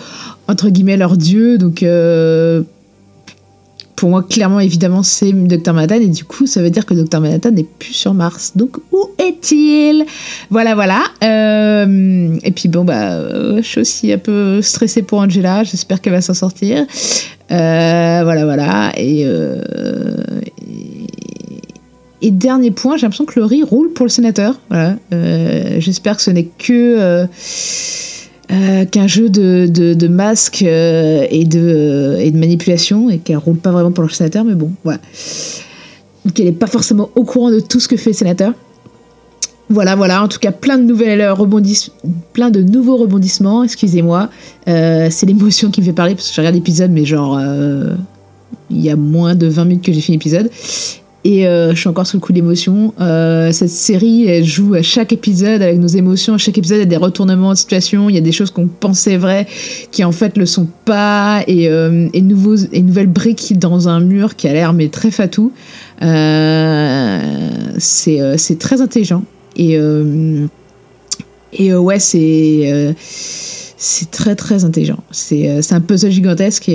[0.48, 1.60] entre guillemets leur dieu.
[1.60, 1.86] Donc
[3.98, 7.20] pour moi, clairement, évidemment, c'est Dr Manhattan et du coup, ça veut dire que Dr
[7.20, 8.54] Manhattan n'est plus sur Mars.
[8.56, 10.06] Donc où est-il?
[10.52, 11.02] Voilà, voilà.
[11.24, 15.64] Euh, et puis bon, bah, euh, je suis aussi un peu stressée pour Angela.
[15.64, 16.86] J'espère qu'elle va s'en sortir.
[17.52, 18.92] Euh, voilà, voilà.
[18.98, 19.64] Et, euh,
[22.22, 24.60] et, dernier point, j'ai l'impression que le riz roule pour le sénateur.
[24.70, 24.96] Voilà.
[25.80, 27.26] J'espère que ce n'est que
[28.52, 33.18] euh, euh, qu'un jeu de, de, de masque euh, et, de, et de manipulation et
[33.20, 35.00] qu'elle roule pas vraiment pour le sénateur, mais bon, voilà.
[36.34, 38.54] Qu'elle n'est pas forcément au courant de tout ce que fait le sénateur.
[39.70, 40.24] Voilà, voilà.
[40.24, 41.94] En tout cas, plein de nouvelles euh, rebondissements,
[42.34, 43.64] plein de nouveaux rebondissements.
[43.64, 44.30] Excusez-moi,
[44.68, 47.96] Euh, c'est l'émotion qui me fait parler parce que je regarde l'épisode, mais genre euh,
[48.70, 50.50] il y a moins de 20 minutes que j'ai fini l'épisode.
[51.28, 52.94] Et euh, je suis encore sous le coup d'émotion.
[53.02, 56.36] Euh, cette série, elle joue à chaque épisode avec nos émotions.
[56.36, 58.08] À chaque épisode, il y a des retournements de situation.
[58.08, 59.46] Il y a des choses qu'on pensait vraies
[59.92, 61.44] qui en fait le sont pas.
[61.46, 65.12] Et, euh, et, nouveaux, et nouvelles briques dans un mur qui a l'air mais très
[65.12, 65.52] fatou.
[66.02, 67.20] Euh,
[67.78, 69.26] c'est très intelligent.
[69.58, 69.78] Et,
[71.52, 72.96] et ouais, c'est
[73.80, 75.04] c'est très très intelligent.
[75.12, 76.72] C'est un puzzle gigantesque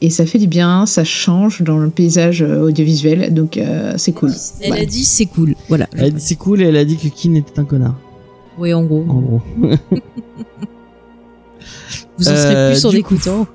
[0.00, 4.12] et ça fait du bien, ça change dans le paysage euh, audiovisuel, donc euh, c'est
[4.12, 4.32] cool.
[4.60, 4.82] Elle Voilà.
[4.82, 5.54] a dit c'est cool.
[5.68, 5.86] Voilà.
[5.96, 7.94] Elle a dit c'est cool et elle a dit que Kin était un connard.
[8.58, 9.04] Oui, en gros.
[9.08, 9.40] En gros.
[12.18, 13.46] Vous en serez Euh, plus en écoutant.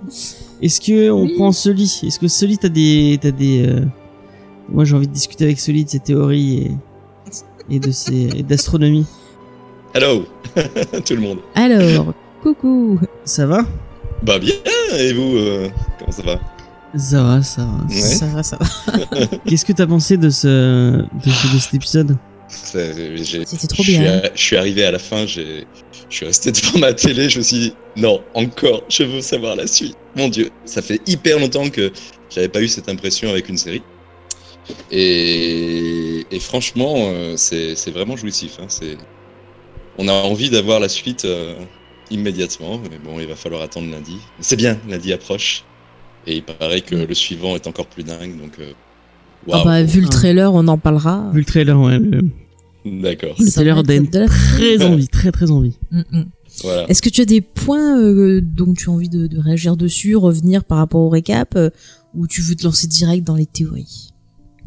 [0.61, 1.34] Est-ce que on Oui.
[1.35, 3.81] prend Soli Est-ce que Soli t'as des t'as des euh,
[4.69, 6.72] Moi j'ai envie de discuter avec Soli de ses théories et
[7.69, 9.05] et de ses et d'astronomie.
[9.93, 10.26] Hello
[11.05, 11.39] Tout le monde.
[11.55, 12.13] Alors,
[12.43, 12.99] coucou.
[13.23, 13.65] Ça va?
[14.23, 14.53] Bah bien,
[14.97, 15.67] et vous, euh,
[16.06, 16.40] comment ça va
[16.98, 17.84] Ça va, ça va.
[17.86, 18.02] Ouais.
[18.02, 19.27] Ça va, ça va.
[19.45, 20.48] Qu'est-ce que t'as pensé de ce
[21.02, 22.18] de, ce- de cet épisode
[22.48, 24.19] C'était trop bien.
[24.19, 25.65] à- je suis arrivé à la fin, j'ai,
[26.10, 29.56] je suis resté devant ma télé, je me suis dit, non, encore, je veux savoir
[29.56, 29.95] la suite.
[30.15, 31.91] Mon dieu, ça fait hyper longtemps que
[32.30, 33.82] j'avais pas eu cette impression avec une série.
[34.91, 38.57] Et, et franchement, euh, c'est c'est vraiment jouissif.
[38.60, 38.68] Hein,
[39.98, 41.56] on a envie d'avoir la suite euh,
[42.11, 44.18] immédiatement, mais bon, il va falloir attendre lundi.
[44.40, 45.64] C'est bien, lundi approche.
[46.27, 48.53] Et il paraît que le suivant est encore plus dingue, donc...
[48.60, 48.72] euh,
[49.52, 51.30] Ah bah, vu le trailer, on en parlera.
[51.31, 51.99] Vu le trailer, ouais.
[51.99, 52.22] Le,
[52.85, 55.77] D'accord, le trailer donne très envie, très très envie.
[55.91, 56.26] Mm, mm.
[56.61, 56.89] voilà.
[56.89, 60.15] Est-ce que tu as des points euh, dont tu as envie de, de réagir dessus,
[60.15, 61.69] revenir par rapport au récap, euh,
[62.14, 64.11] ou tu veux te lancer direct dans les théories?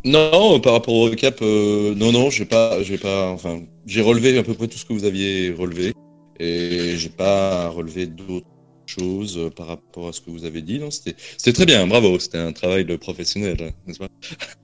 [0.04, 4.38] Non, par rapport au recap, euh, non, non, j'ai pas, j'ai pas, enfin, j'ai relevé
[4.38, 5.92] à peu près tout ce que vous aviez relevé,
[6.38, 8.46] et j'ai pas relevé d'autres
[8.88, 10.78] choses euh, par rapport à ce que vous avez dit.
[10.78, 14.08] Non, c'était, très bien, bravo, c'était un travail de professionnel, hein, n'est-ce pas?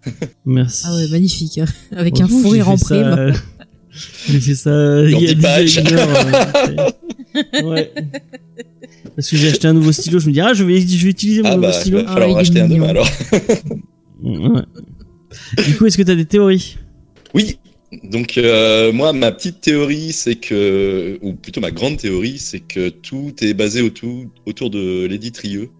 [0.47, 0.85] Merci.
[0.89, 1.59] Ah ouais, magnifique.
[1.59, 1.67] hein.
[1.97, 3.03] Avec Bon, un fou rire en prime.
[3.05, 3.33] euh,
[4.29, 5.63] J'ai fait ça il y a Anti-patch.
[5.77, 6.93] déjà une heure.
[7.55, 7.93] euh, ouais.
[9.15, 11.11] Parce que j'ai acheté un nouveau stylo, je me dis ah je vais je vais
[11.11, 11.99] utiliser mon Ah nouveau bah, il stylo.
[12.03, 13.09] va falloir il est racheter un demain alors.
[14.23, 14.63] Ouais.
[15.65, 16.77] Du coup, est-ce que t'as des théories?
[17.35, 17.59] Oui.
[18.03, 22.89] Donc euh, moi, ma petite théorie, c'est que, ou plutôt ma grande théorie, c'est que
[22.89, 25.71] tout est basé autour, autour de Lady Trieux.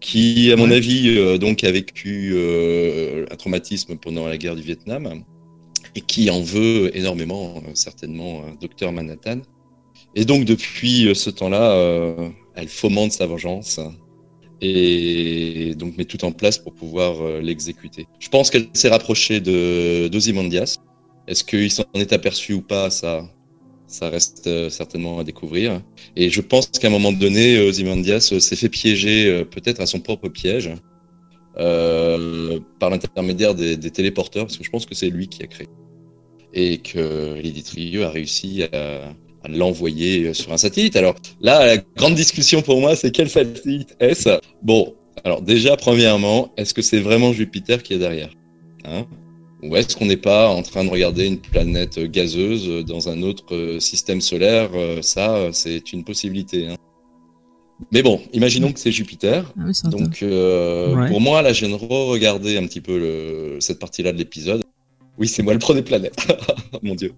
[0.00, 0.76] qui, à mon Ouais.
[0.76, 5.24] avis, euh, donc a vécu euh, un traumatisme pendant la guerre du Vietnam
[5.94, 9.40] et qui en veut énormément, certainement, Docteur Manhattan.
[10.14, 12.14] Et donc, depuis ce temps-là,
[12.54, 13.80] elle fomente sa vengeance
[14.60, 18.06] et donc met tout en place pour pouvoir l'exécuter.
[18.18, 20.76] Je pense qu'elle s'est rapprochée de d'Ozymandias.
[21.28, 23.28] Est-ce qu'il s'en est aperçu ou pas Ça,
[23.86, 25.80] ça reste euh, certainement à découvrir.
[26.16, 29.86] Et je pense qu'à un moment donné, euh, Ozymandias euh, s'est fait piéger peut-être à
[29.86, 30.72] son propre piège
[31.54, 35.68] par l'intermédiaire des, téléporteurs, parce que je pense que c'est lui qui a créé.
[36.52, 40.96] Et que Lady a réussi à, à l'envoyer sur un satellite.
[40.96, 44.38] Alors là, la grande discussion pour moi, c'est quel satellite est-ce?
[44.62, 44.94] Bon,
[45.24, 48.30] alors déjà, premièrement, est-ce que c'est vraiment Jupiter qui est derrière?
[48.84, 49.06] Hein?
[49.62, 53.54] Ou est-ce qu'on n'est pas en train de regarder une planète gazeuse dans un autre
[53.54, 56.66] euh, système solaire Euh, Ça, c'est une possibilité.
[56.68, 56.76] hein.
[57.92, 59.52] Mais bon, imaginons que c'est Jupiter.
[59.58, 59.72] Ah oui.
[59.90, 61.08] Donc, euh, Ouais.
[61.08, 64.62] pour moi, là, je viens de re-regarder un petit peu le, cette partie-là de l'épisode.
[65.18, 66.16] Oui, c'est moi le pro des planètes.
[66.82, 67.12] Mon Dieu.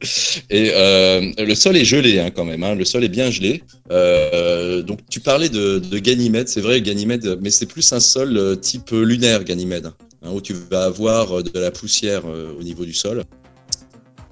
[0.50, 2.62] Et euh, le sol est gelé hein, quand même.
[2.62, 2.76] Hein.
[2.76, 3.62] Le sol est bien gelé.
[3.90, 6.46] Euh, donc, tu parlais de, de Ganymède.
[6.48, 9.90] C'est vrai, Ganymède, mais c'est plus un sol type lunaire, Ganymède,
[10.22, 13.24] hein, où tu vas avoir euh, de la poussière euh, au niveau du sol.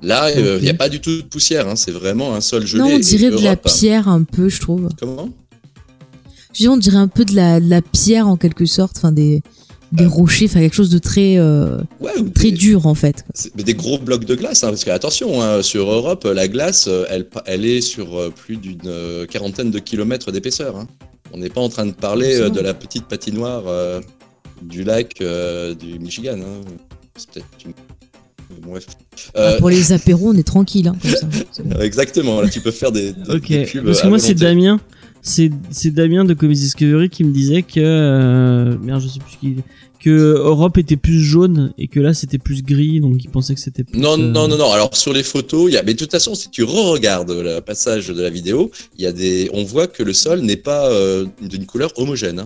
[0.03, 1.69] Là, euh, il n'y a pas du tout de poussière.
[1.69, 1.77] Hein.
[1.77, 2.83] C'est vraiment un sol gelé.
[2.83, 3.57] Non, on dirait de la hein.
[3.57, 4.89] pierre un peu, je trouve.
[5.01, 5.31] Comment?
[6.53, 9.13] Je dis, on dirait un peu de la, de la pierre en quelque sorte, enfin
[9.13, 9.43] des,
[9.93, 13.25] des rochers, enfin quelque chose de très, euh, Ouais, très des- dur en fait.
[13.57, 16.89] Mais des gros blocs de glace, hein, parce que attention, hein, sur Europe, la glace,
[17.47, 20.77] elle, est sur plus d'une quarantaine de kilomètres d'épaisseur.
[20.77, 20.87] hein.
[21.33, 23.65] On n'est pas en train de parler euh, de la petite patinoire
[24.69, 26.39] du lac euh, du Michigan.
[26.41, 26.61] hein.
[27.17, 27.73] C'est peut-être une...
[28.63, 28.87] Bref.
[29.35, 31.27] Ah, Euh, pour les apéros, on est tranquille, hein, comme ça.
[31.53, 31.81] C'est bon.
[31.81, 33.49] exactement, là tu peux faire des, des- Ok.
[33.49, 34.35] des cubes Parce que moi, c'est.
[34.35, 34.79] Damien.
[35.23, 39.37] C'est c'est Damien de Comics Discovery qui me disait que euh, merde, je sais plus
[39.41, 39.57] qui
[39.99, 43.61] que Europe était plus jaune et que là c'était plus gris, donc il pensait que
[43.61, 43.99] c'était plus.
[43.99, 44.71] Non, euh, non, non, non.
[44.71, 45.83] Alors sur les photos, il y a.
[45.83, 49.13] Mais de toute façon, si tu re-regardes le passage de la vidéo, il y a
[49.13, 49.51] des.
[49.53, 52.39] On voit que le sol n'est pas euh, d'une couleur homogène.
[52.39, 52.45] hein.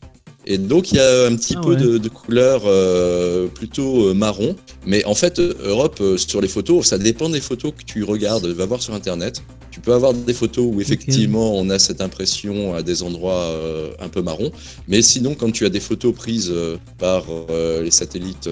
[0.52, 1.76] Et donc il y a un petit Ah peu ouais.
[1.76, 4.56] de, de couleur euh, plutôt euh, marron.
[4.84, 8.46] Mais en fait, euh, Europe sur les photos, ça dépend des photos que tu regardes.
[8.46, 9.42] Va voir sur internet.
[9.70, 13.92] Tu peux avoir des photos où effectivement on a cette impression à des endroits euh,
[14.00, 14.50] un peu marron.
[14.88, 17.22] Mais sinon, quand tu as des photos prises euh, par
[17.80, 18.48] les satellites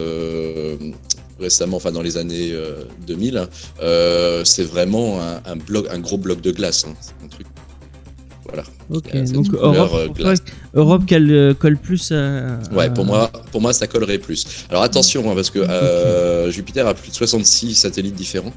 [1.41, 3.49] récemment, enfin dans les années euh, 2000,
[3.83, 6.85] euh, c'est vraiment un, un bloc, un gros bloc de glace.
[6.89, 6.95] hein.
[7.01, 7.47] C'est un truc.
[8.49, 8.65] Voilà.
[8.91, 9.15] Ok.
[9.15, 10.35] Euh, Donc Europe, euh, toi.
[10.75, 12.59] Europe qu'elle euh, colle plus à.
[12.73, 14.47] Ouais, pour moi, pour moi, ça collerait plus.
[14.71, 18.53] Alors attention, hein, parce que euh, Jupiter a plus de 66 satellites différents.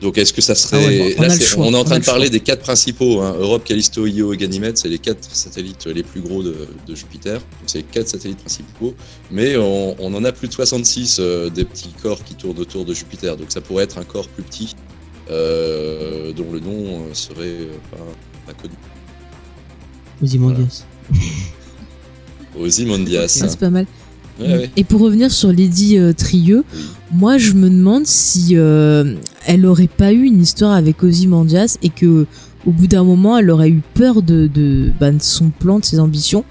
[0.00, 0.84] Donc est-ce que ça serait...
[0.84, 3.22] Ah ouais, on Là, choix, est en train de le parler des quatre principaux.
[3.22, 3.34] Hein.
[3.38, 6.54] Europe, Callisto, Io et Ganymède, c'est les quatre satellites les plus gros de,
[6.86, 7.34] de Jupiter.
[7.34, 8.94] Donc c'est les quatre satellites principaux.
[9.30, 12.84] Mais on, on en a plus de 66 euh, des petits corps qui tournent autour
[12.84, 13.36] de Jupiter.
[13.38, 14.76] Donc ça pourrait être un corps plus petit
[15.30, 17.96] euh, dont le nom serait euh,
[18.46, 18.74] pas, pas connu.
[20.22, 20.84] Ozymandias.
[22.58, 23.28] Ozymandias.
[23.28, 23.86] C'est pas mal.
[24.40, 24.70] Ouais, ouais.
[24.76, 26.80] Et pour revenir sur Lady euh, Trieux, Oui.
[27.12, 29.14] moi je me demande si euh,
[29.46, 32.26] elle aurait pas eu une histoire avec Ozymandias et que
[32.66, 35.84] au bout d'un moment elle aurait eu peur de, de, bah, de son plan, de
[35.86, 36.44] ses ambitions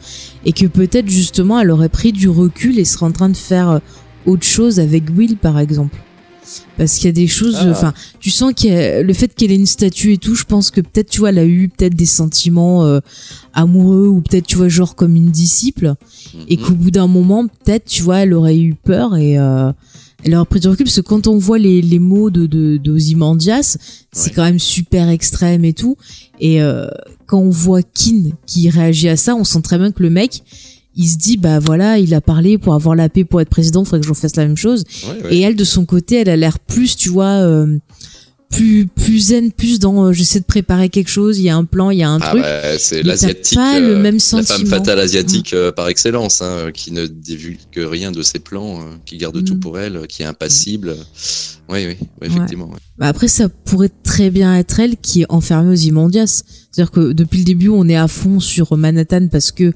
[0.46, 3.70] et que peut-être justement elle aurait pris du recul et serait en train de faire
[3.70, 3.80] euh,
[4.26, 5.98] autre chose avec Will par exemple.
[6.78, 7.70] Parce qu'il y a des choses, Ah.
[7.72, 10.82] enfin, tu sens a le fait qu'elle ait une statue et tout, je pense que
[10.82, 13.00] peut-être tu vois, elle a eu peut-être des sentiments euh,
[13.54, 15.96] amoureux ou peut-être tu vois genre comme une disciple
[16.48, 16.64] et Mhm.
[16.64, 19.72] qu'au bout d'un moment peut-être tu vois elle aurait eu peur et euh,
[20.24, 22.78] elle aurait pris du recul parce que quand on voit les, les mots de de,
[24.12, 24.34] c'est Ouais.
[24.36, 25.96] quand même super extrême et tout
[26.40, 26.88] et euh,
[27.26, 30.44] quand on voit Kin qui réagit à ça on sent très bien que le mec
[30.96, 33.84] il se dit bah voilà il a parlé pour avoir la paix pour être président
[33.84, 35.36] faudrait que j'en fasse la même chose Ouais, ouais.
[35.36, 37.78] et elle de son côté elle a l'air plus tu vois euh,
[38.52, 41.66] plus plus zen plus dans euh, j'essaie de préparer quelque chose il y a un
[41.66, 44.20] plan il y a un Ah truc ouais, c'est l'asiatique, pas le euh, même la
[44.20, 44.58] sentiment.
[44.60, 49.18] femme fatale asiatique euh, par excellence, hein, qui ne divulgue rien de ses plans, qui
[49.18, 49.60] garde tout Mm.
[49.60, 50.96] pour elle, qui est impassible.
[51.68, 52.70] Oui, oui, oui, effectivement.
[53.00, 56.44] Bah après, ça pourrait très bien être elle qui est enfermée aux Imandias.
[56.72, 59.74] C'est-à-dire que depuis le début, on est à fond sur Manhattan parce que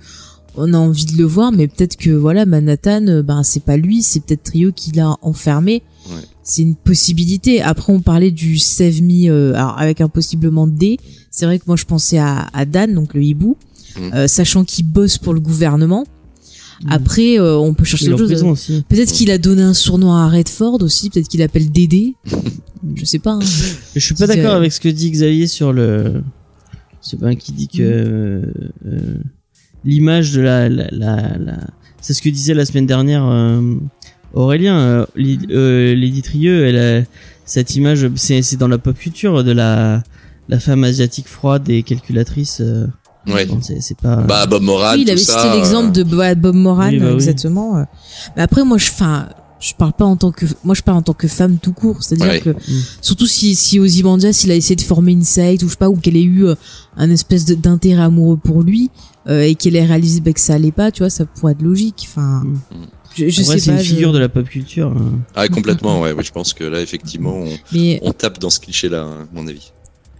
[0.60, 3.78] on a envie de le voir, mais peut-être que voilà, Manhattan, euh, ben c'est pas
[3.78, 5.84] lui, c'est peut-être Trio qui l'a enfermé.
[6.10, 6.22] Ouais.
[6.44, 7.62] C'est une possibilité.
[7.62, 10.98] Après, on parlait du Save Me, euh, alors avec un possiblement D.
[11.32, 13.58] C'est vrai que moi, je pensais à, à Dan, donc le hibou,
[13.98, 14.14] Mm.
[14.14, 16.06] euh, sachant qu'il bosse pour le gouvernement.
[16.84, 16.92] Mm.
[16.92, 18.84] Après, euh, on peut chercher autre chose.
[18.88, 21.10] Peut-être qu'il a donné un surnom à Redford aussi.
[21.10, 22.14] Peut-être qu'il appelle Dédé.
[22.96, 23.34] je sais pas.
[23.34, 23.40] hein.
[23.96, 26.22] Je suis pas d'accord avec ce que dit Xavier sur le.
[27.02, 28.44] C'est pas qui dit que.
[29.86, 31.58] L'image de la, la, la, la-
[32.02, 33.76] c'est ce que disait la semaine dernière euh,
[34.34, 34.78] Aurélien.
[34.80, 37.06] Euh, Lyd- euh, Lady Trieux, elle a
[37.46, 40.04] cette image, c'est c'est dans la pop culture de la
[40.48, 42.60] la femme asiatique froide et calculatrice.
[42.62, 42.88] euh,
[43.28, 43.46] Ouais.
[43.46, 44.16] bon, c'est c'est pas.
[44.18, 47.16] Bah, Bob Moran, oui, il avait cité l'exemple de Bo- Bob Moran, Oui, bah oui.
[47.16, 47.78] exactement.
[47.78, 47.84] euh.
[48.36, 49.28] Mais après, moi, je, enfin,
[49.60, 52.02] je parle pas en tant que, moi, je parle en tant que femme tout court.
[52.02, 52.40] C'est-à-dire Ouais.
[52.40, 52.56] que,
[53.02, 55.90] surtout si, si Ozymandias, il a essayé de former une secte ou je sais pas,
[55.90, 56.56] ou qu'elle ait eu euh,
[56.98, 58.90] un espèce de- d'intérêt amoureux pour lui,
[59.28, 61.62] euh, et qu'elle ait réalisé bah, que ça allait pas, tu vois, ça pourrait être
[61.62, 62.06] logique.
[62.10, 62.76] Enfin, Mm.
[63.18, 63.78] je, sais c'est pas.
[63.78, 64.88] une je- figure de la pop culture.
[64.96, 65.20] hein.
[65.36, 66.24] Ah, complètement, ouais, ouais.
[66.24, 69.48] Je pense que là, effectivement, on, Mais, on tape dans ce cliché-là, hein, à mon
[69.48, 69.72] avis.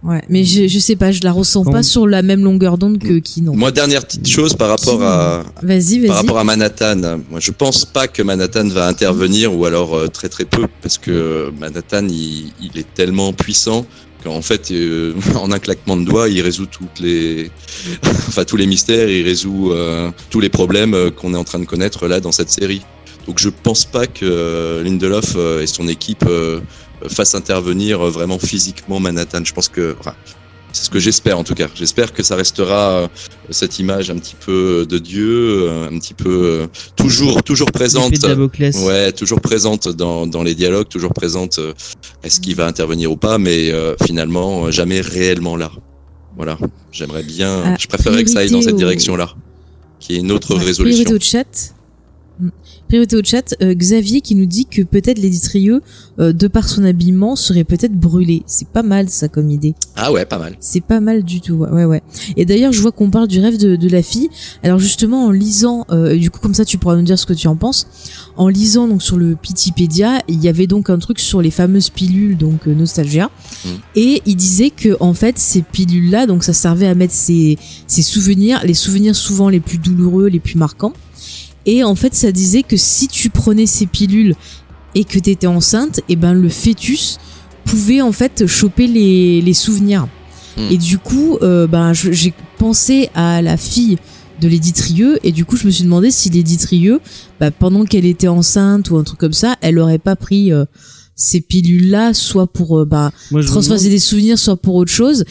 [0.02, 1.72] ouais, mais je, je sais pas, je la ressens Bon.
[1.72, 3.54] pas sur la même longueur d'onde que qui, non.
[3.56, 6.20] Moi, dernière petite chose par rapport à, Vas-y, par vas-y.
[6.22, 7.20] rapport à Manhattan.
[7.30, 10.98] Moi, je pense pas que Manhattan va intervenir ou alors euh, très très peu parce
[10.98, 13.86] que Manhattan, il, il est tellement puissant
[14.22, 17.50] qu'en fait, euh, en un claquement de doigts, il résout toutes les,
[18.02, 21.58] enfin tous les mystères, il résout euh, tous les problèmes euh, qu'on est en train
[21.58, 22.82] de connaître là dans cette série.
[23.26, 26.24] Donc, je pense pas que Lindelof et son équipe
[27.06, 29.44] fassent intervenir vraiment physiquement Manhattan.
[29.44, 29.94] Je pense que,
[30.72, 31.68] c'est ce que j'espère en tout cas.
[31.74, 33.08] J'espère que ça restera euh,
[33.50, 36.66] cette image un petit peu de Dieu, euh, un petit peu euh,
[36.96, 38.10] toujours toujours présente.
[38.84, 41.58] Ouais, toujours présente dans, dans les dialogues, toujours présente.
[41.58, 41.72] euh,
[42.22, 45.70] Est-ce qu'il va intervenir ou pas Mais euh, finalement, euh, jamais réellement là.
[46.36, 46.56] Voilà.
[46.92, 47.62] J'aimerais bien.
[47.64, 49.34] Ah, je préférerais que ça aille dans cette priorité au- direction-là,
[49.98, 51.04] qui est une autre résolution.
[51.04, 51.74] Priorité au chat.
[52.90, 55.80] Priorité au chat, euh, Xavier qui nous dit que peut-être Lady Trieux,
[56.18, 58.42] euh, de par son habillement, serait peut-être brûlé.
[58.46, 59.76] C'est pas mal ça comme idée.
[59.94, 60.56] Ah ouais, pas mal.
[60.58, 61.54] C'est pas mal du tout.
[61.54, 61.84] Ouais, ouais.
[61.84, 62.02] ouais.
[62.36, 64.28] Et d'ailleurs, je vois qu'on parle du rêve de, de la fille.
[64.64, 67.32] Alors justement, en lisant, euh, du coup comme ça, tu pourras nous dire ce que
[67.32, 67.86] tu en penses.
[68.36, 71.90] En lisant donc sur le Pitipédia, il y avait donc un truc sur les fameuses
[71.90, 73.30] pilules, donc euh, Nostalgia,
[73.64, 73.68] Mm.
[73.94, 78.02] et il disait que en fait ces pilules-là, donc ça servait à mettre ses, ses
[78.02, 80.92] souvenirs, les souvenirs souvent les plus douloureux, les plus marquants.
[81.66, 84.34] Et en fait, ça disait que si tu prenais ces pilules
[84.94, 87.18] et que t'étais enceinte, et ben le fœtus
[87.64, 90.08] pouvait en fait choper les, les souvenirs.
[90.56, 90.68] Hmm.
[90.70, 93.98] Et du coup, euh, ben j'ai pensé à la fille
[94.40, 97.00] de Lady Trieux et du coup je me suis demandé si Lady Trieux,
[97.38, 100.64] bah, pendant qu'elle était enceinte ou un truc comme ça, elle aurait pas pris euh,
[101.14, 103.12] ces pilules là, soit pour euh, bah,
[103.88, 105.24] des souvenirs, soit pour autre chose.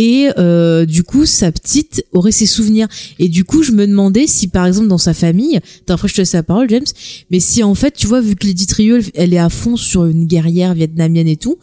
[0.00, 2.86] Et euh, du coup, sa petite aurait ses souvenirs.
[3.18, 5.58] Et du coup, je me demandais si, par exemple, dans sa famille,
[5.88, 6.84] après je te laisse la parole, James,
[7.32, 9.76] mais si en fait, tu vois, vu que Lady Trieux, elle- elle est à fond
[9.76, 11.58] sur une guerrière vietnamienne et tout,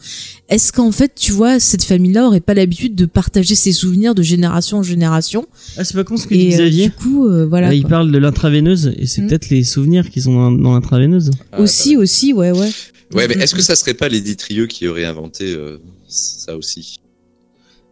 [0.50, 4.22] est-ce qu'en fait, tu vois, cette famille-là aurait pas l'habitude de partager ses souvenirs de
[4.22, 5.46] génération en génération
[5.78, 6.84] Ah, c'est pas con ce que dit Et euh, Xavier.
[6.88, 7.68] du coup, euh, voilà.
[7.68, 9.28] Là, il parle de l'intraveineuse et c'est Mm.
[9.28, 11.30] peut-être les souvenirs qui sont dans, l'intraveineuse.
[11.52, 12.70] Ah, Aussi, aussi, ouais, ouais.
[13.14, 16.98] Ouais, mais est-ce que ça serait pas Lady Trieux qui aurait inventé euh, ça aussi?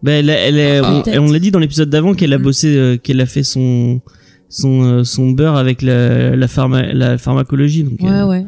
[0.05, 1.02] Ben, elle, elle est- Ah.
[1.20, 2.43] on, l'a dit dans l'épisode d'avant qu'elle a Mm.
[2.43, 4.01] bossé, euh, qu'elle a fait son
[4.51, 8.44] son euh, son beurre avec la la, pharma, la pharmacologie, donc Ouais, euh, ouais.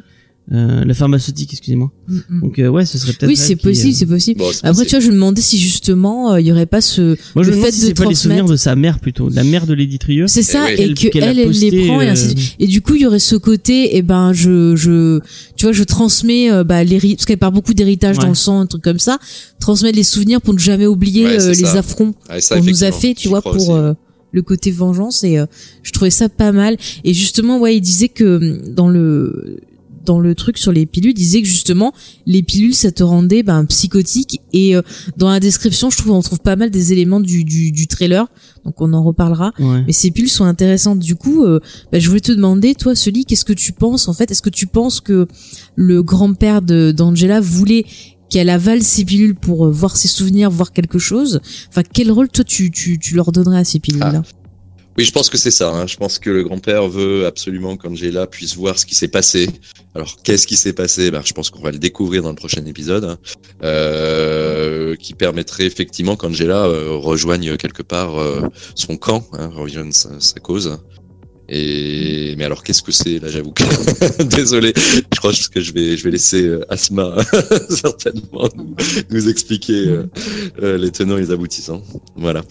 [0.53, 1.91] Euh, la pharmaceutique, excusez-moi.
[2.07, 2.41] Mm, mm.
[2.43, 3.29] Donc euh, ouais, ce serait peut-être.
[3.29, 4.39] Oui, elle c'est possible, euh, c'est possible.
[4.39, 4.87] Bon, Après, possible.
[4.87, 7.41] tu vois, je me demandais si justement, euh, il y aurait pas ce, Moi, je
[7.41, 9.29] le me demande fait si de c'est pas les transmettre- souvenirs de sa mère plutôt,
[9.29, 10.27] de la mère de Lady Trieux.
[10.29, 10.95] C'est ça, Eh et oui.
[10.95, 12.55] que qu'elle a elle, elle les prend et ainsi de euh, suite.
[12.61, 15.19] Et du coup, il y aurait ce côté, et ben, je, je,
[15.57, 18.23] tu vois, je transmets, euh, bah, l'héri- parce qu'elle parle beaucoup d'héritage Ouais.
[18.23, 19.19] dans le sang, un truc comme ça,
[19.59, 21.79] transmettre les souvenirs pour ne jamais oublier Ouais, euh, les ça.
[21.79, 23.95] affronts Ouais, qu'on nous a fait, tu vois, pour euh,
[24.31, 25.25] le côté vengeance.
[25.25, 25.47] Et euh,
[25.83, 26.77] je trouvais ça pas mal.
[27.03, 29.59] Et justement, ouais, il disait que dans le
[30.07, 31.93] dans le truc sur les pilules, il disait que justement
[32.27, 34.41] les pilules ça te rendait ben psychotique.
[34.53, 34.83] Et euh,
[35.17, 38.27] dans la description je trouve on trouve pas mal des éléments du, du, du trailer.
[38.65, 39.53] Donc on en reparlera.
[39.59, 39.83] Ouais.
[39.87, 40.99] mais ces pilules sont intéressantes.
[40.99, 41.61] Du coup, euh,
[41.93, 44.31] bah, je voulais te demander, toi, Sully, qu'est-ce que tu penses en fait?
[44.31, 45.27] Est-ce que tu penses que
[45.75, 47.85] le grand-père de d'Angela voulait
[48.29, 51.41] qu'elle avale ces pilules pour euh, voir ses souvenirs, voir quelque chose?
[51.69, 54.23] Enfin, quel rôle toi tu tu, tu leur donnerais à ces pilules-là?
[54.99, 55.71] Oui, je pense que c'est ça.
[55.71, 55.87] hein.
[55.87, 59.51] Je pense que le grand-père veut absolument qu'Angela puisse voir ce qui s'est passé.
[59.95, 61.11] Alors, qu'est-ce qui s'est passé?
[61.11, 63.19] Ben, Je pense qu'on va le découvrir dans le prochain épisode, hein.
[63.63, 68.41] euh, qui permettrait effectivement qu'Angela euh, rejoigne quelque part euh,
[68.75, 70.79] son camp, hein, rejoigne sa, sa cause.
[71.49, 73.63] Et mais alors qu'est-ce que c'est là j'avoue que
[74.37, 77.15] désolé je crois que je vais je vais laisser euh, Asma
[77.71, 78.75] certainement nous,
[79.11, 80.07] nous expliquer euh,
[80.61, 81.83] euh, les tenants et les aboutissants
[82.17, 82.43] voilà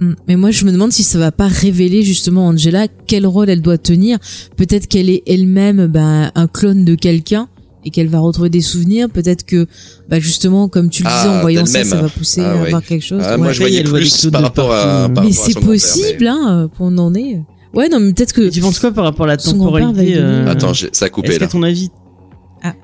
[0.00, 0.12] Mm.
[0.28, 3.62] Mais moi, je me demande si ça va pas révéler justement Angela quel rôle elle
[3.62, 4.18] doit tenir.
[4.56, 7.48] Peut-être qu'elle est elle-même ben, un clone de quelqu'un
[7.84, 9.08] et qu'elle va retrouver des souvenirs.
[9.10, 9.66] Peut-être que,
[10.08, 12.62] bah, justement, comme tu le disais, Ah, en voyant ça, ça va pousser Ah, à
[12.62, 12.70] ouais.
[12.70, 13.22] voir quelque chose.
[13.24, 13.38] Ah, Ouais.
[13.38, 17.14] moi je voyais plus par rapport à, par mais c'est possible, hein, pour en en
[17.14, 17.40] est.
[17.74, 18.42] Ouais, non, mais peut-être que.
[18.42, 21.08] Et tu penses quoi par rapport à la temporalité donner- euh, Attends, j'ai- ça a
[21.10, 21.46] coupé Est-ce là.
[21.46, 21.90] qu'à ton avis,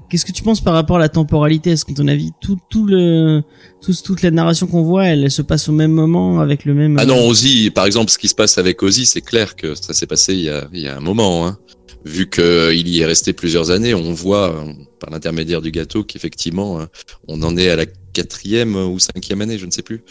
[0.09, 1.70] Qu'est-ce que tu penses par rapport à la temporalité?
[1.73, 3.43] Est-ce qu'à ton avis, tout, tout le,
[3.82, 6.97] tout, toute la narration qu'on voit, elle, se passe au même moment avec le même
[7.01, 9.93] Ah non, Ozzy, par exemple, ce qui se passe avec Ozzy, c'est clair que ça
[9.93, 11.44] s'est passé il y a, il y a un moment.
[11.48, 11.59] Hein.
[12.05, 16.78] Vu qu'il y est resté plusieurs années, on voit euh, par l'intermédiaire du gâteau qu'effectivement,
[16.81, 16.85] euh,
[17.27, 20.05] on en est à la quatrième ou cinquième année, je ne sais plus.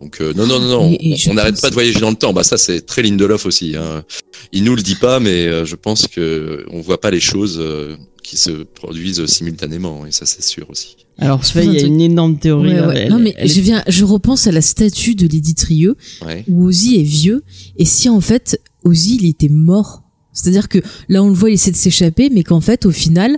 [0.00, 2.00] Donc euh, non, non, non, non, Et- et je on n'arrête pense- pas de voyager
[2.00, 2.32] dans le temps.
[2.32, 3.76] Bah ça, c'est très Lindelof aussi.
[3.76, 4.02] Hein.
[4.52, 7.58] Il nous le dit pas, mais euh, je pense que on voit pas les choses
[7.60, 10.96] euh, qui se produisent simultanément, et ça c'est sûr aussi.
[11.18, 12.70] Alors, il y a une énorme théorie.
[12.70, 12.88] Ouais, là.
[12.88, 12.98] ouais.
[13.00, 16.44] Elle- non mais elle je viens, je repense à la statue de Lady Trieux Ouais.
[16.48, 17.42] où Ozzy est vieux
[17.76, 20.02] et si en fait Ozzy il était mort.
[20.32, 20.78] C'est-à-dire que
[21.10, 23.36] là on le voit il essaie de s'échapper mais qu'en fait au final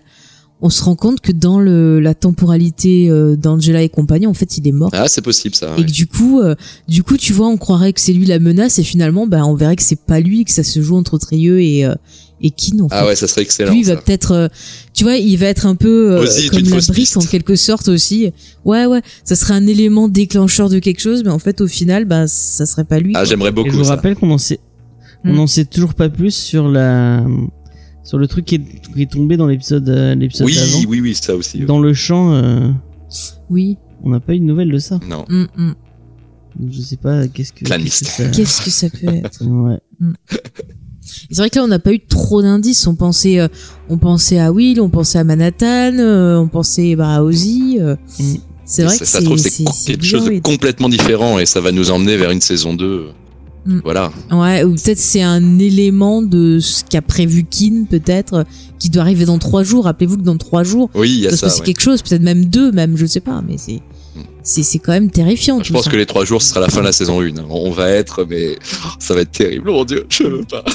[0.64, 4.56] on se rend compte que dans le, la temporalité euh, d'Angela et compagnie en fait
[4.58, 4.90] il est mort.
[4.92, 5.74] Ah, c'est possible ça.
[5.76, 5.86] Et ouais.
[5.86, 6.54] que du coup, euh,
[6.88, 9.54] du coup, tu vois, on croirait que c'est lui la menace et finalement, ben, on
[9.54, 11.94] verrait que c'est pas lui, que ça se joue entre Trieux et euh,
[12.44, 12.82] et Keane.
[12.82, 12.94] En fait.
[12.96, 13.70] Ah ouais, ça serait excellent.
[13.72, 14.48] lui, il va peut-être, euh,
[14.94, 17.16] tu vois, il va être un peu euh, Ozzy est comme une la brique piste.
[17.16, 18.32] en quelque sorte aussi.
[18.64, 22.04] Ouais, ouais, ça serait un élément déclencheur de quelque chose, mais en fait, au final,
[22.04, 23.12] bah, ça serait pas lui.
[23.16, 23.90] Ah, j'aimerais Et beaucoup je vous ça.
[23.96, 24.58] rappelle qu'on en sait,
[25.24, 25.38] on Hmm.
[25.40, 27.24] en sait toujours pas plus sur la,
[28.04, 30.78] sur le truc qui est, qui est tombé dans l'épisode, euh, l'épisode Oui, d'avant.
[30.88, 31.60] oui, oui, ça aussi.
[31.60, 32.68] Dans le champ, euh,
[33.50, 33.76] Oui.
[34.02, 34.98] on n'a pas eu de nouvelles de ça.
[35.08, 35.24] Non.
[35.28, 35.74] Mm, mm.
[36.70, 37.64] Je sais pas qu'est-ce que.
[37.64, 39.78] Qu'est-ce que ça- Qu'est-ce que ça peut être Ouais.
[41.30, 42.86] C'est vrai que là, on n'a pas eu trop d'indices.
[42.86, 43.48] On pensait, euh,
[43.88, 47.78] on pensait à Will, on pensait à Manhattan, euh, on pensait bah, à Ozzy.
[47.80, 47.96] euh.
[48.18, 48.34] Mm.
[48.64, 51.72] C'est vrai ça, que ça c'est trouve, quelque chose de complètement différent et ça va
[51.72, 53.08] nous emmener vers une saison 2.
[53.64, 53.80] Mm.
[53.84, 54.10] Voilà.
[54.30, 58.44] Ouais, ou peut-être c'est un élément de ce qu'a prévu Keane, peut-être,
[58.78, 59.84] qui doit arriver dans trois jours.
[59.84, 61.46] Rappelez-vous que dans trois jours, Oui, il y a se ça.
[61.46, 61.66] passer ouais.
[61.66, 63.80] quelque chose, peut-être même deux, même, je sais pas, mais c'est,
[64.14, 64.20] Mm.
[64.42, 65.58] c'est, c'est quand même terrifiant.
[65.62, 65.90] Je tout pense ça.
[65.90, 67.32] que les trois jours, ce sera la fin de la saison 1.
[67.48, 68.58] On va être, mais
[68.98, 69.70] ça va être terrible.
[69.70, 70.64] Oh mon dieu, je veux pas.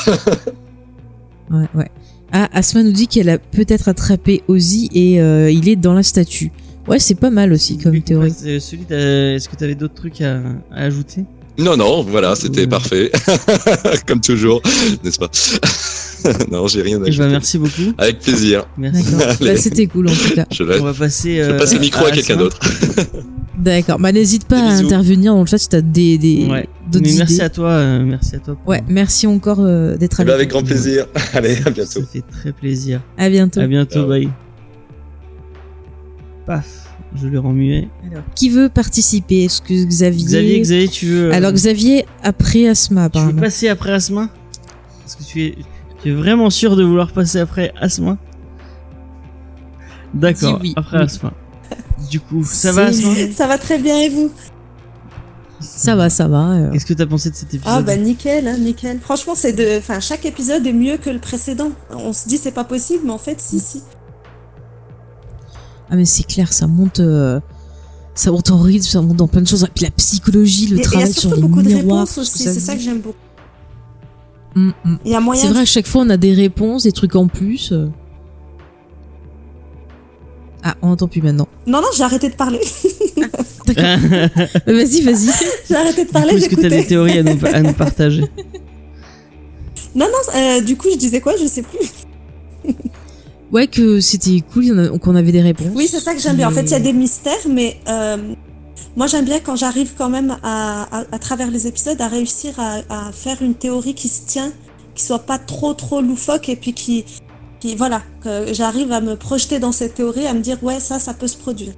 [1.52, 1.90] Ouais, ouais.
[2.32, 6.04] Ah, Asma nous dit qu'elle a peut-être attrapé Ozzy et euh, il est dans la
[6.04, 6.52] statue.
[6.88, 8.34] Ouais, c'est pas mal aussi comme théorie.
[8.46, 8.58] euh,
[9.36, 10.40] est-ce que tu avais d'autres trucs à,
[10.72, 11.24] à ajouter?
[11.60, 13.12] Non, non, voilà, c'était parfait.
[14.08, 14.62] Comme toujours,
[15.04, 15.30] n'est-ce pas?
[16.52, 17.94] Non, j'ai rien à Eh ben, merci beaucoup.
[17.98, 18.66] Avec plaisir.
[18.78, 19.04] Merci.
[19.12, 19.36] D'accord.
[19.40, 19.54] Allez.
[19.54, 20.46] Bah, c'était cool en tout cas.
[20.52, 21.38] Je, On va passer.
[21.38, 22.60] je euh, passe le micro à quelqu'un d'autre.
[23.58, 24.00] D'accord.
[24.00, 26.68] Bah, n'hésite pas Des à intervenir dans le chat si t'as des, des, Ouais.
[26.92, 27.18] d'autres Mais idées.
[27.20, 27.70] merci à toi.
[27.70, 28.56] euh, merci à toi.
[28.56, 31.06] pour- Ouais, merci encore euh, d'être Eh ben, avec avec grand plaisir.
[31.34, 32.02] Allez, à bientôt.
[32.02, 33.00] Ça fait très plaisir.
[33.18, 33.24] nous.
[33.24, 33.60] À bientôt.
[33.62, 33.94] À bientôt.
[33.94, 34.08] Ciao.
[34.08, 34.30] Bye.
[36.48, 36.87] Paf.
[37.20, 37.88] Je le remuais.
[38.12, 39.46] Alors, qui veut participer?
[39.46, 40.26] Est-ce que Xavier?
[40.26, 41.30] Xavier, Xavier, tu veux.
[41.32, 44.30] euh, Alors Xavier après Asma tu veux passer après Asma?
[45.06, 45.56] Est-ce que tu es,
[46.04, 48.18] tu es vraiment sûr de vouloir passer après Asma?
[50.14, 50.60] D'accord.
[50.62, 51.04] Oui, Après oui.
[51.04, 51.34] Asma.
[52.10, 53.14] Du coup, ça va Asma?
[53.34, 54.32] Ça va très bien et vous?
[55.60, 56.52] Ça va, ça va.
[56.52, 56.72] euh.
[56.72, 57.74] Qu'est-ce que t'as pensé de cet épisode?
[57.76, 59.00] Ah bah nickel, hein, nickel.
[59.00, 61.72] Franchement, c'est de, enfin chaque épisode est mieux que le précédent.
[61.90, 63.82] On se dit c'est pas possible, mais en fait si si.
[65.90, 67.40] Ah mais c'est clair, ça monte, euh,
[68.14, 69.64] ça monte en rythme, ça monte dans plein de choses.
[69.64, 71.62] Et puis la psychologie, le Et et il y a travail sur surtout les beaucoup
[71.62, 72.44] de miroirs, réponses aussi.
[72.44, 73.16] C'est ça que j'aime beaucoup.
[74.56, 74.98] Mm, mm.
[75.06, 75.42] Il y a moyen.
[75.42, 77.72] C'est vrai, à chaque fois on a des réponses, des trucs en plus.
[77.72, 77.88] euh.
[80.64, 81.48] Ah, on entend plus maintenant.
[81.66, 82.60] Non non, j'ai arrêté de parler.
[83.78, 83.98] Euh,
[84.66, 85.30] vas-y, vas-y.
[85.68, 86.36] j'ai arrêté de parler.
[86.36, 86.88] Est-ce que t'as des J'écoutais.
[86.88, 88.22] théories à nous, à nous partager?
[89.94, 91.80] Non non, euh, du coup je disais quoi, je sais plus.
[93.52, 95.68] Ouais, que c'était cool, qu'on avait des réponses.
[95.76, 96.48] Oui, c'est ça que j'aime bien.
[96.50, 98.18] En fait, il y a des mystères, mais euh,
[98.98, 102.54] moi j'aime bien quand j'arrive quand même à, à, à travers les épisodes à réussir
[102.60, 104.52] à, à faire une théorie qui se tient,
[104.96, 107.06] qui soit pas trop trop loufoque et puis qui,
[107.62, 111.00] qui voilà, que j'arrive à me projeter dans cette théorie, à me dire ouais ça,
[111.00, 111.74] ça peut se produire.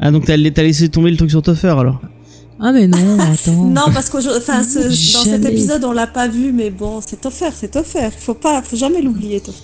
[0.00, 2.00] Ah, donc t'as t'as laissé tomber le truc sur Toffer alors?
[2.60, 3.64] Ah mais non, attends.
[3.64, 4.80] Non, parce que je- enfin, ce-
[5.14, 8.12] dans cet épisode on l'a pas vu, mais bon, c'est offert, c'est offert.
[8.14, 9.40] Il faut pas, faut jamais l'oublier.
[9.40, 9.62] Topher.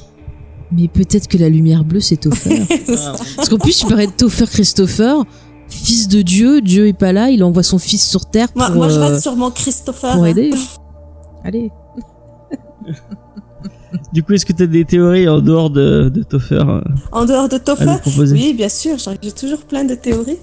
[0.73, 2.63] Mais peut-être que la lumière bleue c'est Topher.
[3.37, 5.25] Parce qu'en plus, il paraît être Topher Christopher,
[5.69, 6.61] fils de Dieu.
[6.61, 9.07] Dieu est pas là, il envoie son fils sur terre pour, Moi, moi, je euh,
[9.09, 10.15] reste sur mon Christopher.
[10.15, 10.51] pour aider.
[11.45, 11.71] Allez.
[14.13, 16.81] Du coup, est-ce que t'as des théories en dehors de, de Toffer euh,
[17.11, 17.97] En dehors de Topher,
[18.31, 20.39] Oui, bien sûr, j'ai toujours plein de théories.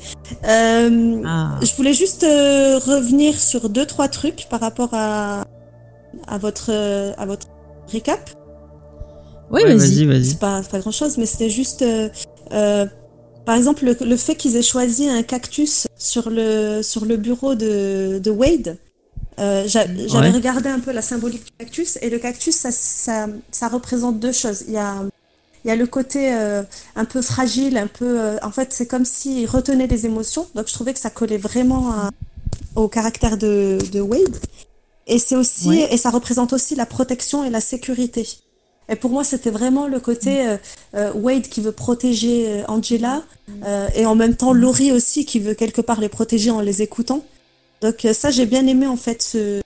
[0.46, 1.58] Euh, Ah.
[1.64, 5.46] Je voulais juste euh, revenir sur deux, trois trucs par rapport à,
[6.28, 6.72] à, votre,
[7.18, 7.48] à votre
[7.94, 8.20] recap.
[9.50, 10.06] Ouais, Ouais, vas-y.
[10.06, 10.26] vas-y.
[10.26, 11.82] C'est pas, c'est pas grand chose, mais c'était juste.
[11.82, 12.10] euh,
[12.52, 12.86] euh,
[13.46, 17.56] par exemple, le, le fait qu'ils aient choisi un cactus sur le, sur le bureau
[17.56, 18.78] de, de Wade.
[19.40, 20.32] Euh, j'a- J'avais Ouais.
[20.32, 24.32] regardé un peu la symbolique du cactus et le cactus, ça, ça, ça représente deux
[24.34, 24.64] choses.
[24.68, 24.96] Il y a,
[25.64, 26.64] il y a le côté euh,
[26.96, 28.20] un peu fragile, un peu.
[28.20, 30.48] euh, en fait, c'est comme s'il retenait les émotions.
[30.56, 32.10] Donc, je trouvais que ça collait vraiment à-
[32.76, 34.38] au caractère de, de Wade.
[35.06, 35.88] Et c'est aussi, Ouais.
[35.94, 38.28] et ça représente aussi la protection et la sécurité.
[38.90, 40.58] Et pour moi, c'était vraiment le côté euh,
[40.96, 43.22] euh, Wade qui veut protéger euh, Angela
[43.66, 46.82] euh, et en même temps Laurie aussi qui veut quelque part les protéger en les
[46.82, 47.24] écoutant.
[47.82, 49.62] Donc ça, j'ai bien aimé en fait ce,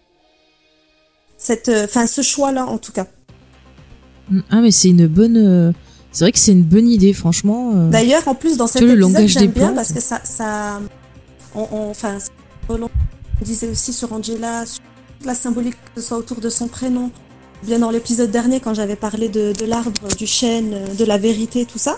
[1.37, 3.07] cette, enfin ce choix-là en tout cas.
[4.49, 5.73] Ah mais c'est une bonne.
[6.11, 7.71] C'est vrai que c'est une bonne idée, franchement.
[7.89, 10.81] D'ailleurs, en plus dans cet le épisode, langage j'aime des bien parce que ça, ça,
[11.55, 12.17] on, on- enfin,
[12.69, 12.77] on
[13.43, 14.81] disait aussi sur Angela, sur
[15.17, 17.11] toute la symbolique que ce soit autour de son prénom.
[17.63, 21.17] Bien dans l'épisode dernier, quand j'avais parlé de, de l'arbre, du chêne, euh, de la
[21.17, 21.97] vérité, tout ça.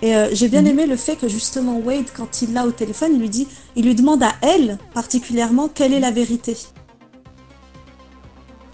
[0.00, 0.50] Et euh, j'ai Mhm.
[0.50, 3.48] bien aimé le fait que justement Wade, quand il l'a au téléphone, il lui dit,
[3.76, 6.56] il lui demande à elle particulièrement quelle est la vérité.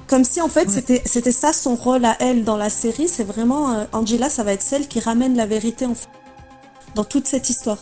[0.07, 0.73] Comme si en fait Ouais.
[0.75, 4.43] c'était c'était ça son rôle à elle dans la série, c'est vraiment euh, Angela, ça
[4.43, 6.09] va être celle qui ramène la vérité en fait
[6.95, 7.79] dans toute cette histoire.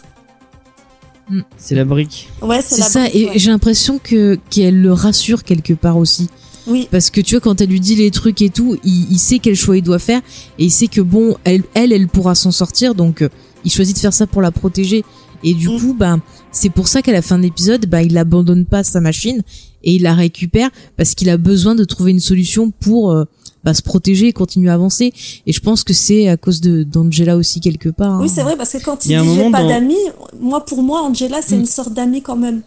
[1.56, 2.28] C'est la brique.
[2.42, 3.32] Ouais, C'est ça, brique, et ouais.
[3.38, 6.28] j'ai l'impression que qu'elle le rassure quelque part aussi.
[6.66, 9.18] Oui, Parce que tu vois, quand elle lui dit les trucs et tout, il, il
[9.18, 10.20] sait quel choix il doit faire
[10.58, 13.28] et il sait que bon, elle, elle, elle pourra s'en sortir, donc euh,
[13.64, 15.04] il choisit de faire ça pour la protéger.
[15.44, 15.78] Et du Mm.
[15.80, 16.16] coup, bah,
[16.50, 19.42] c'est pour ça qu'à la fin de l'épisode, bah, il abandonne pas sa machine
[19.84, 23.24] et il la récupère parce qu'il a besoin de trouver une solution pour euh,
[23.62, 25.12] bah, se protéger et continuer à avancer.
[25.46, 28.18] Et je pense que c'est à cause de d'Angela aussi quelque part.
[28.20, 28.32] oui hein.
[28.34, 29.94] c'est vrai parce que quand Il il, dit j'ai pas dans- d'amis,
[30.40, 31.60] moi pour moi Angela c'est Mm.
[31.60, 32.62] une sorte d'amie quand même.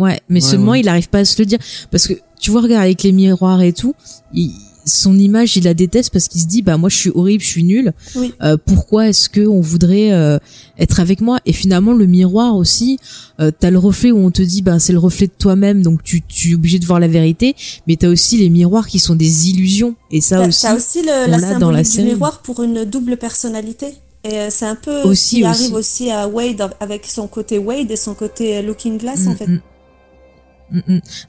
[0.00, 0.80] Ouais, mais Ouais, seulement ouais.
[0.80, 1.58] il arrive pas à se le dire
[1.90, 3.94] parce que tu vois regarde avec les miroirs et tout,
[4.32, 4.52] il-
[4.86, 7.48] son image il la déteste parce qu'il se dit bah moi je suis horrible, je
[7.48, 7.92] suis nul.
[8.16, 8.32] Oui.
[8.42, 10.38] Euh, pourquoi est-ce que on voudrait euh,
[10.78, 11.38] être avec moi?
[11.44, 12.98] Et finalement le miroir aussi,
[13.40, 16.02] euh, t'as le reflet où on te dit bah c'est le reflet de toi-même donc
[16.02, 17.54] tu tu es obligé de voir la vérité,
[17.86, 20.62] mais t'as aussi les miroirs qui sont des illusions et ça aussi.
[20.62, 22.08] t'as aussi le, on la dans la symbolique du série.
[22.08, 23.86] miroir pour une double personnalité.
[24.24, 25.62] Et euh, c'est un peu Aussi, ce qui aussi.
[25.62, 29.36] arrive aussi à Wade avec son côté Wade et son côté Looking Glass en Mm,
[29.36, 29.46] fait.
[29.46, 29.60] mm.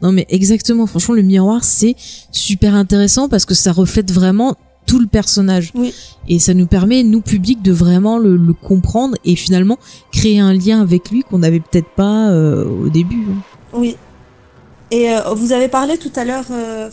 [0.02, 1.96] Non mais exactement, franchement le miroir c'est
[2.32, 4.56] super intéressant parce que ça reflète vraiment
[4.88, 5.72] tout le personnage.
[5.76, 5.94] Oui.
[6.28, 9.78] Et ça nous permet, nous public, de vraiment le, le comprendre et finalement
[10.12, 13.24] créer un lien avec lui qu'on n'avait peut-être pas euh, au début.
[13.30, 13.42] hein.
[13.74, 13.96] Oui.
[14.90, 16.90] Et euh, vous avez parlé tout à l'heure, euh,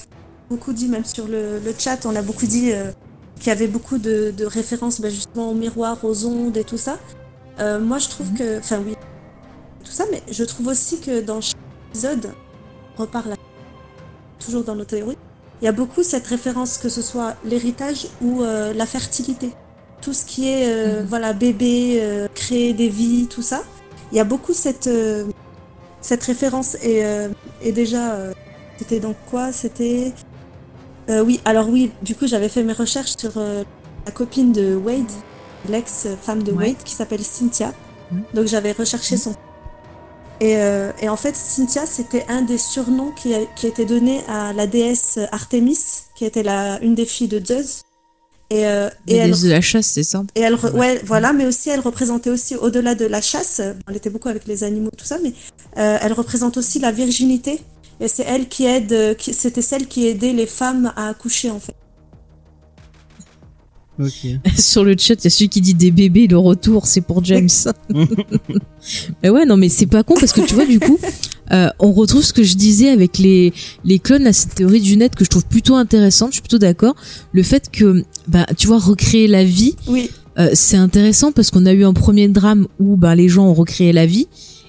[0.49, 2.71] beaucoup dit même sur le, le chat, on a beaucoup dit
[3.41, 6.79] qu'il y avait beaucoup de, de références ben, justement au miroir, aux ondes et tout
[6.79, 6.99] ça.
[7.59, 8.95] Moi je trouve que, enfin oui,
[9.85, 11.57] tout ça, mais je trouve aussi que dans chaque
[11.91, 12.33] épisode,
[12.97, 13.35] on reparle
[14.45, 15.17] toujours dans nos théories,
[15.61, 19.51] il y a beaucoup cette référence que ce soit l'héritage ou euh, la fertilité.
[20.01, 21.07] Tout ce qui est euh, Mhm.
[21.09, 23.63] voilà bébé, euh, créer des vies, tout ça.
[24.13, 24.89] Il y a beaucoup cette
[26.01, 27.03] cette référence et,
[27.61, 28.17] et déjà
[28.79, 30.15] c'était donc quoi C'était?
[31.11, 33.33] Oui alors oui du coup j'avais fait mes recherches sur
[34.07, 35.11] la copine de Wade,
[35.69, 36.69] l'ex-femme de Ouais.
[36.69, 37.75] Wade qui s'appelle Cynthia.
[38.11, 38.23] Mhm.
[38.33, 39.35] Donc j'avais recherché son
[40.41, 44.23] et, euh, et en fait, Cynthia, c'était un des surnoms qui a, qui été donné
[44.29, 45.79] à la déesse Artemis,
[46.15, 47.83] qui était la, une des filles de Zeus.
[48.51, 51.45] Et, euh, et elle, déesse de la chasse, c'est ça et elle, ouais, voilà, mais
[51.45, 53.61] aussi elle représentait aussi au-delà de la chasse.
[53.87, 55.35] Elle était beaucoup avec les animaux, tout ça, mais
[55.77, 57.61] euh, elle représente aussi la virginité.
[58.01, 61.51] Et c'est elle qui aide, euh, qui, c'était celle qui aidait les femmes à accoucher
[61.51, 61.75] en fait.
[63.99, 64.29] Ok.
[64.57, 67.25] Sur le chat, il y a celui qui dit des bébés, le retour, c'est pour
[67.25, 67.49] James.
[69.23, 70.99] mais ouais, non, mais c'est pas con parce que tu vois, du coup,
[71.53, 73.53] euh, on retrouve ce que je disais avec les,
[73.85, 76.59] les clones, là, cette théorie du net que je trouve plutôt intéressante, je suis plutôt
[76.59, 76.95] d'accord.
[77.33, 81.67] Le fait que, bah, tu vois, recréer la vie, Oui, euh, c'est intéressant parce qu'on
[81.67, 84.29] a eu un premier drame où bah, les gens ont recréé la vie.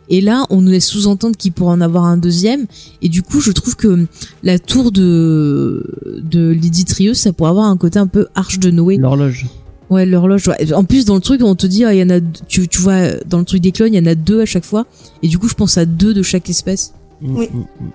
[0.10, 2.66] Et là, on nous laisse sous-entendre qu'il pourrait en avoir un deuxième.
[3.02, 4.06] Et du coup, je trouve que
[4.44, 5.86] la tour de,
[6.24, 8.98] de Lydie Trieux, ça pourrait avoir un côté un peu arche de Noé.
[8.98, 9.46] L'horloge.
[9.90, 10.48] Ouais, l'horloge.
[10.48, 10.74] ouais.
[10.74, 12.80] En plus, dans le truc, on te dit, ah, il y en a, tu, tu
[12.80, 14.86] vois, dans le truc des clones, il y en a deux à chaque fois.
[15.24, 16.94] Et du coup, je pense à deux de chaque espèce.
[17.22, 17.48] Mm, Oui.
[17.52, 17.92] mm, mm.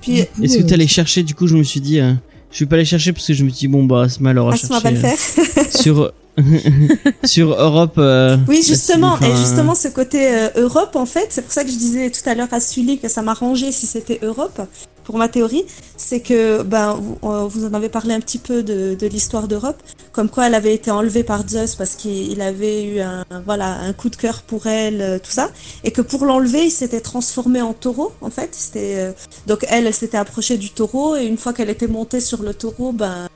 [0.00, 2.12] puis Est-ce que t'es allé chercher Du coup, je me suis dit, euh,
[2.50, 4.38] je vais pas aller chercher parce que je me suis dit, bon, bah, Asma elle
[4.38, 5.70] aura Asma cherché va le euh, faire.
[5.80, 6.12] sur
[7.24, 7.94] sur Europe.
[7.98, 11.70] euh, Oui, justement, et justement ce côté euh, Europe, en fait, c'est pour ça que
[11.70, 14.60] je disais tout à l'heure à Sully que ça m'arrangeait si c'était Europe,
[15.04, 15.64] pour ma théorie,
[15.98, 19.48] c'est que, ben, vous, euh, vous en avez parlé un petit peu de, de l'histoire
[19.48, 19.76] d'Europe,
[20.12, 23.92] comme quoi elle avait été enlevée par Zeus parce qu'il avait eu un, voilà, un
[23.92, 25.50] coup de cœur pour elle, tout ça,
[25.84, 28.48] et que pour l'enlever, il s'était transformé en taureau, en fait.
[28.52, 29.12] C'était, euh,
[29.46, 32.54] donc elle, elle s'était approchée du taureau, et une fois qu'elle était montée sur le
[32.54, 33.28] taureau, ben,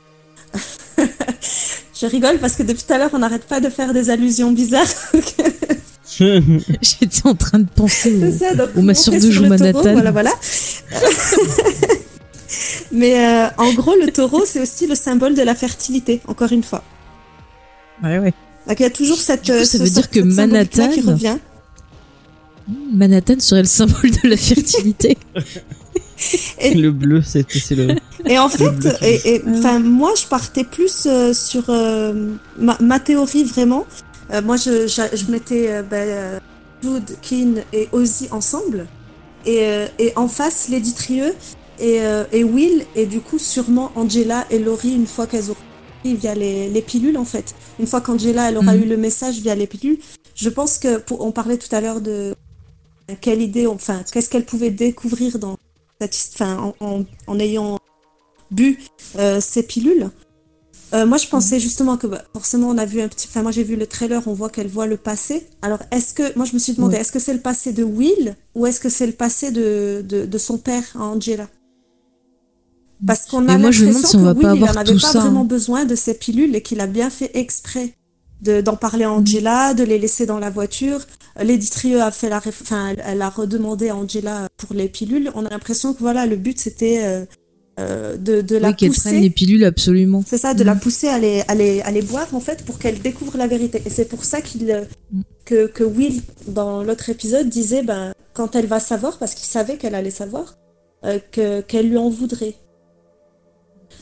[2.00, 4.52] je rigole parce que depuis tout à l'heure, on n'arrête pas de faire des allusions
[4.52, 4.86] bizarres.
[6.18, 9.92] J'étais en train de penser au, ça, donc au masseur monter de sur joue Manhattan.
[9.92, 10.32] Voilà, voilà.
[12.92, 16.62] Mais euh, en gros, le taureau, c'est aussi le symbole de la fertilité, encore une
[16.62, 16.82] fois.
[18.02, 18.32] Ouais, ouais.
[18.66, 19.42] Donc il y a toujours cette.
[19.42, 21.36] Coup, ça ce- veut dire cette que qui Manhattan- revient.
[22.92, 25.18] Manhattan serait le symbole de la fertilité.
[26.60, 27.96] Et- Le bleu, c'est c'est le.
[28.26, 32.76] Et en fait, bleu et, et, enfin, moi, je partais plus euh, sur euh, ma,
[32.80, 33.86] ma théorie vraiment.
[34.32, 36.38] Euh, moi, je, je, je mettais euh, ben, euh,
[36.82, 38.86] Jude, Keen et Ozzy ensemble,
[39.46, 41.34] et, euh, et en face Lady Trieux
[41.80, 45.56] et, euh, et Will, et du coup sûrement Angela et Laurie une fois qu'elles auront
[46.02, 47.54] pris via les, les pilules en fait.
[47.80, 48.82] Une fois qu'Angela elle aura Mhm.
[48.82, 49.98] eu le message via les pilules,
[50.34, 52.34] je pense que pour, on parlait tout à l'heure de
[53.20, 55.56] quelle idée, enfin qu'est-ce qu'elle pouvait découvrir dans
[56.40, 57.78] en, en, en ayant
[58.50, 58.78] bu
[59.18, 60.10] euh, ces pilules.
[60.94, 63.26] Euh, moi, je pensais justement que bah, forcément, on a vu un petit.
[63.28, 65.46] Enfin, moi, j'ai vu le trailer, on voit qu'elle voit le passé.
[65.60, 66.34] Alors, est-ce que.
[66.36, 68.88] Moi, je me suis demandé, est-ce que c'est le passé de Will ou est-ce que
[68.88, 71.46] c'est le passé de, de, de son père, Angela?
[73.06, 75.42] Parce qu'on a l'impression si que Will, pas il avoir en avait pas ça, vraiment
[75.42, 75.44] hein.
[75.44, 77.92] besoin de ces pilules et qu'il a bien fait exprès
[78.42, 81.00] de- d'en parler à Angela, de les laisser dans la voiture.
[81.38, 85.30] Euh, Lady Trieux a fait la, enfin, elle, a redemandé à Angela pour les pilules.
[85.34, 87.24] On a l'impression que voilà, le but c'était euh,
[87.80, 89.10] euh, de, de la Oui, qu'elle pousser.
[89.10, 90.22] prenne les pilules absolument.
[90.26, 90.80] C'est ça, de la Mhm.
[90.80, 93.80] pousser à les, à les, à les boire, en fait, pour qu'elle découvre la vérité.
[93.86, 94.82] Et c'est pour ça qu'il, euh,
[95.12, 95.22] Mhm.
[95.44, 99.76] que, que Will, dans l'autre épisode, disait, ben, quand elle va savoir, parce qu'il savait
[99.76, 100.56] qu'elle allait savoir,
[101.04, 102.54] euh, que, qu'elle lui en voudrait.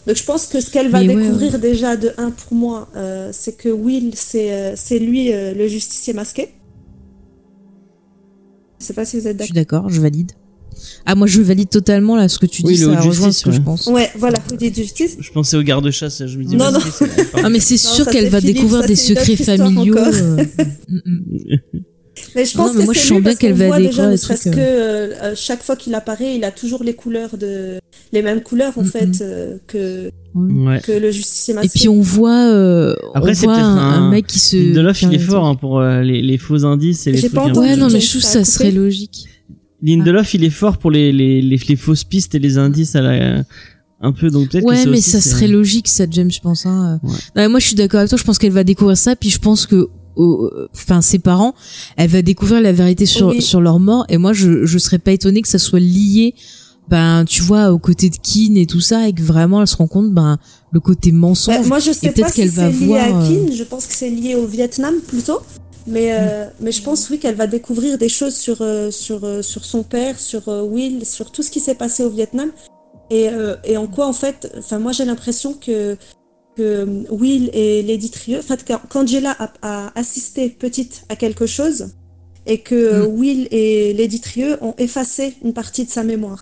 [0.06, 2.88] Donc je pense que ce qu'elle va Mais ouais, découvrir déjà de un pour moi,
[2.96, 6.48] euh, c'est que Will, c'est, euh, c'est lui euh, le justicier masqué.
[8.80, 9.80] Je sais pas si vous êtes Je suis d'accord.
[9.82, 10.32] d'accord, je valide.
[11.06, 13.38] Ah, moi, je valide totalement là ce que tu Oui, dis, le ça rejoint justice,
[13.38, 13.86] ce que je pense.
[13.86, 15.16] Ouais, voilà, vous dites justice.
[15.18, 16.54] Je pensais au garde-chasse, je me dis.
[16.54, 16.78] Non, non.
[17.42, 19.96] Ah, mais c'est sûr qu'elle va Philippe, découvrir ça, des secrets familiaux.
[19.96, 20.44] euh.
[22.34, 23.68] Mais je Non, pense mais que moi, je c'est sens lui bien parce qu'elle qu'on
[23.68, 26.94] va déjà, ne des serait-ce que euh, chaque fois qu'il apparaît, il a toujours les
[26.94, 27.78] couleurs de
[28.12, 29.12] les mêmes couleurs en Mm, fait mm.
[29.22, 30.80] euh, que Ouais.
[30.82, 31.78] que le justicier Et masqué.
[31.78, 33.76] puis on voit, euh, Après, on c'est voit peut-être un,
[34.06, 34.56] un- mec qui se.
[34.56, 37.42] Lindelof, il est fort hein, pour euh, les, les faux indices et les trucs pas
[37.44, 37.68] entendu.
[37.68, 39.26] Ouais, non, mais je trouve que ça ça serait logique.
[39.82, 43.02] Lindelof, il est fort pour les, les, les, les fausses pistes et les indices à
[43.02, 43.44] la,
[44.00, 46.40] un peu, donc peut-être que Ouais, ça mais aussi, ça serait logique, ça, James, je
[46.40, 46.66] pense.
[46.66, 46.98] Hein.
[47.02, 47.10] Ouais.
[47.10, 48.18] Non, mais moi, je suis d'accord avec toi.
[48.18, 51.54] Je pense qu'elle va découvrir ça, puis je pense que, enfin, ses parents,
[51.96, 53.42] elle va découvrir la vérité sur Oui.
[53.42, 54.04] sur leur mort.
[54.08, 56.34] Et moi, je je serais pas étonnée que ça soit lié,
[56.88, 59.76] ben, tu vois, au côté de Keane et tout ça, et que vraiment, elle se
[59.76, 60.38] rend compte, ben,
[60.72, 61.56] le côté mensonge.
[61.56, 63.94] Bah, moi je sais pas si c'est lié voir, à euh, Kin, je pense que
[63.94, 65.40] c'est lié au Vietnam plutôt.
[65.88, 69.40] Mais euh, mais je pense oui qu'elle va découvrir des choses sur euh, sur euh,
[69.42, 72.50] sur son père, sur Will, sur tout ce qui s'est passé au Vietnam
[73.08, 73.28] et
[73.64, 75.96] et en quoi en fait, enfin moi j'ai l'impression que
[76.56, 81.46] que Will et Lady Trieux, en fait quand- qu'Angela a, a assisté petite à quelque
[81.46, 81.88] chose
[82.46, 86.40] et que euh, Will et Lady Trieux ont effacé une partie de sa mémoire.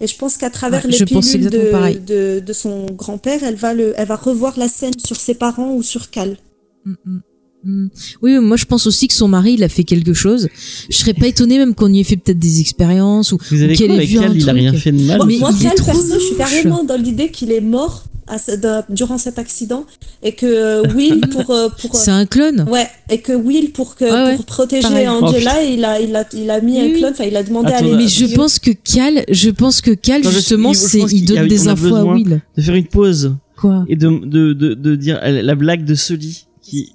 [0.00, 3.72] Et je pense qu'à travers Ouais, les pilules de, de, de son grand-père, elle va
[3.74, 6.36] le, elle va revoir la scène sur ses parents ou sur Cal.
[6.84, 7.20] Mm, mm,
[7.64, 7.88] mm.
[8.20, 10.48] Oui, moi je pense aussi que son mari il a fait quelque chose.
[10.90, 13.64] Je serais pas étonnée même qu'on y ait fait peut-être des expériences ou, Vous ou
[13.64, 14.60] avez qu'elle ait avec vu un Cal Il a truc.
[14.60, 15.20] rien fait de mal.
[15.26, 18.82] Mais Moi, Cal, perso, je suis carrément dans l'idée qu'il est mort à ce- de-
[18.94, 19.84] durant cet accident
[20.22, 22.66] et que euh, Will pour euh, pour C'est un clone?
[22.70, 24.36] ouais et que Will pour que Ouais, ouais.
[24.36, 25.08] pour protéger Pareil.
[25.08, 27.72] Angela, il a il a il a mis Oui, un clone, enfin il a demandé
[27.72, 31.00] Attends, à là, Mais je pense que Cal, je pense que Cal Non, justement, c'est
[31.00, 32.40] il a- donne des infos à Will.
[32.56, 33.84] De faire une pause Quoi?
[33.88, 36.92] et de, de, de, de dire la blague de Sully qui,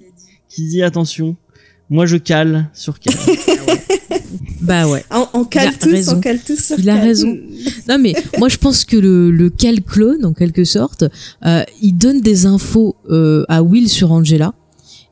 [0.48, 1.36] qui dit attention,
[1.88, 3.14] moi je cale sur Cal.
[4.60, 5.04] Bah ouais.
[5.10, 7.36] on, on cale tous, on cale tous sur Il a raison.
[7.88, 11.04] Non mais moi je pense que le, le Cal clone en quelque sorte,
[11.46, 14.52] euh, il donne des infos euh, à Will sur Angela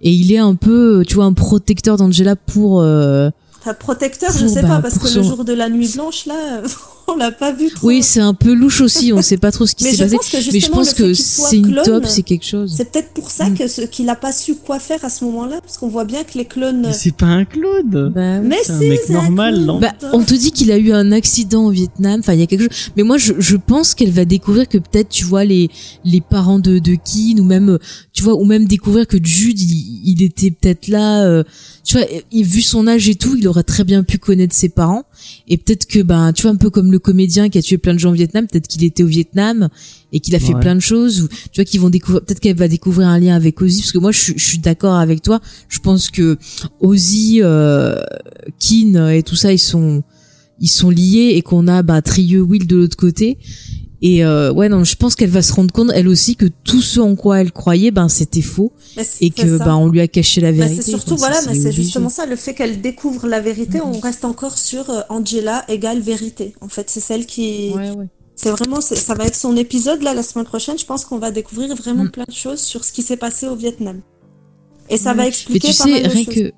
[0.00, 2.80] et il est un peu, tu vois, un protecteur d'Angela pour.
[2.82, 5.52] euh, Enfin, protecteur, je Pour, sais bah, pas parce pour que son- le jour de
[5.52, 6.62] la nuit blanche là,
[7.08, 7.88] on l'a pas vu trop.
[7.88, 9.12] Oui, c'est un peu louche aussi.
[9.12, 10.16] On sait pas trop ce qui s'est passé.
[10.52, 12.72] Mais je pense que soit c'est une clone, top, c'est quelque chose.
[12.76, 13.54] C'est peut-être pour ça Mm.
[13.58, 16.22] que ce, qu'il a pas su quoi faire à ce moment-là, parce qu'on voit bien
[16.22, 16.82] que les clones.
[16.82, 18.12] Mais c'est pas un Claude.
[18.14, 18.38] Bah.
[18.40, 19.66] Mais c'est un mec un normal, clone.
[19.66, 22.20] non Bah, on te dit qu'il a eu un accident au Vietnam.
[22.20, 22.90] Enfin, il y a quelque chose.
[22.96, 25.68] Mais moi, je, je pense qu'elle va découvrir que peut-être, tu vois, les
[26.04, 27.78] les parents de de Keane ou même,
[28.12, 31.24] tu vois, ou même découvrir que Jude, il, il était peut-être là.
[31.24, 31.42] euh,
[31.84, 34.68] tu vois, et vu son âge et tout, il aurait très bien pu connaître ses
[34.68, 35.04] parents.
[35.48, 37.94] Et peut-être que, ben, tu vois, un peu comme le comédien qui a tué plein
[37.94, 39.68] de gens au Vietnam, peut-être qu'il était au Vietnam
[40.12, 40.60] et qu'il a fait Ouais.
[40.60, 41.22] plein de choses.
[41.22, 42.22] Ou, tu vois, qu'ils vont découvrir.
[42.24, 44.58] Peut-être qu'elle va découvrir un lien avec Ozzy, parce que moi, je, suis- je suis
[44.58, 45.40] d'accord avec toi.
[45.68, 46.38] Je pense que
[46.80, 47.96] Ozzy, euh,
[48.58, 50.02] Keane et tout ça, ils sont
[50.60, 53.38] ils sont liés et qu'on a bah Trieux Will de l'autre côté
[54.00, 56.80] et euh, ouais non je pense qu'elle va se rendre compte elle aussi que tout
[56.80, 59.64] ce en quoi elle croyait ben c'était faux Mais c'est- et que ça.
[59.64, 62.24] ben on lui a caché la Mais vérité c'est surtout voilà, mais c'est justement ça,
[62.26, 66.54] le fait qu'elle découvre la vérité, on reste encore sur euh, Angela égale vérité.
[66.60, 68.06] En fait, c'est celle qui, ouais, ouais.
[68.36, 70.78] c'est vraiment, ça va être son épisode là la semaine prochaine.
[70.78, 72.10] Je pense qu'on va découvrir vraiment Mm.
[72.10, 74.00] plein de choses sur ce qui s'est passé au Vietnam.
[74.90, 75.16] Et ça Ouais.
[75.16, 76.34] va mais expliquer tu pas sais mal de rien choses.
[76.34, 76.52] que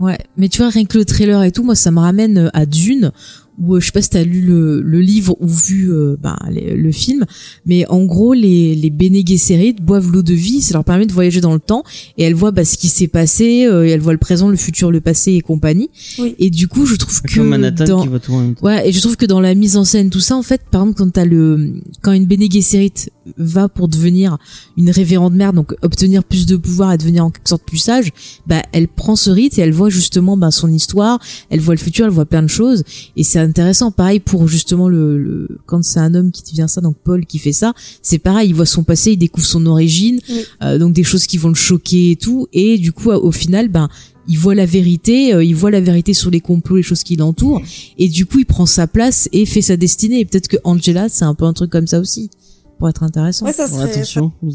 [0.00, 2.48] ouais mais tu vois rien que le trailer et tout moi ça me ramène euh,
[2.54, 3.12] à Dune
[3.58, 6.38] où euh, je sais pas si t'as lu le, le livre ou vu euh, bah,
[6.50, 7.24] les- le film,
[7.66, 11.12] mais en gros les les Bene Gesserit boivent l'eau de vie, ça leur permet de
[11.12, 11.84] voyager dans le temps
[12.16, 14.56] et elles voient bah, ce qui s'est passé, euh, et elles voient le présent, le
[14.56, 15.90] futur, le passé et compagnie.
[16.18, 16.34] Oui.
[16.38, 18.66] Et du coup, je trouve que Comme Manhattan dans qui voit tout en même temps.
[18.66, 20.82] Ouais, et je trouve que dans la mise en scène, tout ça, en fait, par
[20.82, 22.92] exemple, quand t'as le, quand une Bene Gesserit
[23.36, 24.38] va pour devenir
[24.76, 28.10] une révérende mère, donc obtenir plus de pouvoir et devenir en quelque sorte plus sage,
[28.46, 31.20] bah, elle prend ce rite et elle voit justement, bah, son histoire,
[31.50, 32.82] elle voit le futur, elle voit plein de choses,
[33.16, 33.90] et c'est intéressant.
[33.90, 37.38] Pareil pour justement le, le- quand c'est un homme qui devient ça, donc Paul qui
[37.38, 40.44] fait ça, c'est pareil, il voit son passé, il découvre son origine, Oui.
[40.62, 43.68] euh, donc des choses qui vont le choquer et tout, et du coup, au final,
[43.68, 43.88] ben,
[44.28, 47.16] il voit la vérité, euh, il voit la vérité sur les complots, les choses qui
[47.16, 47.60] l'entourent,
[47.98, 50.20] et du coup il prend sa place et fait sa destinée.
[50.20, 52.30] Et peut-être que Angela, c'est un peu un truc comme ça aussi,
[52.78, 53.46] pour être intéressant.
[53.46, 54.52] Ouais, ça Bon, serait attention, vous,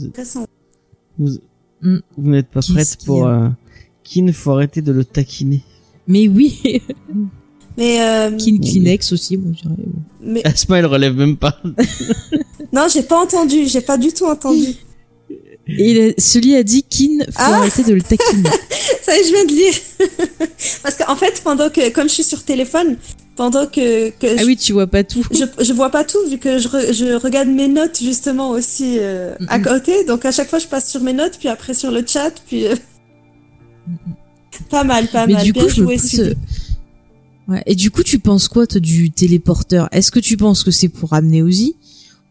[1.82, 1.98] Mm.
[2.18, 3.28] vous n'êtes pas prête pour...
[3.28, 3.50] a Euh,
[4.04, 5.62] Kin, faut arrêter de le taquiner.
[6.08, 6.82] Mais oui,
[7.78, 9.76] Mais, euh, Kin Kleenex aussi, moi je dirais.
[10.22, 11.62] mais Asma, elle relève même pas.
[12.74, 14.74] non, j'ai pas entendu, j'ai pas du tout entendu.
[15.68, 18.50] Et celui a dit Kin, faut Ah arrêter de le taquiner.
[19.04, 19.74] Ça y est, je viens de lire.
[20.84, 22.98] Parce qu'en fait, pendant que, comme je suis sur téléphone,
[23.36, 25.24] pendant que, que ah je, oui, tu vois pas tout.
[25.32, 28.96] je, je vois pas tout, vu que je, re- je regarde mes notes justement aussi
[29.00, 30.04] euh, à côté.
[30.06, 32.66] Donc à chaque fois, je passe sur mes notes, puis après sur le chat, puis.
[32.66, 32.76] euh,
[34.70, 35.44] Pas mal, pas Mais mal.
[35.44, 36.34] du Bien coup, je me joué, euh,
[37.48, 37.64] Ouais.
[37.66, 39.88] Et du coup, tu penses quoi toi, du téléporteur?
[39.92, 41.76] Est-ce que tu penses que c'est pour amener Ozzy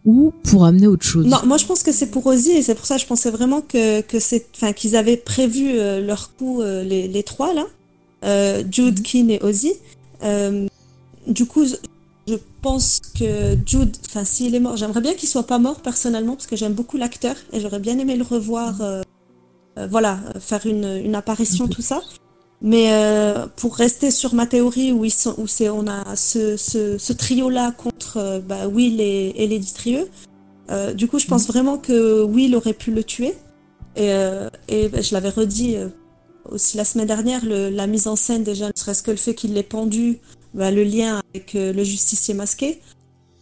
[0.04, 1.26] ou pour amener autre chose?
[1.26, 3.30] Non, moi je pense que c'est pour Ozzy et c'est pour ça que je pensais
[3.30, 7.54] vraiment que, que c'est, enfin qu'ils avaient prévu euh, leur coup euh, les, les trois
[7.54, 7.64] là,
[8.24, 9.02] euh, Jude, Mhm.
[9.04, 9.72] Keane et Ozzy.
[10.22, 10.66] Euh,
[11.26, 11.74] du coup, je-
[12.60, 16.48] pense que Jude, enfin s'il est mort, j'aimerais bien qu'il soit pas mort personnellement parce
[16.48, 18.82] que j'aime beaucoup l'acteur et j'aurais bien aimé le revoir,
[19.88, 22.00] voilà, faire une, une apparition tout ça.
[22.62, 26.56] Mais euh, pour rester sur ma théorie où ils sont, où c'est, on a ce,
[26.56, 30.08] ce, ce trio là contre euh, bah, Will et, et Lady Trieux.
[30.70, 33.34] Euh, du coup, je pense vraiment que Will aurait pu le tuer.
[33.94, 35.88] Et, euh, et ben, je l'avais redit euh,
[36.50, 39.34] aussi la semaine dernière, le- la mise en scène déjà, ne serait-ce que le fait
[39.34, 40.18] qu'il l'ait pendu,
[40.54, 42.80] ben, le lien avec euh, le justicier masqué,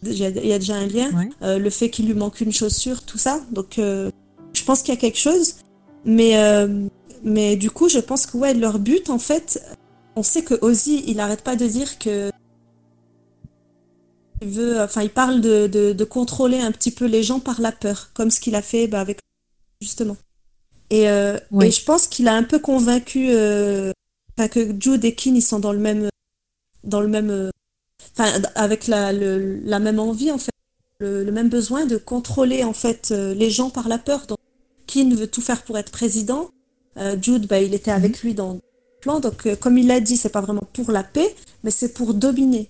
[0.03, 1.09] il y a déjà un lien.
[1.17, 1.29] Ouais.
[1.41, 3.39] Euh, le fait qu'il lui manque une chaussure, tout ça.
[3.51, 4.11] Donc, euh,
[4.53, 5.55] je pense qu'il y a quelque chose.
[6.03, 6.87] Mais, euh,
[7.23, 9.61] mais du coup, je pense que ouais, leur but, en fait,
[10.15, 12.31] on sait que Ozzy, il n'arrête pas de dire que
[14.41, 17.61] il veut, enfin, il parle de, de, de contrôler un petit peu les gens par
[17.61, 19.19] la peur, comme ce qu'il a fait bah, avec
[19.81, 20.17] justement.
[20.89, 21.67] Et, euh, Ouais.
[21.69, 23.91] et je pense qu'il a un peu convaincu, euh,
[24.51, 26.09] que Jude et Keane, ils sont dans le même,
[26.83, 27.49] dans le même, euh,
[28.17, 30.51] enfin, avec la, le- la même envie en fait,
[30.99, 34.27] le, le même besoin de contrôler en fait les gens par la peur.
[34.27, 34.37] Donc,
[34.85, 36.49] Keane veut tout faire pour être président.
[36.97, 38.59] Euh, Jude, bah, il était avec lui dans le
[39.01, 39.19] plan.
[39.19, 42.13] Donc, euh, comme il l'a dit, c'est pas vraiment pour la paix, mais c'est pour
[42.13, 42.69] dominer.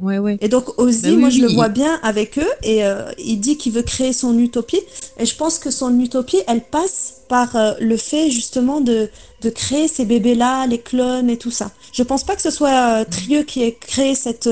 [0.00, 0.36] Ouais, ouais.
[0.40, 3.38] Et donc Ozzy, Bah oui, moi je le vois bien avec eux et euh, il
[3.38, 4.80] dit qu'il veut créer son utopie.
[5.18, 9.08] Et je pense que son utopie, elle passe par euh, le fait justement de,
[9.42, 11.70] de créer ces bébés-là, les clones et tout ça.
[11.92, 14.48] Je pense pas que ce soit euh, Trieux qui ait créé cette,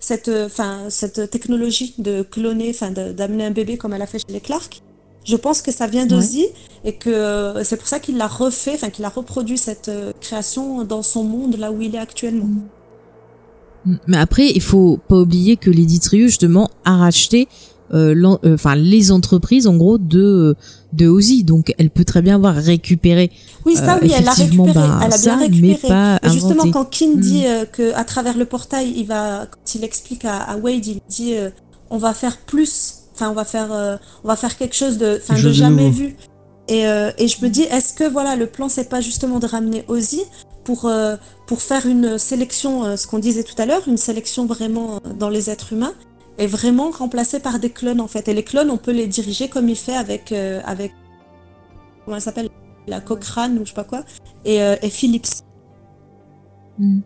[0.00, 4.32] cette, enfin, cette technologie de cloner, enfin d'amener un bébé comme elle a fait chez
[4.32, 4.82] les Clark.
[5.26, 6.46] Je pense que ça vient d'Ozzy
[6.84, 10.12] et que euh, c'est pour ça qu'il l'a refait, enfin qu'il a reproduit cette euh,
[10.20, 12.46] création dans son monde là où il est actuellement.
[13.84, 13.96] Mm.
[14.06, 17.48] Mais après, il faut pas oublier que Lady Trieux justement a racheté
[17.94, 20.56] euh, euh, enfin les entreprises en gros de
[20.92, 23.30] de Ozzy, donc elle peut très bien avoir récupéré
[23.64, 24.72] Oui, ça, Euh, oui, elle a récupéré.
[24.72, 25.88] bah, elle a ça, bien mais récupéré.
[25.88, 26.70] pas Et justement, inventé.
[26.72, 27.20] quand Kin Mm.
[27.20, 30.84] dit euh, que à travers le portail, il va, quand il explique à, à Wade,
[30.86, 31.34] il dit,
[31.90, 32.94] on va faire plus.
[33.16, 35.56] Enfin, on va faire, euh, on va faire quelque chose de, enfin, Quelque de chose
[35.56, 36.16] jamais vu.
[36.68, 39.46] Et, euh, et je me dis, est-ce que voilà, le plan, c'est pas justement de
[39.46, 40.22] ramener Ozzy
[40.64, 41.16] pour euh,
[41.46, 45.28] pour faire une sélection, euh, ce qu'on disait tout à l'heure, une sélection vraiment dans
[45.30, 45.94] les êtres humains,
[46.38, 48.28] et vraiment remplacée par des clones en fait.
[48.28, 50.92] Et les clones, on peut les diriger comme il fait avec euh, avec
[52.04, 52.50] comment elle s'appelle,
[52.86, 54.04] la Cochrane ou je sais pas quoi,
[54.44, 55.42] et, euh, et Philips.
[56.78, 57.00] Mm.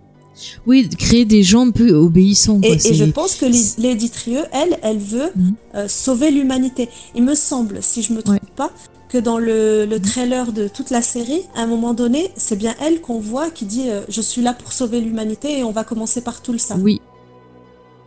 [0.67, 2.61] Oui, créer des gens un peu obéissants.
[2.61, 2.71] Quoi.
[2.85, 3.47] Et, je pense que
[3.81, 5.55] Lady Trieux, elle, elle veut Mhm.
[5.75, 6.89] euh, sauver l'humanité.
[7.15, 8.49] Il me semble, si je me trompe Ouais.
[8.57, 8.71] pas,
[9.09, 12.75] que dans le, le trailer de toute la série, à un moment donné, c'est bien
[12.81, 15.83] elle qu'on voit qui dit euh, Je suis là pour sauver l'humanité et on va
[15.83, 16.77] commencer par tout le ça.
[16.81, 17.01] Oui.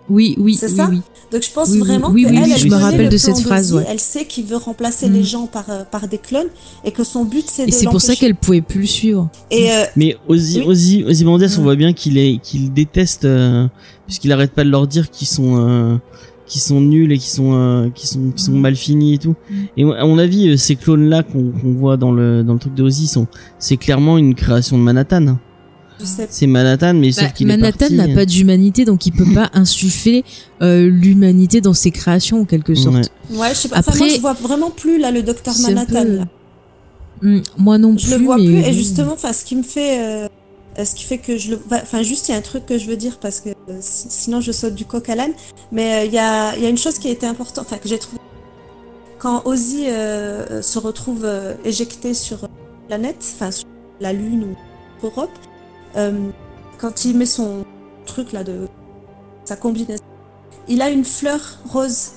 [0.10, 1.02] Oui, oui, C'est oui, ça oui.
[1.32, 3.10] Donc je pense Oui, vraiment oui, que oui, elle, oui, elle je me rappelle le
[3.10, 3.86] de cette phrase, ouais.
[3.90, 6.48] Elle sait qu'il veut remplacer les gens par, euh, par des clones
[6.84, 9.30] et que son but c'est de Et c'est pour ça qu'elle pouvait plus le suivre.
[9.50, 11.04] Et euh, Mais Ozzy, Oui.
[11.08, 13.68] Ozzy, on voit bien qu'il est, qu'il déteste, euh,
[14.06, 15.96] puisqu'il arrête pas de leur dire qu'ils sont, euh,
[16.46, 18.60] qu'ils sont nuls et qu'ils sont, euh, qu'ils sont, qu'ils sont Mm.
[18.60, 19.36] mal finis et tout.
[19.50, 19.56] Mm.
[19.78, 22.84] Et à mon avis, ces clones-là qu'on qu'on voit dans le, dans le truc de
[22.84, 23.26] Ozzy sont,
[23.58, 25.38] c'est clairement une création de Manhattan.
[26.30, 29.50] C'est Manhattan, mais sauf Bah, qu'il est Manhattan n'a pas d'humanité, donc il peut pas
[29.54, 30.24] insuffler
[30.62, 32.96] euh, l'humanité dans ses créations en quelque sorte.
[33.32, 33.38] Ouais.
[33.38, 33.80] Ouais, je sais pas.
[33.80, 36.04] Enfin, Après- moi, je vois vraiment plus là le docteur Manhattan.
[36.04, 36.26] peu- là.
[37.22, 38.06] Hmm, moi non plus.
[38.08, 40.28] Je le vois mais plus et justement, enfin, ce qui me fait, euh,
[40.80, 42.78] euh, ce qui fait que je le, enfin, juste il y a un truc que
[42.78, 45.32] je veux dire parce que euh, si- sinon je saute du coq à l'âne.
[45.72, 47.78] Mais euh, il y a, il y a une chose qui a été importante, enfin
[47.78, 48.20] que j'ai trouvé
[49.20, 52.50] quand Ozzy euh, se retrouve euh, éjecté sur la
[52.98, 53.66] planète, enfin sur
[54.02, 54.44] la Lune
[55.02, 55.32] ou Europe,
[55.98, 56.30] euh,
[56.78, 57.66] quand il met son
[58.06, 58.68] truc là de
[59.46, 60.04] sa combinaison,
[60.68, 61.40] il a une fleur
[61.70, 62.12] rose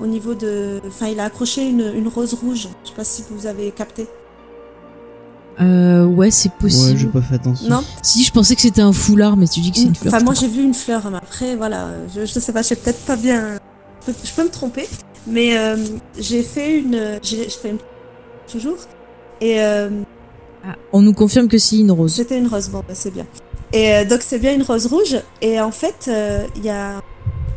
[0.00, 2.68] au niveau de, enfin il a accroché une, une rose rouge.
[2.84, 4.08] Je sais pas si vous avez capté.
[5.60, 6.98] Euh, ouais, c'est Ouais, possible.
[6.98, 7.68] j'ai pas fait attention.
[7.68, 7.84] Non?
[8.02, 10.12] Si, je pensais que c'était un foulard, mais tu dis que c'est une fleur.
[10.12, 12.76] Enfin, moi j'ai vu une fleur, mais après, voilà, je, je sais pas, je sais
[12.76, 13.54] peut-être pas bien.
[14.00, 14.88] Je peux, je peux me tromper,
[15.28, 15.76] mais euh,
[16.18, 17.20] j'ai fait une.
[17.22, 17.78] J'ai je fais une.
[18.50, 18.76] Toujours.
[19.40, 19.90] Et euh.
[20.66, 22.14] Ah, on nous confirme que c'est une rose.
[22.14, 23.26] c'était une rose, bon, bah, c'est bien.
[23.72, 25.16] Et euh, donc, c'est bien une rose rouge.
[25.42, 27.00] Et en fait, euh, il y, a,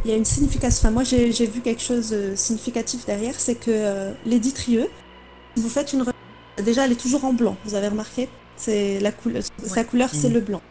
[0.04, 0.80] il y a une signification.
[0.88, 4.88] Enfin, moi j'ai j'ai vu quelque chose de significatif derrière, c'est que euh, Lady Trieux,
[5.56, 6.04] vous faites une.
[6.64, 8.28] Déjà, elle est toujours en blanc, vous avez remarqué?
[8.58, 10.34] C'est la couleur, Sa couleur, c'est Mhm.
[10.34, 10.62] le blanc.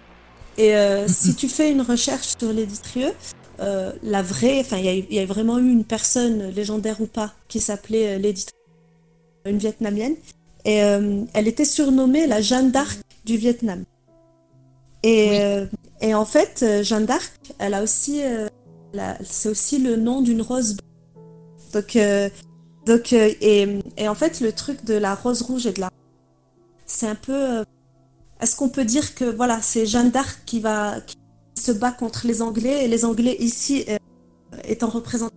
[0.58, 1.08] Et euh, Mhm.
[1.08, 3.12] si tu fais une recherche sur Lady Trieux,
[3.60, 7.32] euh, la vraie, enfin, il y, a y vraiment eu une personne, légendaire ou pas,
[7.48, 10.16] qui s'appelait euh, Lady Trieux, une Vietnamienne.
[10.66, 13.84] Et euh, elle était surnommée la Jeanne d'Arc du Vietnam.
[15.05, 15.36] Et, Oui.
[15.38, 15.66] euh,
[16.01, 18.20] et en fait, euh, Jeanne d'Arc, elle a aussi,
[19.22, 20.76] c'est aussi le nom d'une rose.
[21.72, 21.97] Donc,
[22.84, 25.90] donc et, et en fait, le truc de la rose rouge et de la,
[26.84, 27.64] c'est un peu.
[28.40, 31.16] Est-ce qu'on peut dire que voilà, c'est Jeanne d'Arc qui va qui
[31.62, 33.84] se bat contre les Anglais et les Anglais ici
[34.64, 35.34] étant représentés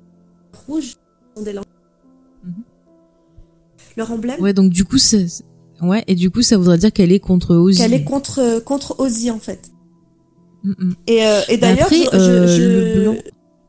[0.68, 0.96] rouge
[1.36, 1.66] sont des langues.
[4.00, 4.40] Leur emblème.
[4.42, 5.28] Ouais, donc du coup, c'est.
[5.82, 7.80] Ouais, et du coup, ça voudrait dire qu'elle est contre Ozzy.
[7.80, 9.72] Qu'elle est contre contre Ozzy en fait.
[10.64, 10.94] Mm, mm.
[11.08, 13.14] Et, euh, et d'ailleurs, je, euh,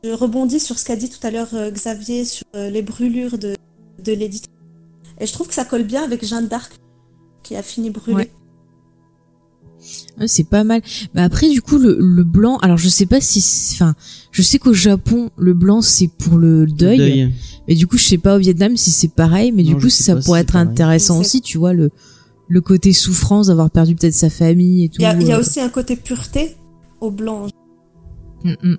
[0.03, 3.37] je- rebondis sur ce qu'a dit tout à l'heure euh, Xavier sur euh, les brûlures
[3.37, 3.55] de,
[4.03, 4.41] de Lady.
[5.19, 6.73] Et je trouve que ça colle bien avec Jeanne d'Arc
[7.43, 8.15] qui a fini brûlée.
[8.15, 8.31] Ouais.
[10.27, 10.81] C'est pas mal.
[11.13, 12.57] Mais après, du coup, le, le blanc.
[12.57, 13.43] Alors, je sais pas si.
[13.73, 13.95] Enfin,
[14.31, 16.97] je sais qu'au Japon, le blanc c'est pour le deuil.
[16.97, 17.33] Deuil.
[17.67, 19.51] Mais du coup, je sais pas au Vietnam si c'est pareil.
[19.51, 21.91] Mais Non, du coup, ça si pourrait être intéressant aussi, tu vois, le
[22.47, 24.97] le côté souffrance d'avoir perdu peut-être sa famille et tout.
[24.99, 25.39] Il y a, il y a euh.
[25.39, 26.57] aussi un côté pureté
[26.99, 27.47] au blanc.
[28.43, 28.77] Mm, mm.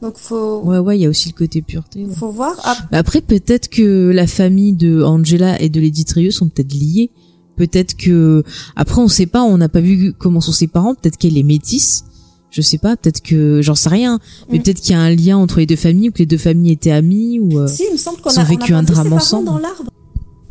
[0.00, 2.04] Donc faut, Ouais, ouais, il y a aussi le côté pureté.
[2.04, 2.14] ouais.
[2.14, 2.54] faut voir.
[2.92, 7.10] Après, peut-être que la famille de Angela et de Lady Trieux sont peut-être liées.
[7.56, 8.42] Peut-être que
[8.76, 10.94] après, on sait pas, on n'a pas vu comment sont ses parents.
[10.94, 12.04] Peut-être qu'elle est métisse.
[12.50, 12.96] Je sais pas.
[12.96, 14.18] Peut-être que j'en sais rien.
[14.50, 14.62] Mais Mm.
[14.62, 16.72] peut-être qu'il y a un lien entre les deux familles ou que les deux familles
[16.72, 17.58] étaient amies ou.
[17.58, 19.46] euh, si, il me semble qu'on ils a, ont on a vécu un drame ensemble.
[19.46, 19.90] dans l'arbre.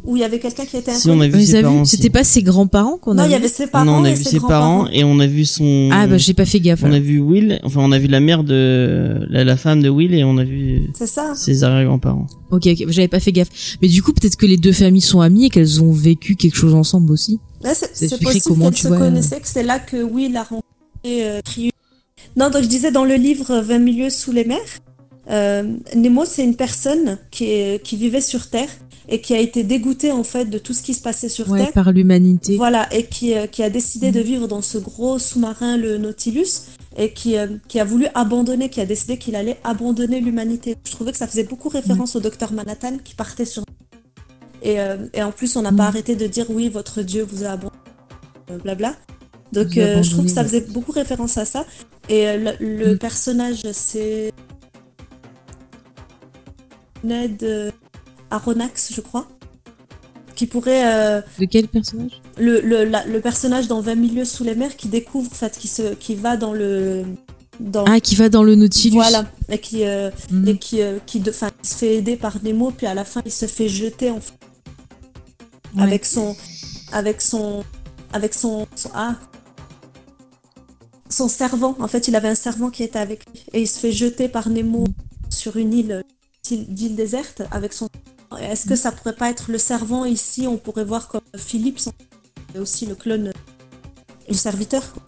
[0.06, 1.84] Où il y avait quelqu'un qui était Si, on a vu ses parents.
[1.86, 4.04] C'était pas ses grands-parents qu'on Non, a il y avait ses Non, parents non, on
[4.04, 5.90] a et vu ses ses parents et on a vu son.
[5.92, 6.84] Ah bah j'ai pas fait gaffe.
[6.84, 9.90] On a vu Will, enfin on a vu la mère de la, la femme de
[9.90, 11.34] Will et on a vu C'est ça.
[11.36, 12.28] ses arrière-grands-parents.
[12.52, 13.50] Ok, ok, j'avais pas fait gaffe.
[13.82, 16.56] Mais du coup, peut-être que les deux familles sont amies et qu'elles ont vécu quelque
[16.58, 17.40] chose ensemble aussi.
[17.94, 20.64] C'est possible comment qu'elle tu se vois, connaissait, que c'est là que Will a rencontré
[21.08, 21.42] euh.
[22.38, 24.60] Non, donc je disais dans le livre 20 milieux sous les mers,
[25.32, 25.64] euh,
[25.96, 28.70] Nemo, c'est une personne qui, est, qui vivait sur Terre
[29.08, 31.60] et qui a été dégoûtée en fait de tout ce qui se passait sur Ouais,
[31.66, 31.74] Terre.
[31.74, 32.56] par l'humanité.
[32.58, 36.68] Voilà, et qui, euh, qui a décidé de vivre dans ce gros sous-marin, le Nautilus,
[36.98, 40.76] et qui, euh, qui a voulu abandonner, qui a décidé qu'il allait abandonner l'humanité.
[40.86, 43.64] Je trouvais que ça faisait beaucoup référence au docteur Manhattan qui partait sur.
[44.64, 47.44] Et, euh, et en plus, on n'a pas arrêté de dire oui, votre Dieu vous
[47.44, 47.78] a abandonné,
[48.64, 48.96] blabla.
[49.54, 51.66] Donc, je trouve que ça faisait beaucoup référence à ça.
[52.10, 52.98] Et le, le Mhm.
[52.98, 54.32] personnage, c'est.
[57.04, 57.72] Ned
[58.32, 59.28] Aronnax, je crois.
[60.36, 60.86] Qui pourrait.
[60.94, 62.22] euh, De quel personnage?
[62.38, 65.58] le, le, la- le personnage dans 20 milieux sous les mers qui découvre, en fait,
[65.58, 67.06] qui, se, qui va dans le.
[67.62, 68.96] Dans, Ah, qui va dans le Nautilus.
[68.96, 70.48] voilà, et qui, euh, Mhm.
[70.50, 73.06] et qui, euh, qui, de, fin, il se fait aider par Nemo, puis à la
[73.06, 74.34] fin, il se fait jeter, en fait,
[75.78, 75.84] Ouais.
[75.84, 76.36] avec son.
[76.92, 77.64] Avec son.
[78.12, 78.68] Avec son.
[78.76, 79.16] son- ah
[81.10, 81.76] Son servant.
[81.80, 84.28] En fait, il avait un servant qui était avec lui, et il se fait jeter
[84.28, 84.84] par Nemo
[85.30, 86.04] sur une île,
[86.52, 87.88] île, île déserte, avec son.
[88.38, 90.48] Est-ce que ça pourrait pas être le servant ici?
[90.48, 91.80] On pourrait voir comme Philippe,
[92.60, 93.32] aussi le clone,
[94.30, 94.84] le serviteur.
[94.94, 95.04] quoi.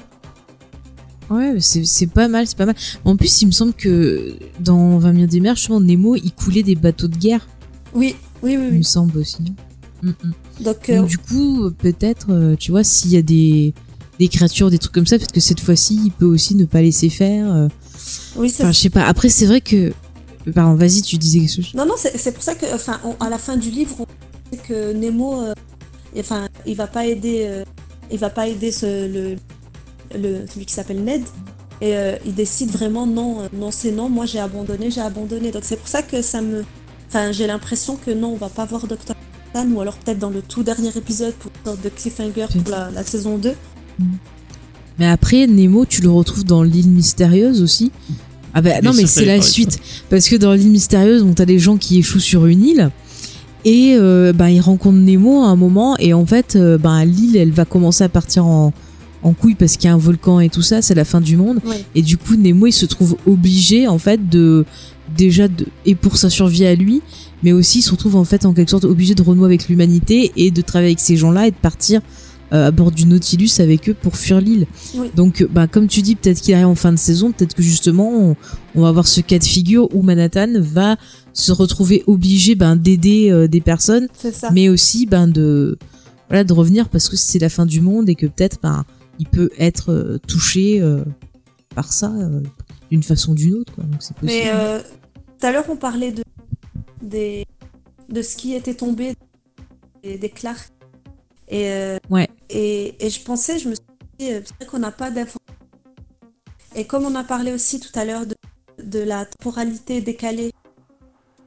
[1.38, 2.76] Ouais, c'est c'est pas mal, c'est pas mal.
[3.04, 6.64] En plus, il me semble que dans 20 milieux des mers, justement, Nemo, il coulait
[6.64, 7.46] des bateaux de guerre,
[7.94, 8.64] Oui, oui, oui.
[8.68, 8.78] il oui.
[8.78, 9.54] me semble aussi.
[10.04, 10.14] Mm, mm.
[10.64, 13.74] Donc, euh, Donc, du coup, euh, peut-être, euh, tu vois, s'il y a des,
[14.20, 16.82] des créatures, des trucs comme ça, peut-être que cette fois-ci, il peut aussi ne pas
[16.82, 17.52] laisser faire.
[17.54, 17.68] euh.
[18.38, 19.04] oui, c'est Enfin, je sais pas.
[19.06, 19.92] Après, c'est vrai que.
[20.54, 21.74] Pardon, vas-y, tu disais quelque chose.
[21.74, 24.06] Non, non, c'est pour ça que, enfin, on- à la fin du livre, on
[24.56, 25.54] sait que Nemo, euh,
[26.18, 27.64] enfin, il va pas aider, euh,
[28.12, 29.36] il va pas aider ce, le,
[30.18, 31.24] le, celui qui s'appelle Ned.
[31.80, 35.52] Et euh, il décide vraiment non, non c'est non, moi j'ai abandonné, j'ai abandonné.
[35.52, 36.64] Donc c'est pour ça que ça me.
[37.08, 39.14] Enfin, j'ai l'impression que non, on va pas voir Dr.
[39.54, 42.72] Manhattan, ou alors peut-être dans le tout dernier épisode pour une sorte de cliffhanger pour
[42.72, 43.54] la, la saison 2.
[44.98, 47.92] Mais après, Nemo, tu le retrouves dans l'île mystérieuse aussi.
[48.58, 49.80] Ah bah non, mais c'est la suite.
[50.10, 52.90] Parce que dans l'île mystérieuse, on t'as des gens qui échouent sur une île.
[53.66, 55.96] Et euh, bah, ils rencontrent Nemo à un moment.
[56.00, 58.74] Et en fait, euh, bah, l'île, elle va commencer à partir en,
[59.22, 60.82] en couille parce qu'il y a un volcan et tout ça.
[60.82, 61.60] C'est la fin du monde.
[61.68, 61.86] Ouais.
[61.94, 64.66] Et du coup, Nemo, il se trouve obligé, en fait, de.
[65.16, 67.02] Déjà, de, et pour sa survie à lui,
[67.42, 70.34] mais aussi il se retrouve en fait en quelque sorte obligé de renouer avec l'humanité
[70.36, 72.02] et de travailler avec ces gens-là et de partir
[72.52, 74.68] à bord du Nautilus avec eux pour fuir l'île.
[74.96, 75.12] Oui.
[75.16, 77.62] Donc, euh, bah, comme tu dis, peut-être qu'il arrive en fin de saison, peut-être que
[77.62, 78.36] justement, on,
[78.76, 80.98] on va avoir ce cas de figure où Manhattan va
[81.34, 84.08] se retrouver obligé ben, d'aider euh, des personnes,
[84.54, 85.78] mais aussi ben, de,
[86.30, 88.86] voilà, de revenir parce que c'est la fin du monde et que peut-être ben,
[89.20, 91.04] il peut être euh, touché euh,
[91.76, 92.42] par ça euh,
[92.90, 93.74] d'une façon ou d'une autre.
[93.74, 93.84] Quoi.
[93.84, 94.42] Donc, c'est possible.
[94.46, 94.80] Mais euh,
[95.40, 96.24] tout à l'heure, on parlait de,
[97.04, 97.46] des,
[98.10, 99.16] de ce qui était tombé
[100.02, 100.72] des, des Clark.
[101.50, 102.28] Et, euh, Ouais.
[102.50, 103.84] et, et je pensais, je me suis
[104.20, 105.40] dit, euh, c'est vrai qu'on n'a pas d'infos.
[106.76, 108.36] Et comme on a parlé aussi tout à l'heure de,
[108.84, 110.52] de la temporalité décalée,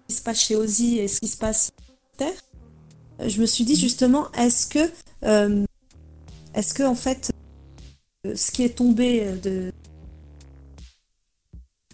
[0.08, 2.40] ce qui se passe chez Ozzy et ce qui se passe sur Terre,
[3.20, 4.90] euh, je me suis dit justement, est-ce que,
[5.24, 5.64] euh,
[6.54, 7.30] est-ce que en fait,
[8.26, 9.72] euh, ce qui est tombé de,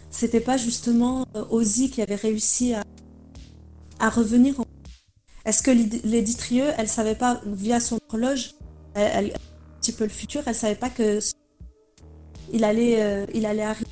[0.09, 2.83] c'était pas justement Ozzy qui avait réussi à,
[3.99, 4.65] à revenir en...
[5.47, 8.51] Est-ce que Lady Trieux, elle savait pas, via son horloge,
[8.93, 11.19] elle, elle- un petit peu le futur, elle savait pas que
[12.53, 13.89] il allait, euh, il allait arriver.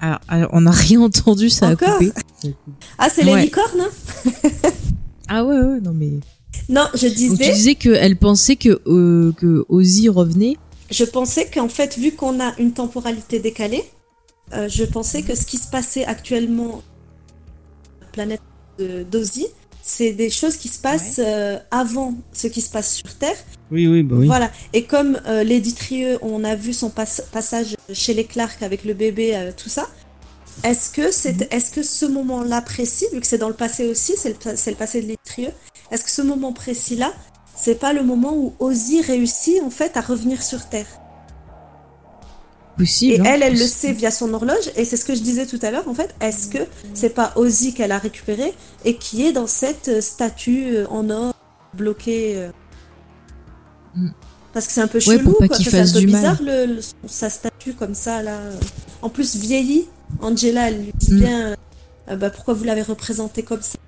[0.00, 2.12] Alors, alors, on n'a rien entendu, ça Encore a coupé.
[2.98, 3.42] Ah, c'est les Ouais.
[3.44, 4.30] licornes hein
[5.28, 6.12] Ah ouais, ouais, non mais.
[6.68, 10.56] Non, je Donc tu disais, disais qu'elle pensait que, euh, que Ozzy revenait.
[10.90, 13.82] je pensais qu'en fait, vu qu'on a une temporalité décalée,
[14.52, 16.82] euh, je pensais que ce qui se passait actuellement sur
[18.02, 18.40] la planète
[18.78, 19.46] d'Ozzy,
[19.82, 23.36] c'est des choses qui se passent euh, avant ce qui se passe sur Terre.
[23.70, 24.26] Oui, oui, bah oui.
[24.26, 24.50] Voilà.
[24.72, 28.84] Et comme euh, Lady Trieux, on a vu son pas- passage chez les Clark avec
[28.84, 29.86] le bébé, euh, tout ça.
[30.62, 34.14] Est-ce que c'est, est-ce que ce moment-là précis, vu que c'est dans le passé aussi,
[34.16, 35.50] c'est le, pa- c'est le passé de Lady Trieux,
[35.90, 37.12] est-ce que ce moment précis-là,
[37.56, 40.86] c'est pas le moment où Ozzy réussit en fait à revenir sur Terre?
[42.76, 43.14] Possible.
[43.14, 45.46] Et hein, elle, elle le sait via son horloge, et c'est ce que je disais
[45.46, 46.14] tout à l'heure, en fait.
[46.20, 46.58] Est-ce que
[46.92, 48.52] c'est pas Ozzy qu'elle a récupéré
[48.84, 51.34] et qui est dans cette euh, statue euh, en or
[51.76, 52.50] bloquée euh,
[53.96, 54.08] Mm.
[54.52, 55.48] Parce que c'est un peu chelou, quoi.
[55.48, 58.38] qu'il C'est un peu bizarre, le, le- sa statue comme ça, là.
[59.02, 59.86] En plus, vieillie,
[60.20, 61.18] Angela, elle lui dit Mm.
[61.20, 61.54] bien
[62.10, 63.78] euh, bah, pourquoi vous l'avez représentée comme ça?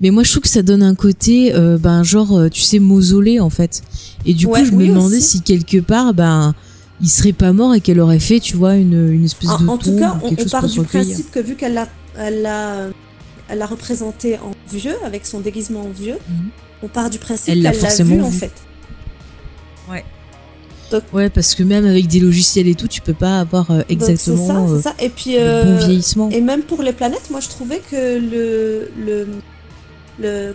[0.00, 3.40] Mais moi, je trouve que ça donne un côté, euh, ben, genre, tu sais, mausolée,
[3.40, 3.82] en fait.
[4.24, 5.38] Et du Ouais, coup, je me demandais aussi.
[5.38, 6.54] si quelque part, ben,
[7.02, 9.68] il serait pas mort et qu'elle aurait fait, tu vois, une, une espèce En, de
[9.68, 12.88] en tout cas, on, part du principe que vu qu'elle l'a elle l'a
[13.48, 16.48] elle l'a représenté en vieux, avec son déguisement en vieux, Mhm.
[16.84, 18.52] on part du principe Elle qu'elle l'a l'a forcément vu, en fait.
[21.12, 24.46] Ouais, parce que même avec des logiciels et tout, tu peux pas avoir euh, exactement
[24.46, 24.94] ça, euh, c'est ça.
[25.00, 26.28] Et puis, le euh, bon vieillissement.
[26.30, 29.26] et même pour les planètes, moi je trouvais que le le
[30.20, 30.54] le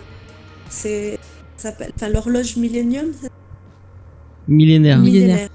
[0.70, 1.18] c'est
[1.56, 3.30] ça s'appelle enfin l'horloge Millennium, c'est
[4.46, 4.98] Millénaire.
[5.00, 5.48] Millénaire.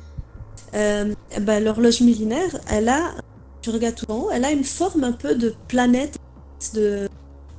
[0.76, 3.12] Euh, bah, l'horloge millénaire, elle a,
[3.62, 6.18] tu regardes tout en haut, elle a une forme un peu de planète,
[6.74, 7.08] de,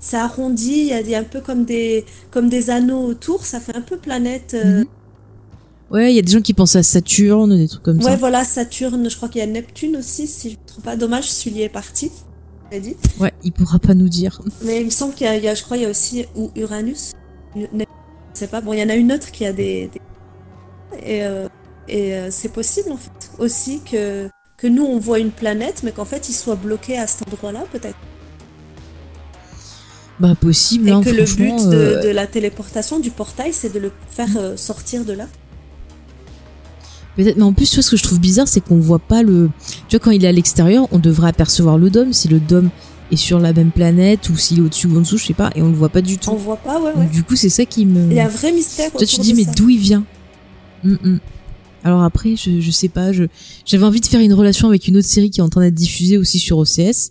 [0.00, 3.04] c'est arrondi, il y, a, il y a un peu comme des, comme des anneaux
[3.04, 4.54] autour, ça fait un peu planète.
[4.54, 4.84] euh, Mhm.
[5.90, 8.16] Ouais, il y a des gens qui pensent à Saturne, des trucs comme Ouais, ça.
[8.16, 10.96] voilà, Saturne, je crois qu'il y a Neptune aussi, si je ne me trompe pas.
[10.96, 12.10] Dommage, celui est parti,
[12.72, 12.96] dit.
[13.20, 14.40] Ouais, il pourra pas nous dire.
[14.64, 15.90] Mais il me semble qu'il y a, il y a- je crois, il y a
[15.90, 17.12] aussi ou Uranus.
[17.54, 17.66] Je
[18.32, 18.60] sais pas.
[18.60, 20.00] Bon, il y en a une autre qui a des, des-
[21.06, 21.46] et, euh,
[21.88, 25.92] et euh, c'est possible en fait aussi que que nous on voit une planète, mais
[25.92, 27.96] qu'en fait il soit bloqué à cet endroit-là peut-être.
[30.20, 33.72] Bah, possible, Et hein, que le but de, euh, de la téléportation du portail, c'est
[33.72, 35.26] de le faire euh, sortir de là.
[37.16, 39.22] Peut-être, mais en plus, tu vois, ce que je trouve bizarre, c'est qu'on voit pas
[39.22, 39.50] le.
[39.88, 42.70] Tu vois, quand il est à l'extérieur, on devrait apercevoir le dôme, si le dôme
[43.10, 45.50] est sur la même planète ou s'il est au-dessus ou en dessous, je sais pas,
[45.56, 46.30] et on le voit pas du tout.
[46.30, 47.04] On voit pas, ouais, ouais.
[47.04, 48.10] Donc, du coup, c'est ça qui me.
[48.10, 48.90] Il y a un vrai mystère.
[48.92, 50.04] Toi, tu autour dis, mais d'où il vient?
[50.84, 51.18] Hum, hum.
[51.84, 53.24] Alors après, je, je sais pas, je
[53.66, 55.74] j'avais envie de faire une relation avec une autre série qui est en train d'être
[55.74, 57.10] diffusée aussi sur OCS,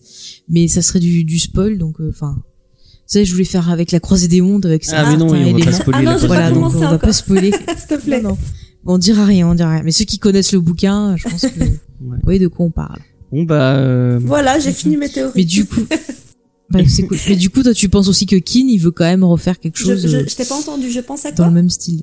[0.49, 2.35] mais ça serait du, du spoil, donc euh, enfin.
[2.81, 5.03] tu sais, je voulais faire avec la croisée des mondes, avec ça.
[5.05, 7.13] Ah, mais non, oui, on va pas spoiler Ah non, Voilà, donc on va pas
[7.13, 7.51] spoiler.
[7.77, 8.21] S'il te plaît.
[8.21, 8.37] Non, non.
[8.83, 9.81] Bon, on dira rien, on dira rien.
[9.83, 12.17] Mais ceux qui connaissent le bouquin, je pense que vous Ouais.
[12.23, 12.99] voyez de quoi on parle.
[13.31, 15.31] Bon, bah, euh, Voilà, j'ai fini mes théories.
[15.35, 15.81] Mais du coup,
[16.71, 17.17] bah, c'est cool.
[17.29, 19.77] Mais du coup, toi, tu penses aussi que Keane, il veut quand même refaire quelque
[19.77, 21.69] je, chose je, euh, je t'ai pas entendu, je pense à dans quoi le même
[21.69, 22.01] style.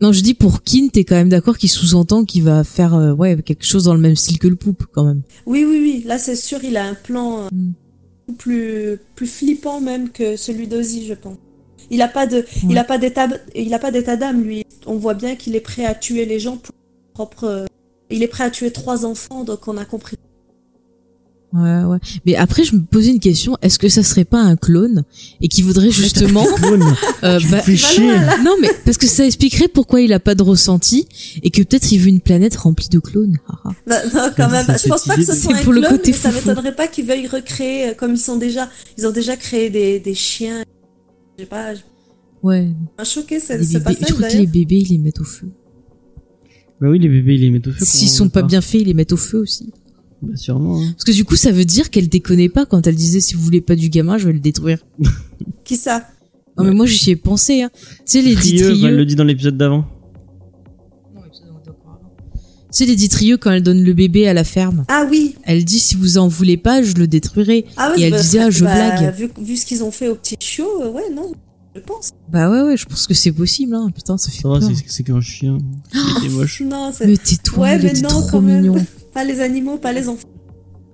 [0.00, 3.12] Non, je dis pour Kin, t'es quand même d'accord qu'il sous-entend qu'il va faire euh,
[3.12, 5.22] ouais quelque chose dans le même style que le poupe quand même.
[5.46, 6.02] Oui, oui, oui.
[6.06, 7.72] Là, c'est sûr, il a un plan Mm.
[8.36, 11.36] plus, plus flippant même que celui d'Ozzy, je pense.
[11.90, 13.26] Il a pas de, il a pas d'état,
[13.56, 14.62] il a pas d'état d'âme, lui.
[14.86, 16.74] On voit bien qu'il est prêt à tuer les gens pour
[17.14, 17.44] propre.
[17.44, 17.66] euh,
[18.10, 20.16] Il est prêt à tuer trois enfants, donc on a compris.
[21.54, 21.98] Ouais, ouais.
[22.26, 25.04] Mais après, je me posais une question est-ce que ça serait pas un clone
[25.40, 26.82] et qui voudrait justement Clone,
[27.24, 28.12] euh, bah, chier.
[28.44, 31.08] non mais parce que ça expliquerait pourquoi il a pas de ressenti
[31.42, 33.38] et que peut-être il veut une planète remplie de clones.
[33.48, 33.74] Haha.
[33.86, 34.66] Non, non, quand même.
[34.68, 36.74] C'est Je pense pas que ce soit un Pour le clone, côté mais ça m'étonnerait
[36.74, 38.68] pas qu'ils veuillent recréer euh, comme ils sont déjà.
[38.98, 40.64] Ils ont déjà créé des, des chiens.
[41.38, 41.74] J'ai pas.
[41.74, 41.80] Je
[42.42, 42.68] ouais.
[42.98, 45.20] m'a choqué ce, Les ce bébés, je passage crois que les bébés ils les mettent
[45.20, 45.48] au feu.
[46.80, 47.84] Bah oui, les bébés, ils les mettent au feu.
[47.84, 49.72] S'ils sont pas bien faits, ils les mettent au feu aussi.
[50.20, 50.80] Bah sûrement.
[50.82, 50.92] hein.
[50.92, 53.42] Parce que du coup, ça veut dire qu'elle déconnait pas quand elle disait si vous
[53.42, 54.78] voulez pas du gamin, je vais le détruire.
[55.64, 56.06] Qui ça?
[56.56, 57.62] Non mais moi j'y ai pensé.
[57.62, 57.70] Hein.
[58.00, 59.84] Tu sais les Trieux, bah, elle le dit dans l'épisode d'avant.
[62.70, 64.84] Tu sais les dix trieux quand elle donne le bébé à la ferme.
[64.88, 65.36] Ah oui.
[65.44, 67.64] Elle dit si vous en voulez pas, je le détruirai.
[67.78, 69.14] Ah ouais, Et elle bah, disait, ah, je bah, blague.
[69.14, 71.32] Vu, vu ce qu'ils ont fait au petit chiot, euh, ouais, non,
[71.74, 72.10] je pense.
[72.30, 73.74] Bah ouais ouais, je pense que c'est possible.
[73.74, 73.88] Hein.
[73.94, 75.56] Putain, ça fait Ça c'est c'est qu'un chien.
[75.94, 76.60] Il était moche.
[76.66, 78.74] Non, c'est Mais tais-toi, Ouais, il mais était non, trop mignon.
[79.18, 80.28] pas les animaux, pas les enfants.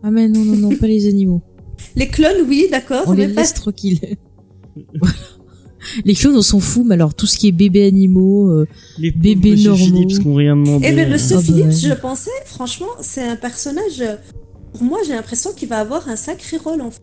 [0.03, 1.43] Ah mais non non non, pas les animaux.
[1.97, 3.41] Les clones, oui, d'accord, On les mais pas.
[3.43, 4.01] laisse tranquilles.
[5.01, 5.15] Voilà.
[6.07, 8.67] Les clones, on s'en fout, mais alors tout ce qui est bébé animaux, euh,
[8.99, 9.85] Les Bébés Monsieur normaux.
[9.85, 10.87] Phillips qui ont rien demandé.
[10.91, 11.73] Eh ben, Monsieur Ah bah Phillips, ouais.
[11.91, 14.01] je pensais, franchement, c'est un personnage.
[14.01, 14.17] euh,
[14.73, 17.03] Pour moi, j'ai l'impression qu'il va avoir un sacré rôle en fait.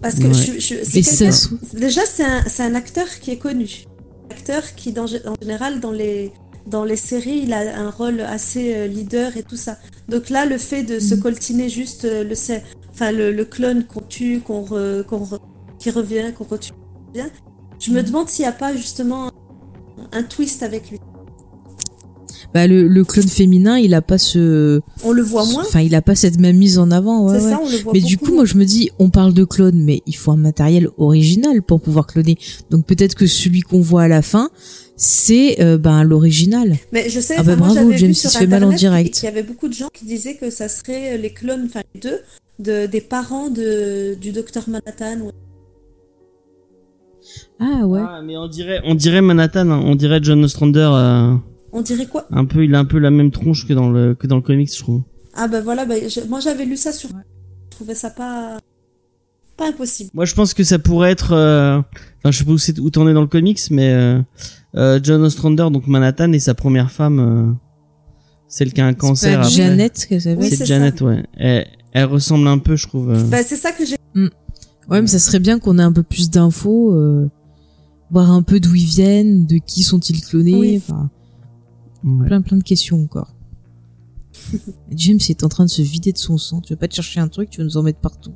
[0.00, 0.32] Parce que Ouais.
[0.34, 1.30] je, je, c'est ça
[1.74, 3.84] Déjà, c'est un, acteur qui est connu.
[4.30, 6.30] Un acteur qui, dans, en général, dans les,
[6.68, 9.78] dans les séries, il a un rôle assez euh, leader et tout ça.
[10.08, 11.20] Donc là, le fait de se Mhm.
[11.20, 12.34] coltiner juste euh, le,
[12.92, 15.38] enfin, le, le clone qu'on tue, qu'on re- qu'on re-
[15.78, 16.72] qui revient, qu'on retue,
[17.80, 19.30] je me demande s'il n'y a pas justement
[20.12, 20.98] un, twist avec lui.
[22.54, 25.94] bah, le, le clone féminin, il a pas ce, On le voit moins, enfin, il
[25.94, 27.26] a pas cette même mise en avant.
[27.28, 27.50] Ouais, c'est ouais.
[27.52, 29.82] ça, on le voit Mais du coup, moi, je me dis, on parle de clone,
[29.84, 32.36] mais il faut un matériel original pour pouvoir cloner.
[32.70, 34.50] Donc peut-être que celui qu'on voit à la fin,
[35.00, 36.76] c'est euh, ben l'original.
[36.92, 38.64] Mais je sais, Ah bah moi bravo, j'avais James, vu il sur se fait mal
[38.64, 39.14] en direct.
[39.14, 41.82] qu'il y avait beaucoup de gens qui disaient que ça serait euh, les clones, enfin
[41.94, 42.18] les deux,
[42.58, 45.20] de, des parents de, du docteur Manhattan.
[45.20, 45.32] ouais.
[47.60, 48.00] Ah ouais.
[48.02, 49.82] Ah, mais on dirait, on dirait Manhattan, hein.
[49.84, 50.88] on dirait John Ostrander.
[50.92, 51.34] euh,
[51.72, 52.26] On dirait quoi?
[52.30, 54.42] un peu, il a un peu la même tronche que dans le que dans le
[54.42, 55.02] comics, je trouve.
[55.34, 57.10] Ah bah voilà, bah, je- moi j'avais lu ça sur...
[57.10, 58.58] Je trouvais ça pas...
[59.56, 60.10] Pas impossible.
[60.14, 61.32] Moi, je pense que ça pourrait être.
[61.32, 61.78] euh,
[62.18, 63.92] Enfin, je sais pas où c'est où t'en es dans le comics, mais
[65.02, 67.52] John Ostrander, donc Manhattan, et sa première femme, euh,
[68.48, 69.38] celle qui a un C'est cancer.
[69.40, 69.50] après.
[69.52, 71.24] Jeannette que ça Oui, c'est c'est Janet, ouais.
[71.36, 73.10] Elle, elle ressemble un peu, je trouve.
[73.10, 73.22] euh.
[73.24, 73.96] Bah c'est ça que j'ai...
[74.90, 77.28] Ouais, mais ça serait bien qu'on ait un peu plus d'infos, euh,
[78.10, 80.76] voir un peu d'où ils viennent, de qui sont-ils clonés, Oui.
[80.78, 81.10] enfin,
[82.04, 82.26] Ouais.
[82.26, 83.34] plein plein de questions encore.
[84.92, 86.60] James est en train de se vider de son sang.
[86.60, 88.32] Tu veux pas te chercher un truc, tu veux nous en mettre partout.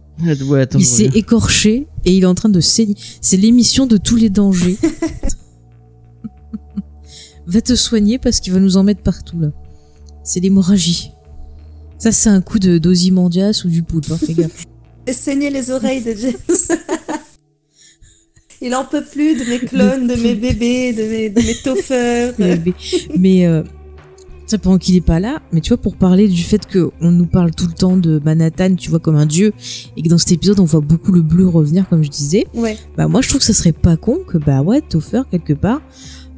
[0.46, 2.96] Ouais, attends, il s'est écorché et il est en train de saigner.
[3.20, 4.76] C'est l'émission de tous les dangers.
[7.46, 9.48] va te soigner parce qu'il va nous en mettre partout là.
[10.24, 11.12] C'est l'hémorragie.
[11.98, 14.64] Ça c'est un coup de d'Ozymandias ou du poulpe, hein, fais gaffe.
[15.06, 16.78] J'ai saigné les oreilles de James.
[18.64, 22.34] Il en peut plus de mes clones, de mes bébés, de mes, de mes toffeurs.
[23.18, 23.64] mais euh,
[24.46, 27.10] ça pendant qu'il est pas là, mais tu vois pour parler du fait que on
[27.10, 29.52] nous parle tout le temps de Manhattan, tu vois comme un dieu
[29.96, 32.46] et que dans cet épisode on voit beaucoup le bleu revenir comme je disais.
[32.54, 32.78] Ouais.
[32.96, 35.80] Bah moi je trouve que ça serait pas con que bah ouais Topher quelque part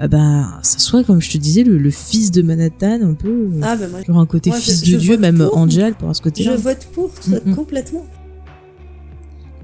[0.04, 3.28] euh, bah ça soit comme je te disais le, le fils de Manhattan un peu
[3.28, 5.56] euh, Ah bah moi, genre un côté moi, je- fils je de dieu même pour.
[5.56, 6.56] Angela elle pourra ce je côté-là.
[6.56, 7.54] vote pour, Mm, mm.
[7.54, 8.06] complètement.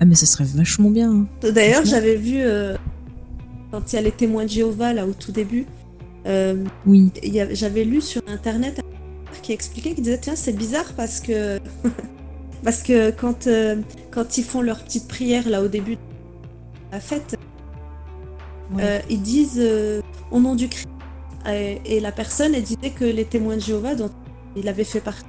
[0.00, 1.12] Ah mais ça serait vachement bien.
[1.12, 1.26] hein.
[1.52, 2.74] D'ailleurs, j'avais vu, euh,
[3.70, 5.66] quand il y a les témoins de Jéhovah, là, au tout début,
[6.26, 7.10] euh, Oui.
[7.52, 11.58] j'avais lu sur Internet un qui expliquait, qui disait, tiens, c'est bizarre parce que...
[12.64, 13.76] parce que quand, euh,
[14.10, 16.00] quand ils font leur petite prière, là, au début de
[16.92, 17.36] la fête,
[18.78, 20.88] Euh, ils disent euh, au nom du Christ.
[21.50, 24.10] Et, et la personne, elle disait que les témoins de Jéhovah, dont
[24.56, 25.24] il avait fait partie,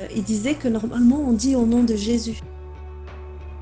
[0.00, 2.40] euh, il disait que normalement, on dit au nom de Jésus.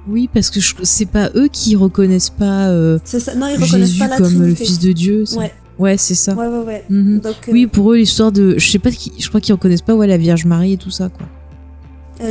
[0.08, 3.36] Oui parce que c'est pas eux qui reconnaissent pas euh, ça.
[3.36, 5.24] Non, ils reconnaissent Jésus pas la comme le fils de Dieu.
[5.26, 5.38] ça.
[5.38, 6.34] Ouais, Ouais c'est ça.
[6.34, 6.64] ouais, ouais.
[6.64, 6.84] ouais.
[6.88, 7.20] Mhm.
[7.20, 8.58] Donc, euh, Oui, pour eux, l'histoire de.
[8.58, 11.08] Je sais pas, je crois qu'ils reconnaissent pas ouais, la Vierge Marie et tout ça,
[11.08, 11.26] quoi.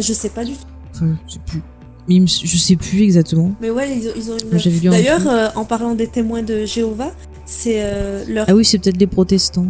[0.02, 0.66] je sais pas du tout.
[0.94, 1.62] Enfin, je sais plus.
[2.10, 3.52] Je sais plus exactement.
[3.62, 4.90] Mais ouais, ils, ont- ils ont une.
[4.92, 7.12] D'ailleurs, euh, en parlant des témoins de Jéhovah,
[7.46, 8.46] c'est euh, leur.
[8.50, 9.66] Ah oui, c'est peut-être les protestants.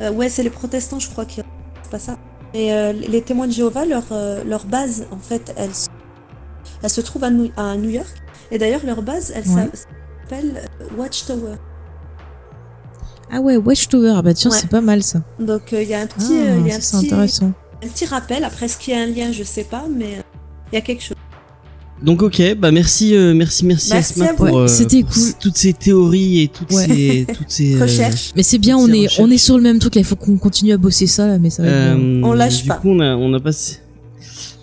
[0.00, 1.40] euh, ouais, c'est les protestants, je crois, qui.
[1.82, 2.16] C'est pas ça.
[2.54, 4.04] Mais les témoins de Jéhovah, leur,
[4.46, 5.88] leur base, en fait, elle, se-
[6.82, 8.14] elle se trouve à New, à New York.
[8.50, 10.62] Et d'ailleurs, leur base, elle s'appelle
[10.96, 11.56] Watchtower.
[13.32, 14.14] Ah ouais, Watchtower.
[14.16, 14.56] Ah bah tiens, Ouais.
[14.60, 15.20] c'est pas mal ça.
[15.40, 17.52] Donc il y a un Ah, petit, il y a un petit, intéressant.
[17.82, 18.44] un petit rappel.
[18.44, 20.22] Après, ce qu'il y a un lien, je sais pas, mais
[20.72, 21.16] il y a quelque chose.
[22.04, 25.22] Donc ok, bah merci, euh, merci, merci, Merci Asma pour, euh, C'était pour cool.
[25.40, 26.86] toutes ces théories et toutes Ouais.
[26.86, 28.32] ces, toutes ces euh, Recherche.
[28.36, 29.20] Mais c'est bien, on est, recherches.
[29.20, 30.02] on est sur le même truc là.
[30.02, 32.22] Il faut qu'on continue à bosser ça là, mais ça va être bien.
[32.22, 32.74] On lâche du pas.
[32.76, 33.78] coup, on a, on a passé.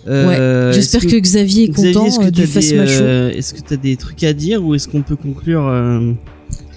[0.06, 3.54] Euh, J'espère que, Xavier est Xavier, content que euh, du t'as Face Macho euh, Est-ce
[3.54, 6.12] que tu as des trucs à dire ou est-ce qu'on peut conclure euh,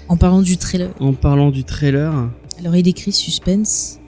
[0.08, 0.90] en parlant du trailer.
[1.00, 2.12] en parlant du trailer?
[2.60, 3.98] Alors il écrit suspense.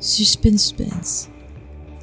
[0.00, 1.28] Suspense, suspense.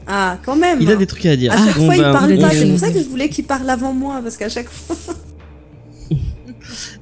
[0.08, 0.80] Ah, quand même.
[0.82, 1.52] Il a des trucs à dire.
[1.54, 2.50] À chaque Bon, fois, il bah, parle pas.
[2.52, 4.96] C'est pour ça que je voulais qu'il parle avant moi, parce qu'à chaque fois.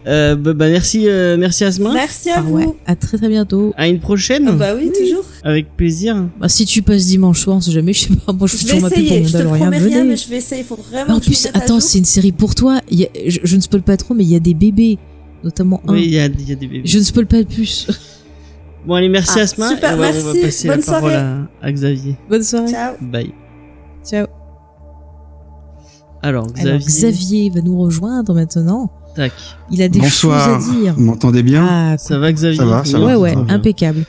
[0.07, 1.91] euh, bah, bah, merci, euh, merci Asma.
[1.93, 2.55] Merci à Ah vous.
[2.55, 3.73] ouais, à très très bientôt.
[3.77, 4.45] À une prochaine.
[4.49, 5.23] Ah bah oui, toujours.
[5.43, 6.27] Avec plaisir.
[6.39, 8.67] Bah, si tu passes dimanche soir, on sait jamais, je sais pas, moi je Je
[8.67, 9.25] vais essayer.
[9.25, 10.61] Je te promets rien, mais je vais essayer.
[10.61, 11.05] Il faut vraiment.
[11.09, 12.81] Ah, en plus, attends, c'est une série pour toi.
[12.91, 14.97] Il y a- je, je ne spoil pas trop, mais il y a des bébés,
[15.43, 15.93] notamment un.
[15.93, 16.81] Oui, il y a, il y a des bébés.
[16.85, 17.87] Je ne spoil pas plus.
[18.85, 19.69] Bon, allez, merci Ah, Asma.
[19.69, 20.37] super, et on va- on merci.
[20.39, 21.15] va passer Bonne la parole soirée.
[21.61, 22.17] à, à Xavier.
[22.29, 22.67] Bonne soirée.
[22.71, 22.93] Ciao.
[23.01, 23.33] Bye.
[24.05, 24.27] Ciao.
[26.21, 26.69] Alors, Xavier.
[26.71, 28.91] Alors, Xavier va nous rejoindre maintenant.
[29.15, 29.31] Tac.
[29.71, 30.59] Il a des Bonsoir.
[30.61, 30.93] choses à dire.
[30.95, 33.19] Vous m'entendez bien Ah, Ça va, Xavier Ça va, ça ouais, va.
[33.19, 33.55] ouais, Très bien.
[33.55, 34.03] impeccable.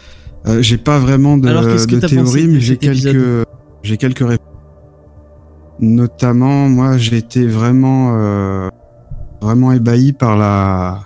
[0.46, 3.46] Euh, J'ai pas vraiment de, Alors, qu'est-ce que de théorie, mais j'ai quelques,
[3.82, 4.46] j'ai quelques réponses.
[5.78, 8.68] Notamment, moi, j'ai été vraiment, euh,
[9.40, 11.00] vraiment ébahi par la,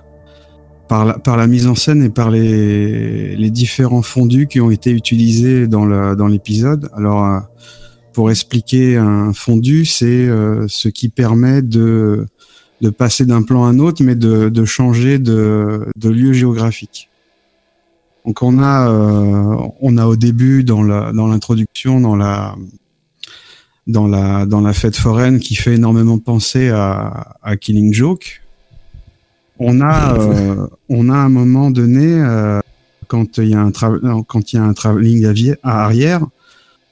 [0.89, 4.70] par la, par la mise en scène et par les, les différents fondus qui ont
[4.70, 6.90] été utilisés dans le, dans l'épisode.
[6.94, 7.40] Alors, euh,
[8.12, 12.27] pour expliquer un fondu, c'est euh, ce qui permet de,
[12.81, 17.09] de passer d'un plan à un autre, mais de, de changer de, de lieu géographique.
[18.24, 22.55] Donc on a, euh, on a au début dans la, dans l'introduction, dans la,
[23.86, 28.43] dans la, dans la fête foraine qui fait énormément penser à, à Killing Joke.
[29.59, 32.60] On a, euh, on a à un moment donné, euh,
[33.09, 36.20] quand il y a un quand il y a un travelling à arrière,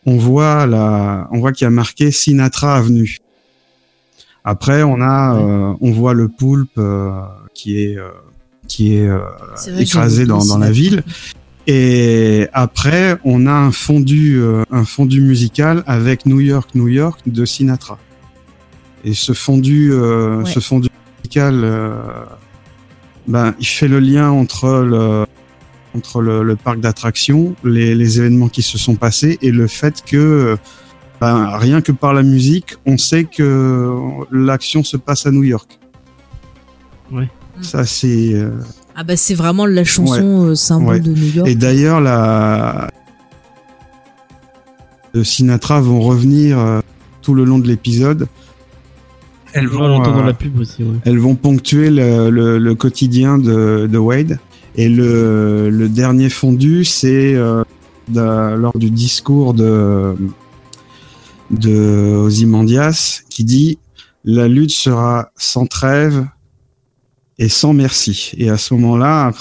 [0.06, 3.18] on voit la, on voit qu'il y a marqué Sinatra Avenue.
[4.44, 7.20] Après, on a, euh, on voit le poulpe euh,
[7.54, 8.08] qui est, euh,
[8.66, 9.20] qui est euh,
[9.78, 11.04] écrasé dans, dans la ville.
[11.68, 17.20] Et après, on a un fondu, euh, un fondu musical avec New York, New York
[17.26, 17.98] de Sinatra.
[19.04, 20.50] Et ce fondu, euh, Ouais.
[20.50, 20.88] ce fondu
[21.22, 22.00] musical, euh,
[23.26, 25.26] ben, il fait le lien entre le,
[25.94, 30.02] entre le, le parc d'attractions, les, les événements qui se sont passés et le fait
[30.04, 30.56] que,
[31.20, 33.90] ben, rien que par la musique, on sait que
[34.32, 35.78] l'action se passe à New York.
[37.12, 37.28] Ouais.
[37.60, 38.50] Ça, c'est, euh,
[38.96, 41.00] Ah bah c'est vraiment la chanson euh, symbole Ouais.
[41.00, 41.48] de New York.
[41.48, 42.88] Et d'ailleurs, la
[45.14, 46.80] de Sinatra vont revenir euh,
[47.20, 48.26] tout le long de l'épisode.
[49.54, 50.96] Elles On vont, dans euh, la pub aussi, ouais.
[51.04, 54.38] elles vont ponctuer le, le- le quotidien de, de Wade.
[54.76, 57.62] Et le, le dernier fondu, c'est euh,
[58.14, 60.14] lors du discours de,
[61.50, 63.78] de Ozymandias qui dit
[64.24, 66.24] la lutte sera sans trêve
[67.38, 68.32] et sans merci.
[68.38, 69.32] Et à ce moment-là,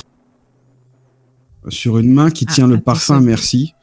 [1.69, 3.73] sur une main qui Ah, tient le parfum merci,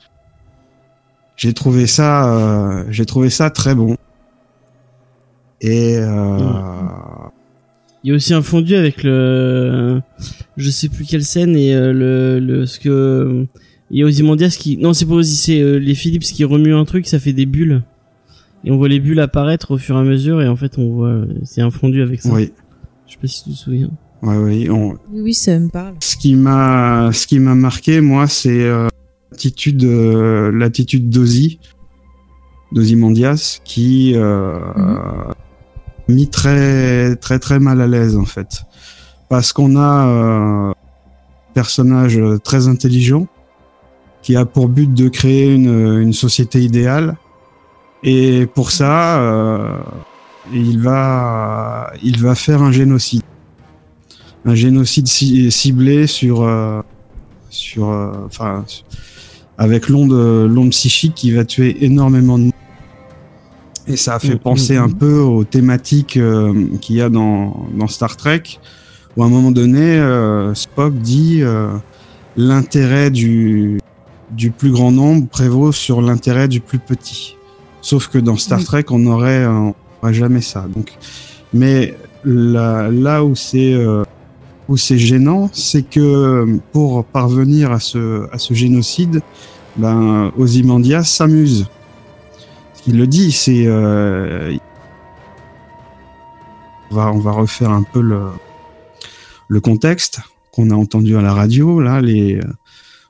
[1.36, 3.96] j'ai trouvé ça, euh, j'ai trouvé ça très bon.
[5.60, 6.38] Et euh,
[8.04, 10.00] Il y a aussi un fondu avec le,
[10.56, 13.44] je sais plus quelle scène et euh, le, le, ce que,
[13.90, 16.74] il y a Ozymandias qui, non c'est pas Ozy, c'est euh, les Philips qui remuent
[16.76, 17.82] un truc, ça fait des bulles.
[18.64, 20.88] Et on voit les bulles apparaître au fur et à mesure et en fait on
[20.94, 22.32] voit, c'est un fondu avec ça.
[22.32, 22.52] oui,
[23.06, 23.90] Je sais pas si tu te souviens.
[24.22, 25.94] ouais, oui, on, Oui, oui, ça me parle.
[26.00, 28.88] ce qui m'a ce qui m'a marqué moi c'est euh,
[29.32, 31.58] l'attitude euh, l'attitude d'Ozzy
[32.72, 35.32] d'Ozymandias qui euh, Mhm.
[36.08, 38.62] Mis très très très mal à l'aise en fait.
[39.28, 40.74] Parce qu'on a euh, un
[41.54, 43.26] personnage très intelligent
[44.22, 47.16] qui a pour but de créer une, une société idéale.
[48.02, 49.76] Et pour ça euh,
[50.52, 53.22] il va il va faire un génocide.
[54.44, 56.80] Un génocide ci- ciblé sur euh,
[57.50, 57.88] sur
[58.24, 58.64] enfin
[59.58, 60.12] avec l'onde
[60.48, 62.52] l'onde psychique qui va tuer énormément de monde.
[63.88, 64.38] Et ça a fait Mhm.
[64.38, 68.42] penser un peu aux thématiques euh, qu'il y a dans dans Star Trek
[69.16, 71.70] où à un moment donné euh, Spock dit euh,
[72.36, 73.80] l'intérêt du
[74.30, 77.36] du plus grand nombre prévaut sur l'intérêt du plus petit
[77.80, 78.62] sauf que dans Star.
[78.62, 80.92] Trek on aurait on aurait jamais ça donc
[81.54, 81.94] mais
[82.24, 84.02] là, là où c'est euh,
[84.68, 89.22] où c'est gênant, c'est que pour parvenir à ce, à ce génocide,
[89.78, 91.68] ben, Ozymandias s'amuse.
[92.86, 93.66] Il le dit, c'est.
[93.66, 94.56] euh,
[96.90, 100.20] on, va, refaire un peu le, contexte.
[100.52, 101.80] qu'on a entendu à la radio.
[101.80, 102.40] Là, les,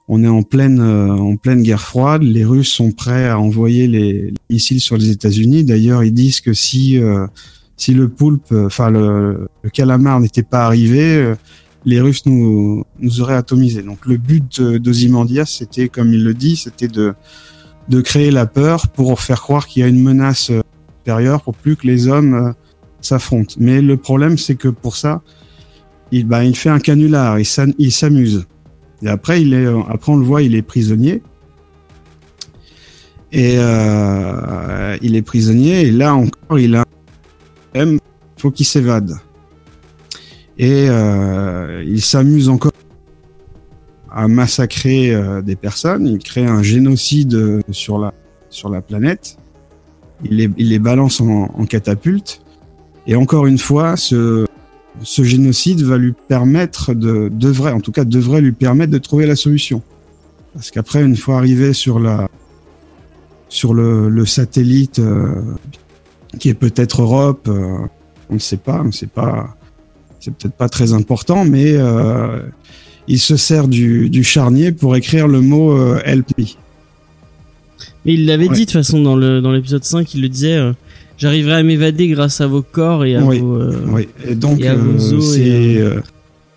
[0.08, 2.22] on est en pleine, en pleine guerre froide.
[2.22, 5.64] Les Russes sont prêts à envoyer les, missiles sur les États-Unis.
[5.64, 11.34] D'ailleurs, ils disent que si le poulpe, enfin le, le calamar n'était pas arrivé,
[11.84, 13.82] les Russes nous, nous auraient atomisés.
[13.82, 17.14] Donc le but d'Ozymandias, c'était, comme il le dit, c'était de,
[17.88, 20.50] de créer la peur pour faire croire qu'il y a une menace
[20.98, 22.52] supérieure pour plus que les hommes euh,
[23.00, 23.54] s'affrontent.
[23.58, 25.22] Mais le problème, c'est que pour ça,
[26.12, 28.46] il, bah, il fait un canular, il s'amuse.
[29.02, 31.22] Et après, il est, après, on le voit, il est prisonnier.
[33.30, 35.82] Et euh, il est prisonnier.
[35.82, 36.84] Et là encore, il a
[37.74, 37.98] il
[38.38, 39.18] faut qu'il s'évade
[40.58, 42.72] et euh, il s'amuse encore
[44.10, 46.06] à massacrer euh, des personnes.
[46.06, 48.12] Il crée un génocide sur la
[48.50, 49.36] sur la planète.
[50.24, 52.42] Il les, il balance en, en catapulte.
[53.06, 54.46] Et encore une fois, ce,
[55.02, 59.26] ce génocide va lui permettre de devrait, en tout cas, devrait lui permettre de trouver
[59.26, 59.82] la solution.
[60.54, 62.28] Parce qu'après, une fois arrivé sur la
[63.48, 65.42] sur le, le satellite euh,
[66.38, 67.78] qui est peut-être Europe, euh,
[68.28, 69.56] on ne sait pas, on ne sait pas
[70.20, 72.42] c'est peut-être pas très important, mais euh,
[73.08, 76.44] il se sert du, du, charnier pour écrire le mot euh, help me.
[78.04, 80.56] Mais il l'avait dit de toute façon dans le dans l'épisode 5, il le disait
[80.56, 80.72] euh,
[81.16, 84.08] j'arriverai à m'évader grâce à vos corps et à oui, vos euh, oui.
[84.26, 86.00] Et donc et à vos euh, os c'est et, euh,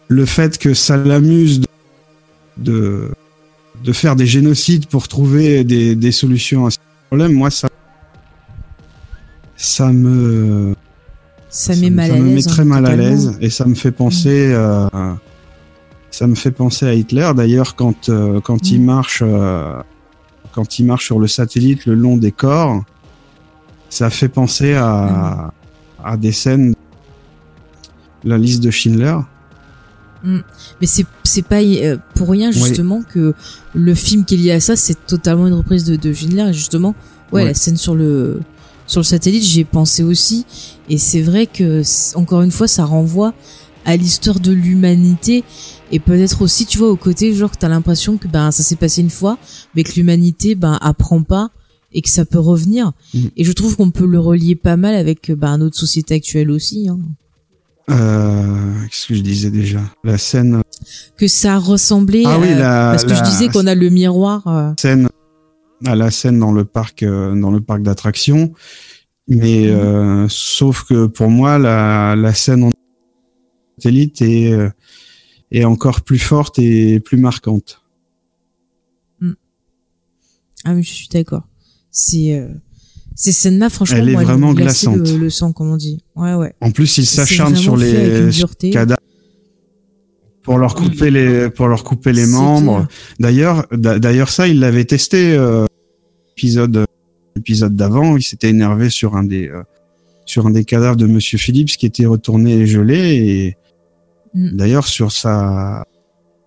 [0.07, 1.67] le fait que ça l'amuse de,
[2.57, 3.09] de
[3.83, 7.69] de faire des génocides pour trouver des, des solutions à ce problème, moi ça
[9.55, 10.75] ça me
[11.49, 13.65] Ça met me- mal ça à me met très hein, mal à l'aise et ça
[13.65, 14.87] me fait penser euh,
[16.11, 17.31] ça me fait penser à Hitler.
[17.35, 18.85] D'ailleurs quand euh, quand il Mm.
[18.85, 19.81] marche euh,
[20.51, 22.83] quand il marche sur le satellite le long des corps
[23.89, 25.51] ça fait penser à
[26.03, 26.73] à des scènes
[28.23, 29.17] la liste de Schindler.
[30.23, 33.33] Mais c'est c'est pas euh, pour rien justement que
[33.73, 36.49] le film qui est lié à ça, c'est totalement une reprise de, de Schindler.
[36.49, 36.89] Et justement,
[37.31, 37.45] ouais, Ouais.
[37.45, 38.39] la scène sur le
[38.85, 40.45] sur le satellite, j'y ai pensé aussi.
[40.89, 41.81] Et c'est vrai que
[42.15, 43.33] encore une fois, ça renvoie
[43.85, 45.43] à l'histoire de l'humanité
[45.91, 48.75] et peut-être aussi, tu vois, au côté genre que t'as l'impression que ben ça s'est
[48.75, 49.37] passé une fois,
[49.75, 51.49] mais que l'humanité ben apprend pas
[51.93, 52.91] et que ça peut revenir.
[53.13, 53.31] Mhm.
[53.37, 56.87] Et je trouve qu'on peut le relier pas mal avec ben notre société actuelle aussi.
[56.89, 56.99] Hein.
[57.89, 59.81] euh, qu'est-ce que je disais déjà?
[60.03, 60.61] La scène
[61.17, 64.47] Que ça ressemblait ah oui euh, la, parce que je disais qu'on a le miroir.
[64.47, 65.09] euh, scène
[65.85, 68.53] à la scène dans le parc euh, dans le parc d'attractions
[69.27, 72.71] mais euh, sauf que pour moi la, la scène en
[73.77, 74.69] satellite est euh,
[75.51, 77.81] est encore plus forte et plus marquante
[80.63, 81.43] Ah oui, je suis d'accord.
[81.89, 82.47] C'est euh,
[83.15, 85.07] ces scènes-là, franchement, Elle est moi, vraiment glacé glaçante.
[85.09, 86.03] Le, le sang, comme on dit.
[86.15, 86.53] Ouais, ouais.
[86.61, 88.29] en plus il C'est s'acharne sur les
[88.71, 88.99] cadavres
[90.43, 92.87] pour leur couper les pour leur couper les membres.
[93.19, 95.65] D'ailleurs, d'a- d'ailleurs ça, il l'avait testé euh,
[96.37, 96.85] épisode
[97.35, 98.15] épisode d'avant.
[98.17, 99.63] Il s'était énervé sur un des euh,
[100.25, 103.15] sur un des cadavres de Monsieur Phillips qui était retourné et gelé.
[103.15, 103.57] Et
[104.33, 104.55] Mm.
[104.55, 105.83] d'ailleurs, sur sa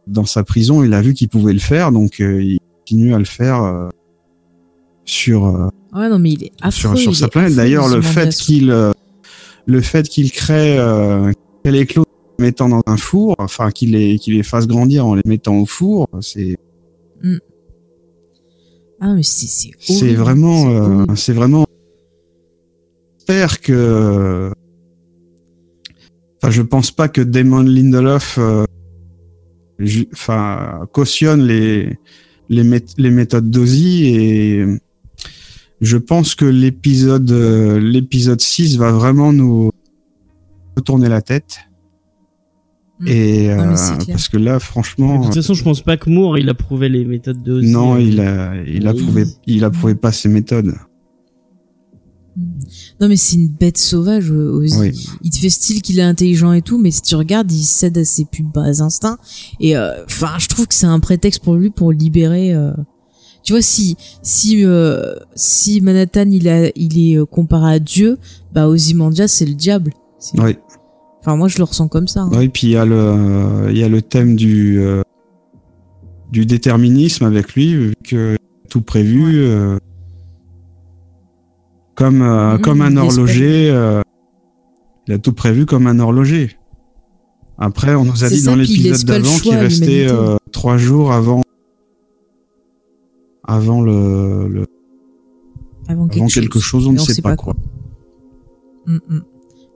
[0.06, 3.18] dans sa prison, il a vu qu'il pouvait le faire, donc euh, il continue à
[3.18, 3.88] le faire euh,
[5.04, 6.96] sur euh, Ouais, non, mais il est affreux.
[6.96, 7.54] sur, sur il sa est planète.
[7.54, 8.92] D'ailleurs, le fait qu'il euh,
[9.66, 11.32] le fait qu'il crée euh,
[11.64, 14.66] qu'il les clous en les mettant dans un four, enfin qu'il les qu'il les fasse
[14.66, 16.56] grandir en les mettant au four, c'est
[19.00, 19.46] Ah, mais c'est
[19.78, 21.66] c'est vraiment, c'est euh, c'est vraiment.
[23.18, 24.50] J'espère que.
[26.44, 28.66] Enfin, je pense pas que Damon Lindelof, euh,
[30.12, 31.98] enfin, cautionne les
[32.50, 32.62] les,
[32.98, 34.66] les méthodes d'Ozzy et
[35.80, 39.70] je pense que l'épisode euh, l'épisode 6 va vraiment nous
[40.76, 41.60] retourner la tête.
[43.00, 43.08] Mm.
[43.08, 43.74] Et euh,
[44.06, 46.90] parce que là, De franchement, toute façon, je pense pas que Moore il a prouvé
[46.90, 47.72] les méthodes de Ozzy.
[47.72, 49.02] non, il a il a Oui.
[49.02, 50.74] prouvé il a prouvé pas ses méthodes.
[53.00, 54.76] Non, mais c'est une bête sauvage euh, aussi.
[54.78, 55.08] Oui.
[55.22, 57.96] Il te fait style qu'il est intelligent et tout, mais si tu regardes, il cède
[57.98, 59.18] à ses plus bas instincts.
[59.60, 62.52] Et euh, enfin, je trouve que c'est un prétexte pour lui pour libérer.
[62.54, 62.72] euh,
[63.44, 68.18] Tu vois, si si euh, si Manhattan il a il est comparé à Dieu,
[68.52, 69.92] bah Ozymandias c'est le diable.
[70.38, 70.56] Oui.
[71.20, 72.22] Enfin, moi je le ressens comme ça.
[72.22, 72.30] hein.
[72.32, 74.80] Oui, puis il y a le, il y a le thème du,
[76.32, 78.36] du déterminisme avec lui, vu que
[78.68, 79.46] tout prévu,
[81.94, 84.02] comme, euh, Mhm, comme un horloger, euh,
[85.06, 86.56] il a tout prévu comme un horloger.
[87.58, 91.42] Après, on nous a dit ça, dans l'épisode d'avant qu'il restait euh, trois jours avant,
[93.44, 94.66] avant le, le-
[95.86, 97.54] Avant quelque, avant quelque chose, on ne sait pas quoi.
[98.86, 99.22] Mm, mm.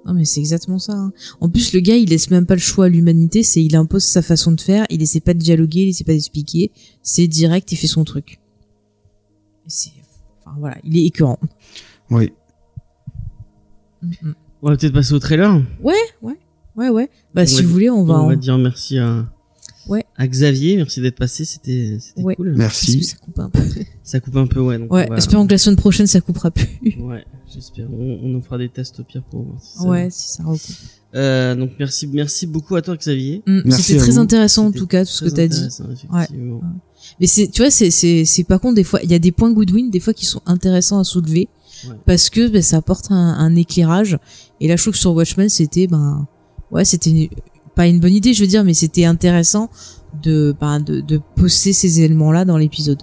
[0.07, 0.95] Non mais c'est exactement ça.
[0.95, 1.13] hein.
[1.41, 4.05] En plus le gars il laisse même pas le choix à l'humanité, c'est il impose
[4.05, 6.71] sa façon de faire, il essaie pas de dialoguer, il essaie pas d'expliquer,
[7.03, 8.41] c'est direct, il fait son truc.
[9.67, 9.91] C'est
[10.41, 11.39] enfin voilà, il est écœurant.
[12.11, 12.33] Oui.
[14.03, 14.35] Mm, mm.
[14.63, 15.63] On va peut-être passer au trailer.
[15.83, 16.39] Ouais, ouais.
[16.77, 17.11] Ouais ouais.
[17.35, 19.27] Bah On si va vous voulez, on va On en- va dire merci à,
[19.89, 20.05] Ouais.
[20.17, 20.77] à Xavier.
[20.77, 21.45] Merci d'être passé.
[21.45, 22.37] C'était c'était Ouais.
[22.37, 22.55] cool.
[22.57, 23.05] parce que Merci.
[23.05, 23.61] ça coupe un peu.
[24.03, 24.79] Ça coupe un peu, ouais.
[24.79, 26.67] Donc Ouais, va- espérons que la semaine prochaine ça coupera plus.
[27.01, 27.89] Ouais, j'espère.
[27.93, 30.45] On, on en fera des tests au pire pour voir si ça- Ouais, si ça
[30.45, 30.61] recoupe.
[31.15, 33.43] Euh, donc merci, merci beaucoup à toi Xavier.
[33.47, 34.19] Mm, Merci C'était à très vous.
[34.19, 35.57] intéressant en tout cas tout ce que t'as dit.
[35.57, 36.61] intéressant, effectivement.
[37.21, 39.33] Mais c'est, tu vois, c'est, c'est, c'est par contre des fois, il y a des
[39.33, 41.49] points Goodwin, des fois qui sont intéressants à soulever
[41.87, 41.95] Ouais.
[42.07, 44.19] parce que ben, ça apporte un, un éclairage.
[44.61, 46.27] Et là, je trouve que sur Watchmen, c'était ben,
[46.71, 47.31] ouais, c'était
[47.75, 49.71] pas une bonne idée, je veux dire, mais c'était intéressant
[50.23, 53.03] de, ben, de, de poster ces éléments-là dans l'épisode.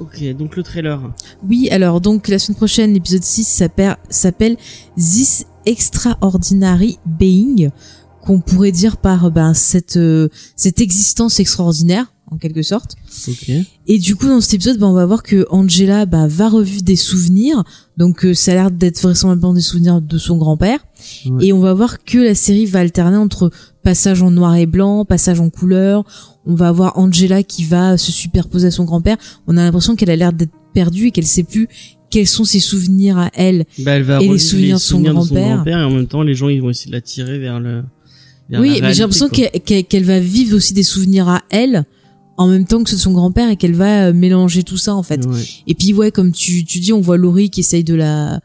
[0.00, 1.12] Ok, donc le trailer.
[1.48, 4.56] Oui, alors donc la semaine prochaine, l'épisode 6 s'appelle, s'appelle
[4.96, 7.70] This Extraordinary Being,
[8.20, 12.96] qu'on pourrait dire par ben, cette, euh, cette existence extraordinaire, en quelque sorte.
[13.28, 13.50] Ok.
[13.86, 16.82] Et du coup, dans cet épisode, bah, on va voir que Angela bah, va revivre
[16.82, 17.62] des souvenirs.
[17.96, 20.80] Donc, euh, ça a l'air d'être vraisemblablement des souvenirs de son grand-père.
[21.26, 21.46] Ouais.
[21.46, 23.50] Et on va voir que la série va alterner entre
[23.82, 26.04] passage en noir et blanc, passage en couleur.
[26.46, 29.16] On va avoir Angela qui va se superposer à son grand-père.
[29.46, 31.68] On a l'impression qu'elle a l'air d'être perdue et qu'elle sait plus
[32.12, 33.64] quels sont ses souvenirs à elle.
[33.78, 35.66] Bah, elle va Et les souvenirs de son grand-père.
[35.66, 37.82] et en même temps les gens ils vont essayer de la tirer vers le.
[38.50, 41.84] vers oui, la mais j'ai l'impression qu'elle va vivre aussi des souvenirs à elle
[42.42, 45.24] en même temps que son grand-père et qu'elle va euh, mélanger tout ça en fait.
[45.26, 45.40] Ouais.
[45.66, 48.40] Et puis ouais, comme tu, tu dis, on voit Laurie qui essaye de la,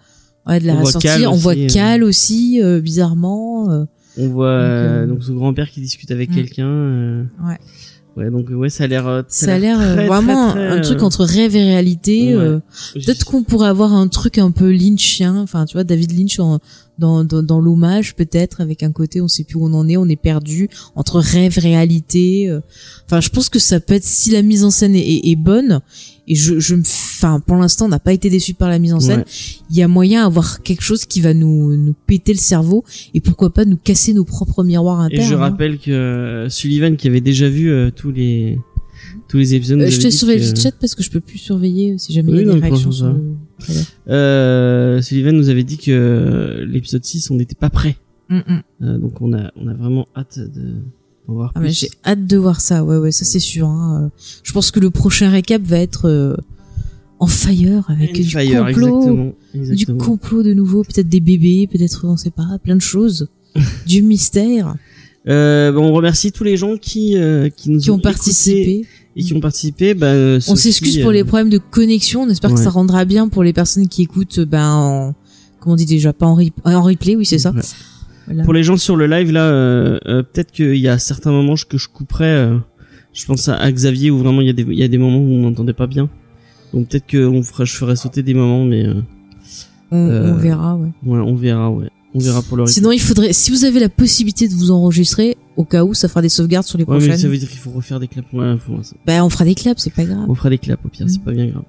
[0.48, 1.32] ouais, de la On ressortir.
[1.32, 1.68] On voit aussi, euh.
[1.70, 3.70] Cal aussi, euh, bizarrement.
[3.72, 3.86] euh.
[4.18, 6.36] On voit donc son grand-père qui discute avec Mm.
[6.36, 7.28] quelqu'un.
[7.46, 7.58] Ouais.
[8.16, 9.24] Ouais, donc ouais, ça a l'air.
[9.28, 12.36] Ça a l'air très, vraiment très, un truc entre rêve et réalité.
[12.36, 12.58] ouais.
[12.96, 16.58] Peut-être qu'on pourrait avoir un truc un peu Lynchien, enfin tu vois David Lynch en-
[17.00, 19.98] dans dans, dans l'hommage peut-être avec un côté on sait plus où on en est,
[19.98, 22.50] on est perdu entre rêve réalité.
[22.50, 22.62] euh.
[23.06, 25.36] Enfin je pense que ça peut être si la mise en scène est, est, est
[25.36, 25.82] bonne
[26.28, 28.94] et je je me enfin pour l'instant on n'a pas été déçu par la mise
[28.94, 29.20] en scène.
[29.20, 29.26] Ouais.
[29.70, 32.84] Il y a moyen d'avoir quelque chose qui va nous nous péter le cerveau
[33.14, 35.30] et pourquoi pas nous casser nos propres miroirs Et internes.
[35.30, 35.38] je hein.
[35.38, 38.60] rappelle que euh, Sullivan qui avait déjà vu euh, tous les
[39.30, 39.80] tous les épisodes.
[39.82, 42.40] Euh, je te surveille le chat parce que je peux plus surveiller si jamais Oui,
[42.42, 42.92] il y a des réactions
[44.08, 47.98] Euh, Sullivan nous avait dit que l'épisode 6 on n'était pas prêt.
[48.30, 48.62] Mm, mm.
[48.84, 50.76] Euh, donc on a on a vraiment hâte de
[51.28, 53.68] voir Ah, j'ai hâte de voir ça, ouais, ouais, ça c'est sûr.
[53.68, 54.12] Hein.
[54.44, 56.36] Je pense que le prochain récap va être euh,
[57.20, 62.06] en fire avec du Fire, complot, exactement, du complot de nouveau, peut-être des bébés, peut-être
[62.06, 63.30] on sait pas, plein de choses,
[63.88, 64.76] du mystère
[65.28, 68.86] Euh, bon, on remercie tous les gens qui euh, qui nous qui ont participé.
[69.16, 69.94] et qui ont participé.
[69.94, 72.22] Bah, euh, On s'excuse pour euh, les problèmes de connexion.
[72.24, 75.16] On espère que ça rendra bien pour les personnes qui écoutent, ben, en,
[75.60, 77.52] comment on dit déjà, pas en, rep- en replay, oui c'est ça.
[77.52, 77.62] ouais.
[78.28, 78.44] Voilà.
[78.44, 81.56] Pour les gens sur le live là, euh, euh, peut-être qu'il y a certains moments
[81.70, 82.26] que je couperai.
[82.26, 82.58] euh,
[83.14, 84.98] je pense à, à Xavier où vraiment il y a des il y a des
[84.98, 86.10] moments où on n'entendait pas bien.
[86.74, 88.96] Donc peut-être que on fera, je ferai sauter des moments, mais euh,
[89.92, 90.90] On, euh, on verra, ouais.
[91.06, 91.88] ouais, on verra, ouais,
[92.18, 92.74] on verra pour le replay.
[92.74, 96.08] Sinon, il faudrait, si vous avez la possibilité de vous enregistrer, au cas où, ça
[96.08, 97.18] fera des sauvegardes sur les Ouais, mais prochaines.
[97.20, 98.28] ça veut dire qu'il faut refaire des claps.
[98.34, 100.26] Ouais, faut- Ben, on fera des claps, c'est pas grave.
[100.28, 101.10] on fera des claps au pire, Mm.
[101.10, 101.64] c'est pas bien grave.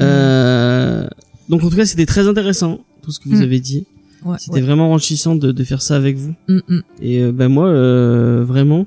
[0.00, 1.06] Euh,
[1.48, 3.42] donc en tout cas, c'était très intéressant tout ce que vous Mm.
[3.42, 3.86] avez dit.
[4.24, 4.60] Ouais, C'était ouais.
[4.62, 6.34] vraiment enrichissant de, de faire ça avec vous.
[6.48, 6.80] Mm, mm.
[7.02, 8.86] Et euh, bah moi, euh, vraiment,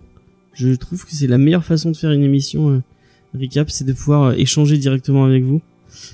[0.53, 2.81] je trouve que c'est la meilleure façon de faire une émission euh,
[3.39, 5.61] recap, c'est de pouvoir euh, échanger directement avec vous.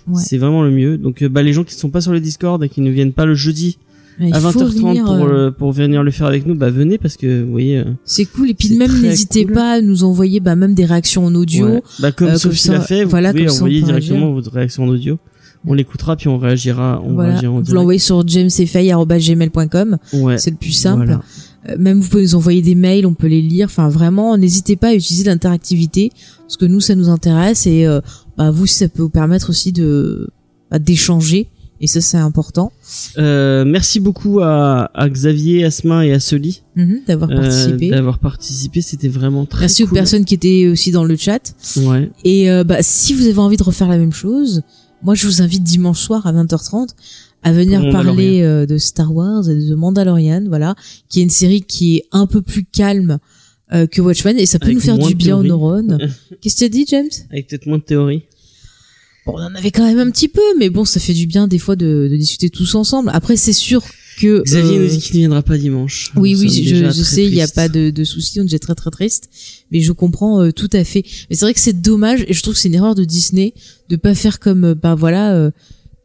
[0.07, 0.21] Ouais.
[0.23, 0.97] C'est vraiment le mieux.
[0.97, 3.13] Donc euh, bah les gens qui sont pas sur le Discord et qui ne viennent
[3.13, 3.77] pas le jeudi
[4.19, 6.69] Mais à faut 20h30 venir, pour euh, le- pour venir le faire avec nous, bah
[6.71, 7.77] venez parce que vous voyez.
[7.77, 8.49] euh, C'est cool.
[8.49, 9.53] Et puis même n'hésitez cool.
[9.53, 11.67] pas à nous envoyer bah, même des réactions en audio.
[11.67, 11.83] ouais.
[11.99, 15.17] Bah comme euh, Sophie l'a fait, vous voilà, pouvez envoyer directement votre réaction en audio.
[15.65, 17.01] On l'écoutera puis on réagira.
[17.05, 17.31] On voilà.
[17.33, 19.97] réagira en Vous l'envoyez sur jamesfay.gmail.com.
[20.13, 20.37] Ouais.
[20.37, 21.05] C'est le plus simple.
[21.05, 21.21] Voilà.
[21.69, 23.65] Euh, Même vous pouvez nous envoyer des mails, on peut les lire.
[23.65, 27.99] Enfin, vraiment, n'hésitez pas à utiliser l'interactivité parce que nous, ça nous intéresse et euh,
[28.37, 30.29] bah, vous, ça peut vous permettre aussi de
[30.71, 31.49] bah, d'échanger.
[31.79, 32.71] Et ça, c'est important
[33.17, 37.89] Euh, merci beaucoup à, à Xavier, Asma et à Soli Mhm, d'avoir euh, participé.
[37.89, 38.81] d'avoir participé.
[38.81, 41.53] C'était vraiment très Merci aux personnes qui étaient aussi dans le chat.
[41.77, 42.09] Ouais.
[42.23, 44.61] Et euh, bah, si vous avez envie de refaire la même chose,
[45.03, 46.89] moi je vous invite dimanche soir à 20h30
[47.43, 50.75] à venir parler euh, de Star Wars et de Mandalorian, voilà,
[51.09, 53.19] qui est une série qui est un peu plus calme
[53.91, 55.97] que Watchmen et ça peut Avec nous faire du bien aux neurones.
[56.41, 57.09] Qu'est-ce que tu as dit, James?
[57.31, 58.23] Avec peut-être moins de théorie.
[59.27, 61.47] Bon, on en avait quand même un petit peu, mais bon, ça fait du bien
[61.47, 63.11] des fois de, de discuter tous ensemble.
[63.13, 63.83] Après, c'est sûr
[64.19, 66.11] que Xavier euh, nous dit qu'il ne viendra pas dimanche.
[66.15, 68.45] Oui, Nous oui, je, je sais, il n'y a pas de, de souci, on est
[68.45, 69.29] déjà très très triste,
[69.71, 71.03] mais je comprends euh, tout à fait.
[71.29, 73.53] Mais c'est vrai que c'est dommage et je trouve que c'est une erreur de Disney
[73.89, 75.51] de pas faire comme, euh, bah voilà, euh,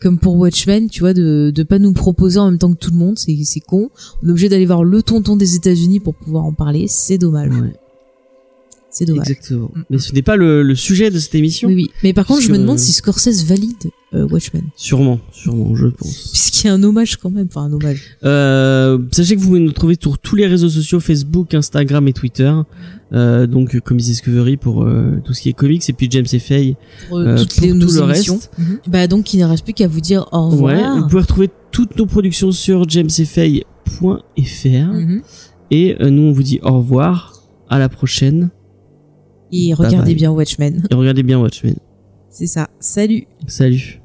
[0.00, 2.90] comme pour Watchmen, tu vois, de de pas nous proposer en même temps que tout
[2.90, 3.88] le monde, c'est c'est con.
[4.22, 7.50] On est obligé d'aller voir le tonton des États-Unis pour pouvoir en parler, c'est dommage.
[7.50, 7.72] Ouais,
[8.92, 9.28] C'est dommage.
[9.30, 9.70] exactement.
[9.74, 9.82] Mm.
[9.90, 11.68] Mais ce n'est pas le, le sujet de cette émission.
[11.68, 11.90] Oui, oui.
[12.04, 15.86] Mais par contre, je me demande euh, si Scorsese valide euh, Watchmen, Sûrement, sûrement, je
[15.86, 16.28] pense.
[16.30, 18.02] puisqu'il y a un hommage quand même, enfin un hommage.
[18.24, 22.12] Euh, sachez que vous pouvez nous trouver sur tous les réseaux sociaux Facebook, Instagram et
[22.12, 22.52] Twitter.
[23.14, 26.38] Euh, donc Comics Discovery pour euh, tout ce qui est comics et puis James et
[26.38, 26.76] Faye
[27.08, 28.34] Pour toutes pour les tout nos le émissions.
[28.34, 28.50] reste.
[28.58, 28.78] Mhm.
[28.88, 30.98] Bah donc, il ne reste plus qu'à vous dire au Ouais, revoir.
[31.00, 33.64] vous pouvez retrouver toutes nos productions sur jamesfay.fr
[34.92, 35.22] Mhm.
[35.70, 37.34] et euh, nous on vous dit au revoir,
[37.68, 38.50] à la prochaine
[39.52, 40.82] Et regardez bien Watchmen.
[40.90, 41.76] et regardez bien Watchmen.
[42.30, 42.68] C'est ça.
[42.80, 43.26] Salut.
[43.46, 44.01] Salut.